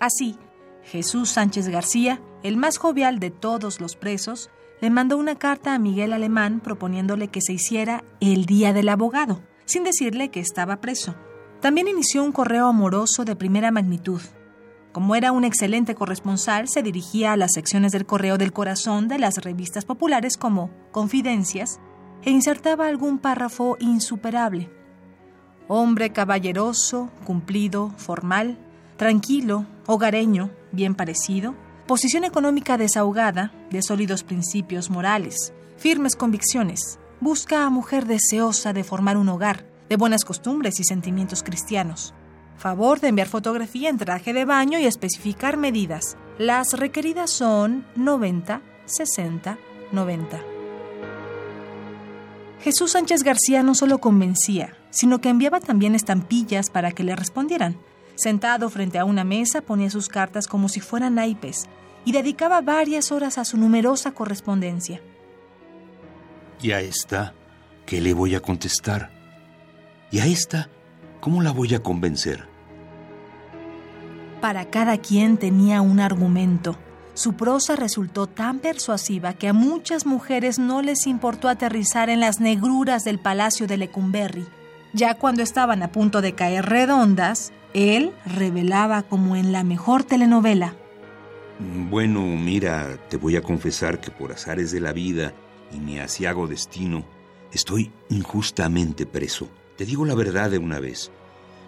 Así, 0.00 0.38
Jesús 0.82 1.30
Sánchez 1.30 1.68
García, 1.68 2.22
el 2.42 2.56
más 2.56 2.78
jovial 2.78 3.18
de 3.18 3.30
todos 3.30 3.80
los 3.80 3.96
presos, 3.96 4.50
le 4.80 4.90
mandó 4.90 5.16
una 5.16 5.36
carta 5.36 5.74
a 5.74 5.78
Miguel 5.78 6.12
Alemán 6.12 6.60
proponiéndole 6.60 7.28
que 7.28 7.40
se 7.40 7.52
hiciera 7.52 8.04
el 8.20 8.46
Día 8.46 8.72
del 8.72 8.88
Abogado, 8.88 9.42
sin 9.64 9.84
decirle 9.84 10.30
que 10.30 10.40
estaba 10.40 10.80
preso. 10.80 11.14
También 11.60 11.88
inició 11.88 12.22
un 12.22 12.32
correo 12.32 12.68
amoroso 12.68 13.24
de 13.24 13.34
primera 13.34 13.70
magnitud. 13.70 14.20
Como 14.92 15.16
era 15.16 15.32
un 15.32 15.44
excelente 15.44 15.94
corresponsal, 15.94 16.68
se 16.68 16.82
dirigía 16.82 17.32
a 17.32 17.36
las 17.36 17.52
secciones 17.52 17.92
del 17.92 18.06
correo 18.06 18.38
del 18.38 18.52
corazón 18.52 19.08
de 19.08 19.18
las 19.18 19.36
revistas 19.38 19.84
populares 19.84 20.36
como 20.36 20.70
Confidencias 20.92 21.80
e 22.22 22.30
insertaba 22.30 22.86
algún 22.86 23.18
párrafo 23.18 23.76
insuperable. 23.80 24.70
Hombre 25.66 26.10
caballeroso, 26.10 27.10
cumplido, 27.24 27.90
formal, 27.96 28.56
tranquilo, 28.96 29.66
hogareño, 29.86 30.50
bien 30.72 30.94
parecido, 30.94 31.54
Posición 31.88 32.24
económica 32.24 32.76
desahogada, 32.76 33.50
de 33.70 33.82
sólidos 33.82 34.22
principios 34.22 34.90
morales, 34.90 35.52
firmes 35.76 36.16
convicciones. 36.16 36.98
Busca 37.20 37.64
a 37.64 37.70
mujer 37.70 38.06
deseosa 38.06 38.72
de 38.72 38.84
formar 38.84 39.16
un 39.16 39.28
hogar, 39.28 39.64
de 39.88 39.96
buenas 39.96 40.24
costumbres 40.24 40.80
y 40.80 40.84
sentimientos 40.84 41.42
cristianos. 41.42 42.14
Favor 42.56 43.00
de 43.00 43.08
enviar 43.08 43.28
fotografía 43.28 43.88
en 43.88 43.98
traje 43.98 44.32
de 44.32 44.44
baño 44.44 44.78
y 44.78 44.84
especificar 44.84 45.56
medidas. 45.56 46.16
Las 46.38 46.72
requeridas 46.72 47.30
son 47.30 47.86
90, 47.96 48.62
60, 48.86 49.58
90. 49.92 50.40
Jesús 52.60 52.92
Sánchez 52.92 53.22
García 53.22 53.62
no 53.62 53.74
solo 53.74 53.98
convencía, 53.98 54.76
sino 54.90 55.20
que 55.20 55.28
enviaba 55.28 55.60
también 55.60 55.94
estampillas 55.94 56.70
para 56.70 56.90
que 56.92 57.04
le 57.04 57.14
respondieran. 57.14 57.78
Sentado 58.16 58.68
frente 58.68 58.98
a 58.98 59.04
una 59.04 59.22
mesa 59.22 59.60
ponía 59.60 59.90
sus 59.90 60.08
cartas 60.08 60.48
como 60.48 60.68
si 60.68 60.80
fueran 60.80 61.14
naipes 61.14 61.68
y 62.04 62.12
dedicaba 62.12 62.60
varias 62.60 63.12
horas 63.12 63.38
a 63.38 63.44
su 63.44 63.56
numerosa 63.56 64.12
correspondencia. 64.12 65.00
¿Y 66.60 66.72
a 66.72 66.80
esta 66.80 67.34
qué 67.86 68.00
le 68.00 68.14
voy 68.14 68.34
a 68.34 68.40
contestar? 68.40 69.10
¿Y 70.10 70.20
a 70.20 70.26
esta 70.26 70.68
cómo 71.20 71.42
la 71.42 71.52
voy 71.52 71.74
a 71.74 71.82
convencer? 71.82 72.48
Para 74.40 74.66
cada 74.70 74.98
quien 74.98 75.36
tenía 75.36 75.80
un 75.82 76.00
argumento. 76.00 76.78
Su 77.14 77.32
prosa 77.34 77.74
resultó 77.74 78.28
tan 78.28 78.60
persuasiva 78.60 79.32
que 79.32 79.48
a 79.48 79.52
muchas 79.52 80.06
mujeres 80.06 80.60
no 80.60 80.82
les 80.82 81.06
importó 81.08 81.48
aterrizar 81.48 82.10
en 82.10 82.20
las 82.20 82.38
negruras 82.38 83.02
del 83.02 83.18
palacio 83.18 83.66
de 83.66 83.76
Lecumberri. 83.76 84.46
Ya 84.92 85.14
cuando 85.14 85.42
estaban 85.42 85.82
a 85.82 85.90
punto 85.90 86.20
de 86.20 86.34
caer 86.34 86.66
redondas, 86.66 87.52
él 87.74 88.12
revelaba 88.24 89.02
como 89.02 89.34
en 89.34 89.52
la 89.52 89.64
mejor 89.64 90.04
telenovela. 90.04 90.74
Bueno, 91.58 92.20
mira, 92.20 92.96
te 93.08 93.16
voy 93.16 93.34
a 93.34 93.42
confesar 93.42 94.00
que 94.00 94.12
por 94.12 94.30
azares 94.30 94.70
de 94.70 94.80
la 94.80 94.92
vida 94.92 95.32
y 95.72 95.78
mi 95.78 95.98
asiago 95.98 96.46
destino, 96.46 97.04
estoy 97.52 97.90
injustamente 98.10 99.06
preso. 99.06 99.48
Te 99.76 99.84
digo 99.84 100.04
la 100.04 100.14
verdad 100.14 100.50
de 100.50 100.58
una 100.58 100.78
vez. 100.78 101.10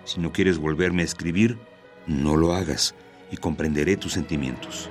Si 0.05 0.21
no 0.21 0.31
quieres 0.33 0.59
volverme 0.59 1.03
a 1.03 1.07
escribir, 1.07 1.59
no 2.07 2.37
lo 2.37 2.55
hagas 2.55 2.95
y 3.33 3.37
comprenderé 3.37 3.97
tus 3.97 4.13
sentimientos. 4.13 4.89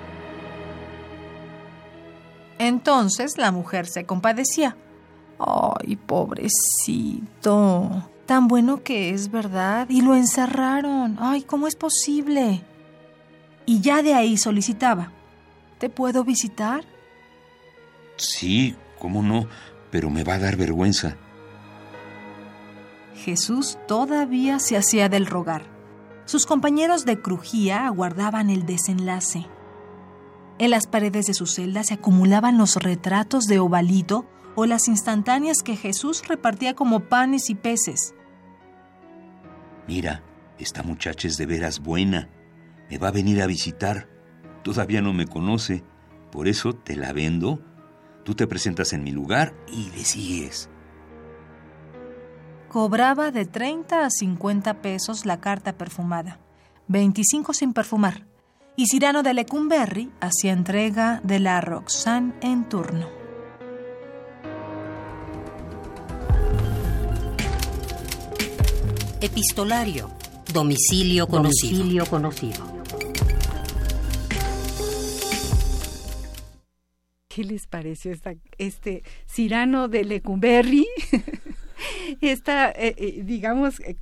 Entonces 2.58 3.38
la 3.38 3.52
mujer 3.52 3.88
se 3.88 4.06
compadecía. 4.06 4.76
Ay, 5.40 5.96
pobrecito. 5.96 7.30
Tan 8.26 8.50
bueno 8.50 8.84
que 8.84 9.12
es, 9.12 9.32
¿verdad? 9.32 9.88
Y 9.90 10.02
lo 10.02 10.14
encerraron. 10.14 11.18
Ay, 11.20 11.44
¿cómo 11.44 11.68
es 11.68 11.76
posible? 11.76 12.62
Y 13.70 13.82
ya 13.82 14.02
de 14.02 14.16
ahí 14.16 14.36
solicitaba. 14.36 15.12
¿Te 15.78 15.92
puedo 15.92 16.24
visitar? 16.24 16.84
Sí, 18.16 18.76
cómo 18.98 19.22
no, 19.22 19.46
pero 19.92 20.10
me 20.10 20.24
va 20.24 20.34
a 20.34 20.40
dar 20.40 20.56
vergüenza. 20.56 21.18
Jesús 23.14 23.78
todavía 23.88 24.58
se 24.58 24.76
hacía 24.76 25.08
del 25.08 25.28
rogar. 25.28 25.68
Sus 26.26 26.48
compañeros 26.48 27.06
de 27.06 27.22
crujía 27.22 27.86
aguardaban 27.86 28.50
el 28.50 28.66
desenlace. 28.66 29.46
En 30.58 30.72
las 30.72 30.88
paredes 30.88 31.28
de 31.28 31.36
su 31.36 31.46
celda 31.46 31.84
se 31.84 31.94
acumulaban 31.94 32.58
los 32.58 32.76
retratos 32.78 33.46
de 33.46 33.60
Ovalito 33.60 34.26
o 34.56 34.66
las 34.66 34.88
instantáneas 34.88 35.62
que 35.62 35.76
Jesús 35.76 36.24
repartía 36.28 36.74
como 36.74 37.02
panes 37.02 37.52
y 37.52 37.54
peces. 37.54 38.16
Mira, 39.88 40.24
esta 40.58 40.82
muchacha 40.82 41.28
es 41.28 41.38
de 41.38 41.46
veras 41.46 41.80
buena. 41.82 42.30
Me 42.90 42.98
va 42.98 43.10
a 43.10 43.12
venir 43.12 43.42
a 43.42 43.48
visitar. 43.48 44.08
Todavía 44.64 45.02
no 45.02 45.14
me 45.14 45.28
conoce. 45.28 45.84
Por 46.32 46.48
eso 46.48 46.74
te 46.74 46.96
la 46.96 47.14
vendo. 47.14 47.62
Tú 48.24 48.36
te 48.36 48.48
presentas 48.48 48.94
en 48.94 49.04
mi 49.04 49.12
lugar 49.12 49.54
y 49.72 49.90
le 49.92 50.04
sigues. 50.04 50.70
Cobraba 52.70 53.32
de 53.32 53.46
30 53.46 54.06
a 54.06 54.10
50 54.12 54.82
pesos 54.82 55.26
la 55.26 55.42
carta 55.42 55.74
perfumada, 55.74 56.40
25 56.88 57.54
sin 57.54 57.74
perfumar, 57.74 58.28
y 58.76 58.86
Cirano 58.86 59.24
de 59.24 59.34
Lecumberri 59.34 60.12
hacía 60.22 60.54
entrega 60.54 61.20
de 61.24 61.40
la 61.40 61.62
Roxanne 61.62 62.36
en 62.42 62.70
turno. 62.70 63.08
Epistolario. 69.20 70.12
Domicilio 70.54 71.28
conocido. 71.28 72.06
conocido. 72.06 72.79
¿Qué 77.40 77.46
les 77.46 77.68
pareció 77.68 78.12
este 78.58 79.02
Cirano 79.26 79.88
de 79.88 80.04
Lecumberri? 80.04 80.86
esta, 82.22 82.70
eh, 82.72 82.96
eh, 82.98 83.22
digamos, 83.24 83.80
eh, 83.82 83.98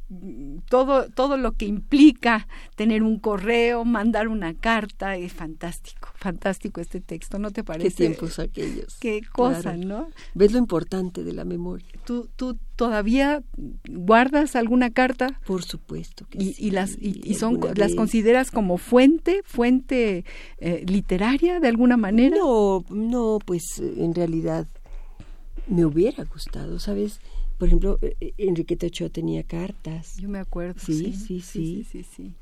todo, 0.69 1.09
todo 1.09 1.37
lo 1.37 1.53
que 1.53 1.65
implica 1.65 2.47
tener 2.75 3.03
un 3.03 3.19
correo, 3.19 3.85
mandar 3.85 4.27
una 4.27 4.53
carta, 4.53 5.15
es 5.15 5.33
fantástico, 5.33 6.09
fantástico 6.15 6.81
este 6.81 7.01
texto, 7.01 7.39
¿no 7.39 7.51
te 7.51 7.63
parece? 7.63 7.89
Qué 7.89 7.95
tiempos 7.95 8.39
aquellos. 8.39 8.97
Qué 8.99 9.21
cosa, 9.31 9.75
¿no? 9.77 10.09
¿Ves 10.33 10.51
lo 10.51 10.59
importante 10.59 11.23
de 11.23 11.33
la 11.33 11.45
memoria? 11.45 11.87
¿Tú, 12.05 12.29
tú 12.35 12.57
todavía 12.75 13.43
guardas 13.87 14.55
alguna 14.55 14.91
carta? 14.91 15.39
Por 15.45 15.63
supuesto 15.63 16.25
que 16.29 16.37
y, 16.37 16.53
sí. 16.53 16.67
Y 16.67 16.71
las, 16.71 16.97
y, 16.99 17.33
son, 17.35 17.59
las 17.75 17.95
consideras 17.95 18.51
como 18.51 18.77
fuente, 18.77 19.41
fuente 19.43 20.25
literaria 20.85 21.59
de 21.59 21.67
alguna 21.67 21.97
manera? 21.97 22.37
No, 22.37 22.83
no, 22.89 23.39
pues 23.45 23.79
en 23.79 24.13
realidad 24.13 24.67
me 25.67 25.85
hubiera 25.85 26.23
gustado, 26.23 26.79
¿sabes? 26.79 27.19
Por 27.57 27.67
ejemplo, 27.67 27.99
eh, 28.01 28.15
eh, 28.21 28.33
Enriqueta 28.37 28.87
Ochoa 28.87 29.09
tenía 29.09 29.43
cartas. 29.43 30.17
Yo 30.17 30.29
me 30.29 30.39
acuerdo. 30.39 30.79
Sí, 30.79 31.13
sí, 31.13 31.41
sí. 31.41 31.85
Sí, 31.89 32.03
sí, 32.03 32.33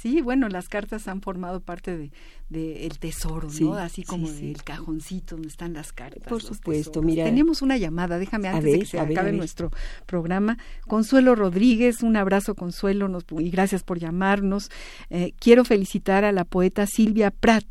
Sí, 0.00 0.22
bueno, 0.22 0.48
las 0.48 0.70
cartas 0.70 1.08
han 1.08 1.20
formado 1.20 1.60
parte 1.60 1.94
de, 1.94 2.10
de 2.48 2.86
el 2.86 2.98
tesoro, 2.98 3.48
¿no? 3.60 3.74
Así 3.74 4.02
como 4.02 4.30
el 4.30 4.62
cajoncito 4.64 5.34
donde 5.34 5.48
están 5.48 5.74
las 5.74 5.92
cartas. 5.92 6.26
Por 6.26 6.42
supuesto, 6.42 7.02
mira. 7.02 7.24
Tenemos 7.24 7.60
una 7.60 7.76
llamada, 7.76 8.18
déjame 8.18 8.48
antes 8.48 8.64
de 8.72 8.78
que 8.78 8.86
se 8.86 8.98
acabe 8.98 9.32
nuestro 9.32 9.70
programa. 10.06 10.56
Consuelo 10.86 11.34
Rodríguez, 11.34 12.02
un 12.02 12.16
abrazo 12.16 12.54
Consuelo 12.54 13.08
nos, 13.08 13.26
y 13.40 13.50
gracias 13.50 13.82
por 13.82 13.98
llamarnos. 13.98 14.70
Eh, 15.10 15.34
quiero 15.38 15.66
felicitar 15.66 16.24
a 16.24 16.32
la 16.32 16.46
poeta 16.46 16.86
Silvia 16.86 17.30
Pratt. 17.30 17.66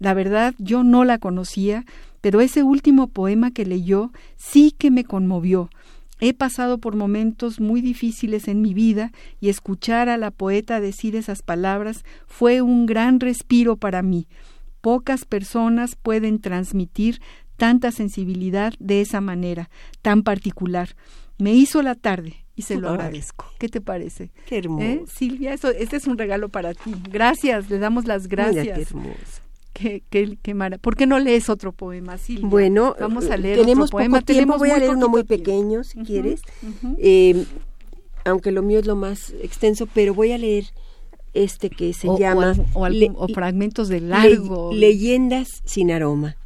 La 0.00 0.12
verdad, 0.12 0.56
yo 0.58 0.82
no 0.82 1.04
la 1.04 1.18
conocía, 1.18 1.84
pero 2.20 2.40
ese 2.40 2.64
último 2.64 3.06
poema 3.06 3.52
que 3.52 3.64
leyó 3.64 4.10
sí 4.34 4.74
que 4.76 4.90
me 4.90 5.04
conmovió 5.04 5.70
He 6.20 6.34
pasado 6.34 6.78
por 6.78 6.96
momentos 6.96 7.60
muy 7.60 7.80
difíciles 7.80 8.46
en 8.46 8.60
mi 8.60 8.74
vida 8.74 9.10
y 9.40 9.48
escuchar 9.48 10.08
a 10.08 10.18
la 10.18 10.30
poeta 10.30 10.80
decir 10.80 11.16
esas 11.16 11.42
palabras 11.42 12.04
fue 12.26 12.60
un 12.60 12.86
gran 12.86 13.20
respiro 13.20 13.76
para 13.76 14.02
mí. 14.02 14.28
Pocas 14.80 15.24
personas 15.24 15.96
pueden 15.96 16.40
transmitir 16.40 17.20
tanta 17.56 17.90
sensibilidad 17.90 18.72
de 18.78 19.00
esa 19.00 19.20
manera, 19.20 19.70
tan 20.02 20.22
particular. 20.22 20.96
Me 21.38 21.54
hizo 21.54 21.82
la 21.82 21.94
tarde 21.94 22.44
y 22.54 22.62
se 22.62 22.76
lo 22.76 22.90
agradezco. 22.90 23.46
¿Qué 23.58 23.68
te 23.68 23.80
parece? 23.80 24.30
Qué 24.46 24.58
hermoso. 24.58 24.84
¿Eh? 24.84 25.04
Silvia, 25.06 25.54
eso, 25.54 25.68
este 25.70 25.96
es 25.96 26.06
un 26.06 26.18
regalo 26.18 26.50
para 26.50 26.74
ti. 26.74 26.94
Gracias, 27.10 27.70
le 27.70 27.78
damos 27.78 28.06
las 28.06 28.28
gracias. 28.28 28.66
qué 28.76 28.82
hermoso. 28.82 29.39
Qué, 29.80 30.02
qué, 30.10 30.36
qué 30.42 30.54
¿Por 30.80 30.94
qué 30.94 31.06
no 31.06 31.18
lees 31.18 31.48
otro 31.48 31.72
poema, 31.72 32.18
Silvia? 32.18 32.46
Bueno, 32.46 32.94
vamos 33.00 33.30
a 33.30 33.36
leer 33.38 33.58
tenemos 33.58 33.86
otro 33.86 33.98
poema. 33.98 34.20
Tiempo, 34.20 34.58
voy 34.58 34.70
a 34.70 34.78
leer 34.78 34.90
uno 34.90 35.08
muy 35.08 35.24
pequeño, 35.24 35.84
si 35.84 36.00
quieres. 36.00 36.42
Eh, 36.98 37.46
aunque 38.24 38.52
lo 38.52 38.62
mío 38.62 38.78
es 38.78 38.86
lo 38.86 38.96
más 38.96 39.30
extenso, 39.42 39.86
pero 39.86 40.12
voy 40.12 40.32
a 40.32 40.38
leer 40.38 40.64
este 41.32 41.70
que 41.70 41.94
se 41.94 42.08
llama... 42.18 42.54
O, 42.74 43.28
fragmentos 43.28 43.88
de 43.88 44.00
largo. 44.00 44.70
leyendas 44.74 45.48
sin 45.64 45.90
aroma. 45.90 46.36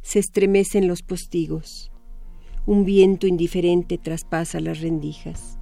Se 0.00 0.18
estremecen 0.18 0.88
los 0.88 1.02
postigos. 1.02 1.90
Un 2.64 2.86
viento 2.86 3.26
indiferente 3.26 3.98
traspasa 3.98 4.58
las 4.60 4.80
rendijas. 4.80 5.58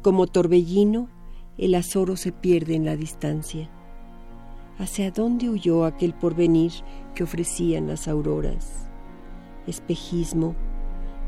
Como 0.00 0.26
torbellino, 0.26 1.10
el 1.58 1.74
azoro 1.74 2.16
se 2.16 2.32
pierde 2.32 2.76
en 2.76 2.86
la 2.86 2.96
distancia 2.96 3.70
¿Hacia 4.78 5.10
dónde 5.10 5.48
huyó 5.50 5.84
aquel 5.84 6.14
porvenir 6.14 6.72
que 7.14 7.24
ofrecían 7.24 7.86
las 7.86 8.08
auroras? 8.08 8.88
Espejismo, 9.66 10.54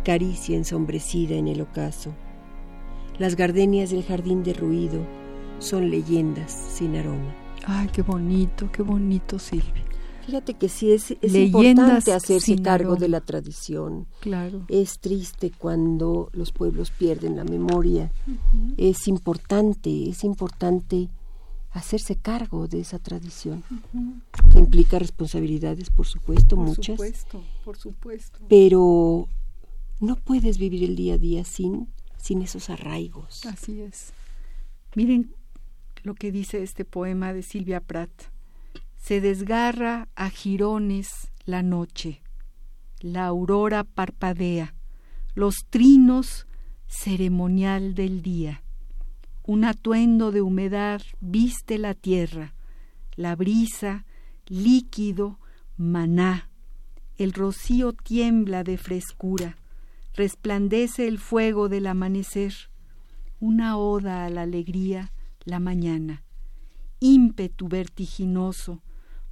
caricia 0.04 0.56
ensombrecida 0.56 1.34
en 1.34 1.48
el 1.48 1.60
ocaso. 1.60 2.12
Las 3.18 3.36
gardenias 3.36 3.90
del 3.90 4.02
jardín 4.02 4.42
derruido 4.42 5.00
son 5.58 5.90
leyendas 5.90 6.52
sin 6.52 6.96
aroma. 6.96 7.34
Ay, 7.66 7.88
qué 7.92 8.02
bonito, 8.02 8.70
qué 8.72 8.82
bonito, 8.82 9.38
Silvia. 9.38 9.84
Fíjate 10.26 10.54
que 10.54 10.68
sí 10.70 10.90
es, 10.90 11.14
es 11.20 11.34
importante 11.34 12.12
hacerse 12.12 12.56
cargo 12.62 12.96
de 12.96 13.08
la 13.08 13.20
tradición. 13.20 14.06
Claro. 14.20 14.64
Es 14.68 14.98
triste 14.98 15.52
cuando 15.56 16.30
los 16.32 16.50
pueblos 16.50 16.90
pierden 16.90 17.36
la 17.36 17.44
memoria. 17.44 18.10
Es 18.78 19.06
importante, 19.06 20.08
es 20.08 20.24
importante 20.24 21.10
hacerse 21.74 22.14
cargo 22.14 22.68
de 22.68 22.80
esa 22.80 23.00
tradición, 23.00 23.64
que 24.52 24.58
implica 24.58 24.98
responsabilidades, 24.98 25.90
por 25.90 26.06
supuesto, 26.06 26.56
muchas. 26.56 26.96
Por 26.96 27.06
supuesto, 27.06 27.44
por 27.64 27.76
supuesto. 27.76 28.38
Pero 28.48 29.28
no 29.98 30.16
puedes 30.16 30.56
vivir 30.56 30.84
el 30.84 30.94
día 30.94 31.14
a 31.14 31.18
día 31.18 31.44
sin, 31.44 31.88
sin 32.16 32.42
esos 32.42 32.70
arraigos. 32.70 33.44
Así 33.46 33.80
es. 33.80 34.12
Miren 34.94 35.34
lo 36.04 36.14
que 36.14 36.30
dice 36.30 36.62
este 36.62 36.84
poema 36.84 37.32
de 37.32 37.42
Silvia 37.42 37.80
Prat. 37.80 38.10
Se 38.96 39.20
desgarra 39.20 40.08
a 40.14 40.30
jirones 40.30 41.32
la 41.44 41.62
noche, 41.62 42.22
la 43.00 43.26
aurora 43.26 43.82
parpadea, 43.82 44.74
los 45.34 45.66
trinos 45.68 46.46
ceremonial 46.86 47.96
del 47.96 48.22
día 48.22 48.63
un 49.46 49.64
atuendo 49.64 50.32
de 50.32 50.40
humedad 50.40 51.02
viste 51.20 51.78
la 51.78 51.94
tierra, 51.94 52.54
la 53.14 53.36
brisa, 53.36 54.06
líquido, 54.46 55.38
maná, 55.76 56.48
el 57.18 57.32
rocío 57.32 57.92
tiembla 57.92 58.64
de 58.64 58.78
frescura, 58.78 59.58
resplandece 60.14 61.06
el 61.08 61.18
fuego 61.18 61.68
del 61.68 61.86
amanecer, 61.86 62.54
una 63.38 63.76
oda 63.76 64.24
a 64.24 64.30
la 64.30 64.42
alegría, 64.42 65.12
la 65.44 65.60
mañana, 65.60 66.24
ímpetu 67.00 67.68
vertiginoso, 67.68 68.82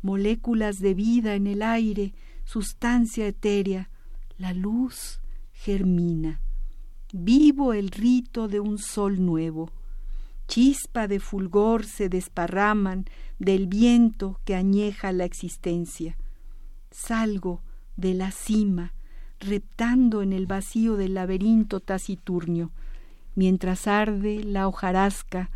moléculas 0.02 0.78
de 0.78 0.92
vida 0.92 1.34
en 1.36 1.46
el 1.46 1.62
aire, 1.62 2.12
sustancia 2.44 3.26
etérea, 3.26 3.88
la 4.36 4.52
luz 4.52 5.20
germina, 5.52 6.42
vivo 7.14 7.72
el 7.72 7.88
rito 7.88 8.48
de 8.48 8.60
un 8.60 8.76
sol 8.76 9.24
nuevo, 9.24 9.70
chispa 10.46 11.08
de 11.08 11.20
fulgor 11.20 11.84
se 11.84 12.08
desparraman 12.08 13.06
del 13.38 13.66
viento 13.66 14.40
que 14.44 14.54
añeja 14.54 15.12
la 15.12 15.24
existencia. 15.24 16.16
Salgo 16.90 17.62
de 17.96 18.14
la 18.14 18.30
cima, 18.30 18.94
reptando 19.40 20.22
en 20.22 20.32
el 20.32 20.46
vacío 20.46 20.96
del 20.96 21.14
laberinto 21.14 21.80
taciturnio, 21.80 22.70
mientras 23.34 23.86
arde 23.86 24.44
la 24.44 24.68
hojarasca 24.68 25.50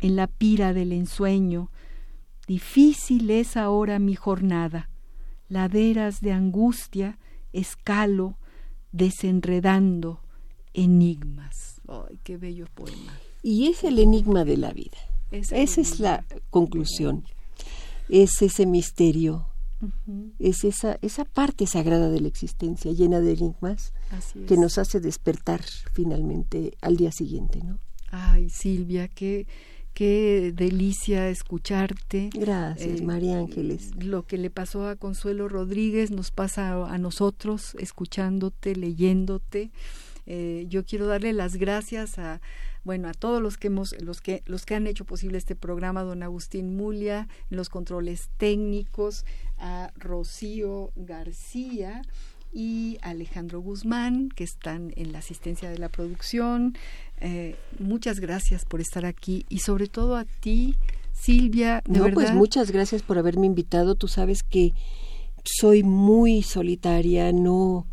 en 0.00 0.16
la 0.16 0.26
pira 0.26 0.72
del 0.72 0.92
ensueño. 0.92 1.70
Difícil 2.46 3.30
es 3.30 3.56
ahora 3.56 3.98
mi 3.98 4.14
jornada, 4.14 4.90
laderas 5.48 6.20
de 6.20 6.32
angustia, 6.32 7.18
escalo, 7.52 8.36
desenredando 8.90 10.20
enigmas. 10.74 11.80
¡Ay, 11.88 12.18
qué 12.22 12.36
bello 12.36 12.66
poema! 12.74 13.12
Y 13.42 13.68
es 13.68 13.84
el 13.84 13.98
enigma 13.98 14.44
de 14.44 14.56
la 14.56 14.72
vida. 14.72 14.98
Esa 15.30 15.80
es 15.80 15.98
la 15.98 16.24
conclusión. 16.50 17.24
Es 18.08 18.42
ese 18.42 18.66
misterio. 18.66 19.46
Es 20.38 20.62
esa, 20.62 20.98
esa 21.02 21.24
parte 21.24 21.66
sagrada 21.66 22.08
de 22.08 22.20
la 22.20 22.28
existencia 22.28 22.92
llena 22.92 23.18
de 23.20 23.32
enigmas 23.32 23.92
que 24.46 24.56
nos 24.56 24.78
hace 24.78 25.00
despertar 25.00 25.64
finalmente 25.92 26.76
al 26.80 26.96
día 26.96 27.10
siguiente, 27.10 27.60
¿no? 27.64 27.78
Ay, 28.12 28.48
Silvia, 28.48 29.08
qué, 29.08 29.46
qué 29.92 30.52
delicia 30.54 31.28
escucharte. 31.30 32.30
Gracias, 32.32 33.00
eh, 33.00 33.02
María 33.02 33.38
Ángeles. 33.38 33.90
Lo 33.96 34.24
que 34.24 34.38
le 34.38 34.50
pasó 34.50 34.86
a 34.86 34.96
Consuelo 34.96 35.48
Rodríguez 35.48 36.10
nos 36.10 36.30
pasa 36.30 36.86
a 36.86 36.98
nosotros, 36.98 37.74
escuchándote, 37.78 38.76
leyéndote. 38.76 39.72
Eh, 40.26 40.66
yo 40.68 40.84
quiero 40.84 41.06
darle 41.06 41.32
las 41.32 41.56
gracias 41.56 42.18
a, 42.18 42.40
bueno, 42.84 43.08
a 43.08 43.12
todos 43.12 43.42
los 43.42 43.56
que 43.56 43.68
hemos, 43.68 44.00
los 44.00 44.20
que, 44.20 44.42
los 44.46 44.66
que 44.66 44.74
han 44.74 44.86
hecho 44.86 45.04
posible 45.04 45.38
este 45.38 45.56
programa, 45.56 46.02
don 46.02 46.22
Agustín 46.22 46.76
Mulia, 46.76 47.28
los 47.50 47.68
controles 47.68 48.30
técnicos, 48.36 49.24
a 49.58 49.92
Rocío 49.96 50.92
García 50.96 52.02
y 52.52 52.98
Alejandro 53.02 53.60
Guzmán, 53.60 54.28
que 54.28 54.44
están 54.44 54.92
en 54.96 55.12
la 55.12 55.18
asistencia 55.18 55.70
de 55.70 55.78
la 55.78 55.88
producción. 55.88 56.76
Eh, 57.20 57.56
muchas 57.78 58.20
gracias 58.20 58.64
por 58.64 58.80
estar 58.80 59.06
aquí 59.06 59.46
y 59.48 59.60
sobre 59.60 59.86
todo 59.86 60.16
a 60.16 60.24
ti, 60.24 60.76
Silvia. 61.12 61.82
no, 61.86 62.10
pues 62.10 62.32
muchas 62.32 62.70
gracias 62.70 63.02
por 63.02 63.18
haberme 63.18 63.46
invitado. 63.46 63.94
Tú 63.94 64.08
sabes 64.08 64.42
que 64.42 64.72
soy 65.44 65.82
muy 65.82 66.42
solitaria, 66.42 67.32
no 67.32 67.86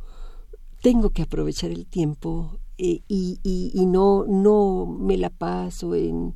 tengo 0.81 1.09
que 1.09 1.23
aprovechar 1.23 1.71
el 1.71 1.85
tiempo 1.85 2.59
eh, 2.77 3.01
y, 3.07 3.39
y, 3.43 3.85
no, 3.85 4.25
no 4.25 4.85
me 4.85 5.17
la 5.17 5.29
paso 5.29 5.95
en, 5.95 6.33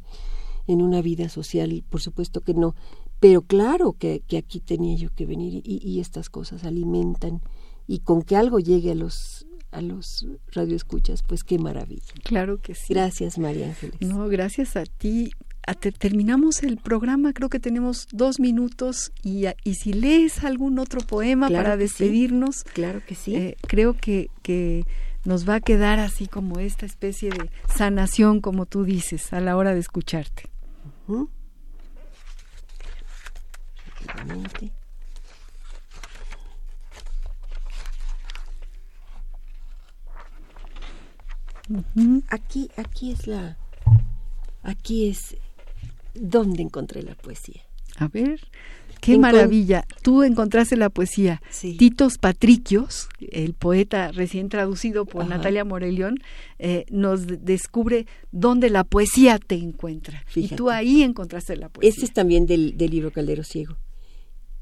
en 0.67 0.81
una 0.81 1.01
vida 1.01 1.29
social, 1.29 1.83
por 1.89 2.01
supuesto 2.01 2.41
que 2.41 2.53
no, 2.53 2.75
pero 3.19 3.43
claro 3.43 3.93
que, 3.93 4.21
que 4.27 4.37
aquí 4.37 4.59
tenía 4.59 4.95
yo 4.97 5.09
que 5.13 5.25
venir 5.25 5.61
y, 5.63 5.79
y, 5.81 6.01
estas 6.01 6.29
cosas 6.29 6.65
alimentan 6.65 7.41
y 7.87 7.99
con 7.99 8.21
que 8.21 8.35
algo 8.35 8.59
llegue 8.59 8.91
a 8.91 8.95
los 8.95 9.45
a 9.71 9.81
los 9.81 10.27
radioescuchas, 10.51 11.23
pues 11.23 11.43
qué 11.43 11.57
maravilla. 11.57 12.13
Claro 12.23 12.61
que 12.61 12.75
sí. 12.75 12.93
Gracias, 12.93 13.39
María 13.39 13.67
Ángeles. 13.67 13.99
No, 14.01 14.27
gracias 14.27 14.75
a 14.75 14.83
ti. 14.85 15.31
Terminamos 15.97 16.61
el 16.63 16.77
programa, 16.77 17.33
creo 17.33 17.49
que 17.49 17.59
tenemos 17.59 18.07
dos 18.11 18.39
minutos 18.39 19.11
y, 19.23 19.45
y 19.63 19.75
si 19.75 19.93
lees 19.93 20.43
algún 20.43 20.77
otro 20.77 21.01
poema 21.01 21.49
para 21.49 21.77
despedirnos, 21.77 22.63
claro 22.63 23.01
que 23.05 23.15
sí. 23.15 23.35
Eh, 23.35 23.57
creo 23.67 23.93
que, 23.93 24.29
que 24.41 24.85
nos 25.23 25.47
va 25.47 25.55
a 25.55 25.61
quedar 25.61 25.99
así 25.99 26.27
como 26.27 26.59
esta 26.59 26.85
especie 26.85 27.29
de 27.29 27.49
sanación, 27.73 28.41
como 28.41 28.65
tú 28.65 28.83
dices, 28.83 29.31
a 29.31 29.39
la 29.39 29.55
hora 29.55 29.73
de 29.73 29.79
escucharte. 29.79 30.49
Aquí, 42.29 42.69
aquí 42.75 43.11
es 43.13 43.27
la, 43.27 43.57
aquí 44.63 45.09
es 45.09 45.37
¿Dónde 46.13 46.61
encontré 46.61 47.03
la 47.03 47.15
poesía? 47.15 47.61
A 47.97 48.07
ver, 48.07 48.39
qué 49.01 49.17
maravilla. 49.17 49.85
Tú 50.01 50.23
encontraste 50.23 50.75
la 50.75 50.89
poesía. 50.89 51.41
Titos 51.77 52.17
Patricios, 52.17 53.09
el 53.19 53.53
poeta 53.53 54.11
recién 54.11 54.49
traducido 54.49 55.05
por 55.05 55.27
Natalia 55.27 55.63
Morelión, 55.63 56.17
eh, 56.59 56.85
nos 56.89 57.27
descubre 57.27 58.07
dónde 58.31 58.69
la 58.69 58.83
poesía 58.83 59.37
te 59.39 59.55
encuentra. 59.55 60.23
Y 60.35 60.47
tú 60.49 60.69
ahí 60.69 61.03
encontraste 61.03 61.55
la 61.55 61.69
poesía. 61.69 61.89
Este 61.89 62.05
es 62.05 62.13
también 62.13 62.45
del, 62.45 62.77
del 62.77 62.91
libro 62.91 63.11
Caldero 63.11 63.43
Ciego. 63.43 63.77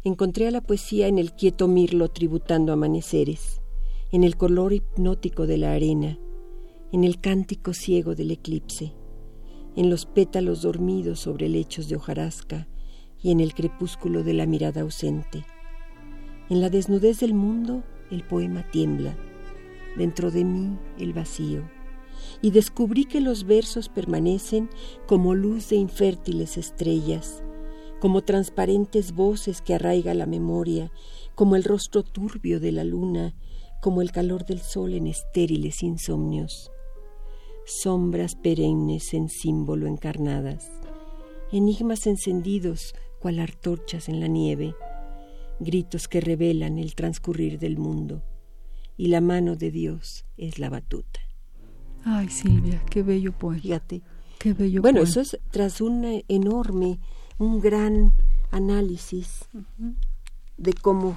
Encontré 0.04 0.48
a 0.48 0.52
la 0.52 0.62
poesía 0.62 1.08
en 1.08 1.20
el 1.20 1.34
quieto 1.34 1.68
mirlo 1.68 2.10
tributando 2.10 2.74
amaneceres, 2.74 3.62
en 4.12 4.24
el 4.24 4.36
color 4.36 4.74
hipnótico 4.74 5.46
de 5.46 5.58
la 5.58 5.74
arena, 5.74 6.18
en 6.92 7.04
el 7.04 7.22
cántico 7.22 7.74
ciego 7.74 8.16
del 8.16 8.32
eclipse, 8.32 8.94
en 9.76 9.90
los 9.90 10.06
pétalos 10.06 10.62
dormidos 10.62 11.20
sobre 11.20 11.50
lechos 11.50 11.88
de 11.88 11.96
hojarasca 11.96 12.68
y 13.22 13.32
en 13.32 13.40
el 13.40 13.54
crepúsculo 13.54 14.24
de 14.24 14.34
la 14.34 14.46
mirada 14.46 14.82
ausente. 14.82 15.46
En 16.50 16.62
la 16.62 16.70
desnudez 16.70 17.20
del 17.20 17.34
mundo 17.34 17.84
el 18.10 18.24
poema 18.24 18.70
tiembla, 18.72 19.16
dentro 19.98 20.32
de 20.32 20.44
mí 20.44 20.78
el 20.98 21.14
vacío, 21.14 21.64
y 22.42 22.52
descubrí 22.52 23.06
que 23.06 23.22
los 23.22 23.46
versos 23.46 23.90
permanecen 23.90 24.70
como 25.08 25.34
luz 25.34 25.70
de 25.70 25.78
infértiles 25.78 26.58
estrellas, 26.58 27.44
como 28.00 28.24
transparentes 28.24 29.14
voces 29.14 29.62
que 29.62 29.76
arraiga 29.76 30.14
la 30.14 30.26
memoria, 30.26 30.92
como 31.36 31.56
el 31.56 31.64
rostro 31.64 32.04
turbio 32.04 32.60
de 32.60 32.72
la 32.72 32.84
luna, 32.84 33.36
como 33.80 34.02
el 34.02 34.12
calor 34.12 34.46
del 34.46 34.60
sol 34.60 34.94
en 34.94 35.08
estériles 35.08 35.84
insomnios. 35.84 36.72
Sombras 37.66 38.36
perennes 38.36 39.14
en 39.14 39.30
símbolo 39.30 39.88
encarnadas, 39.88 40.72
enigmas 41.52 42.08
encendidos 42.08 42.96
cual 43.20 43.40
artorchas 43.40 44.10
en 44.10 44.20
la 44.20 44.28
nieve, 44.28 44.76
gritos 45.60 46.08
que 46.08 46.22
revelan 46.22 46.80
el 46.80 46.96
transcurrir 46.96 47.60
del 47.60 47.78
mundo, 47.78 48.24
y 48.98 49.08
la 49.08 49.22
mano 49.22 49.56
de 49.56 49.72
Dios 49.72 50.26
es 50.38 50.60
la 50.60 50.70
batuta. 50.70 51.20
Ay, 52.04 52.30
Silvia, 52.30 52.84
qué 52.90 53.04
bello 53.04 53.32
poema. 53.32 53.62
Fíjate. 53.62 54.02
Qué 54.40 54.54
bello 54.54 54.82
Bueno, 54.82 55.02
eso 55.02 55.22
es 55.22 55.38
tras 55.52 55.82
una 55.82 56.14
enorme 56.28 57.00
un 57.38 57.60
gran 57.60 58.14
análisis 58.50 59.46
de 60.58 60.74
cómo 60.74 61.16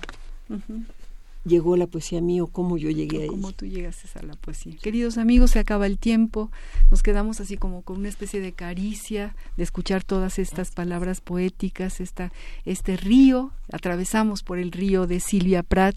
llegó 1.44 1.76
la 1.76 1.86
poesía 1.86 2.20
mía 2.20 2.42
o 2.42 2.46
cómo 2.46 2.78
yo 2.78 2.90
llegué 2.90 3.18
a 3.18 3.20
ella. 3.22 3.30
Cómo 3.30 3.52
tú 3.52 3.66
llegaste 3.66 4.08
a 4.18 4.22
la 4.22 4.34
poesía. 4.34 4.76
Queridos 4.82 5.18
amigos, 5.18 5.52
se 5.52 5.58
acaba 5.58 5.86
el 5.86 5.98
tiempo. 5.98 6.50
Nos 6.90 7.02
quedamos 7.02 7.40
así 7.40 7.56
como 7.56 7.82
con 7.82 7.98
una 7.98 8.08
especie 8.08 8.40
de 8.40 8.52
caricia 8.52 9.36
de 9.56 9.62
escuchar 9.62 10.04
todas 10.04 10.38
estas 10.38 10.70
palabras 10.70 11.20
poéticas, 11.20 12.00
esta, 12.00 12.32
este 12.64 12.96
río. 12.96 13.52
Atravesamos 13.70 14.42
por 14.42 14.58
el 14.58 14.72
río 14.72 15.06
de 15.06 15.20
Silvia 15.20 15.62
Prat 15.62 15.96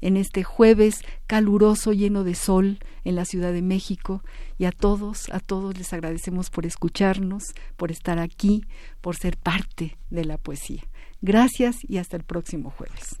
en 0.00 0.16
este 0.16 0.42
jueves 0.42 1.00
caluroso, 1.26 1.92
lleno 1.92 2.24
de 2.24 2.34
sol 2.34 2.78
en 3.04 3.16
la 3.16 3.24
Ciudad 3.24 3.52
de 3.52 3.62
México. 3.62 4.22
Y 4.58 4.64
a 4.64 4.72
todos, 4.72 5.28
a 5.30 5.40
todos 5.40 5.76
les 5.76 5.92
agradecemos 5.92 6.50
por 6.50 6.66
escucharnos, 6.66 7.44
por 7.76 7.90
estar 7.90 8.18
aquí, 8.18 8.64
por 9.00 9.16
ser 9.16 9.36
parte 9.36 9.98
de 10.10 10.24
la 10.24 10.38
poesía. 10.38 10.82
Gracias 11.20 11.78
y 11.86 11.98
hasta 11.98 12.16
el 12.16 12.24
próximo 12.24 12.70
jueves. 12.70 13.20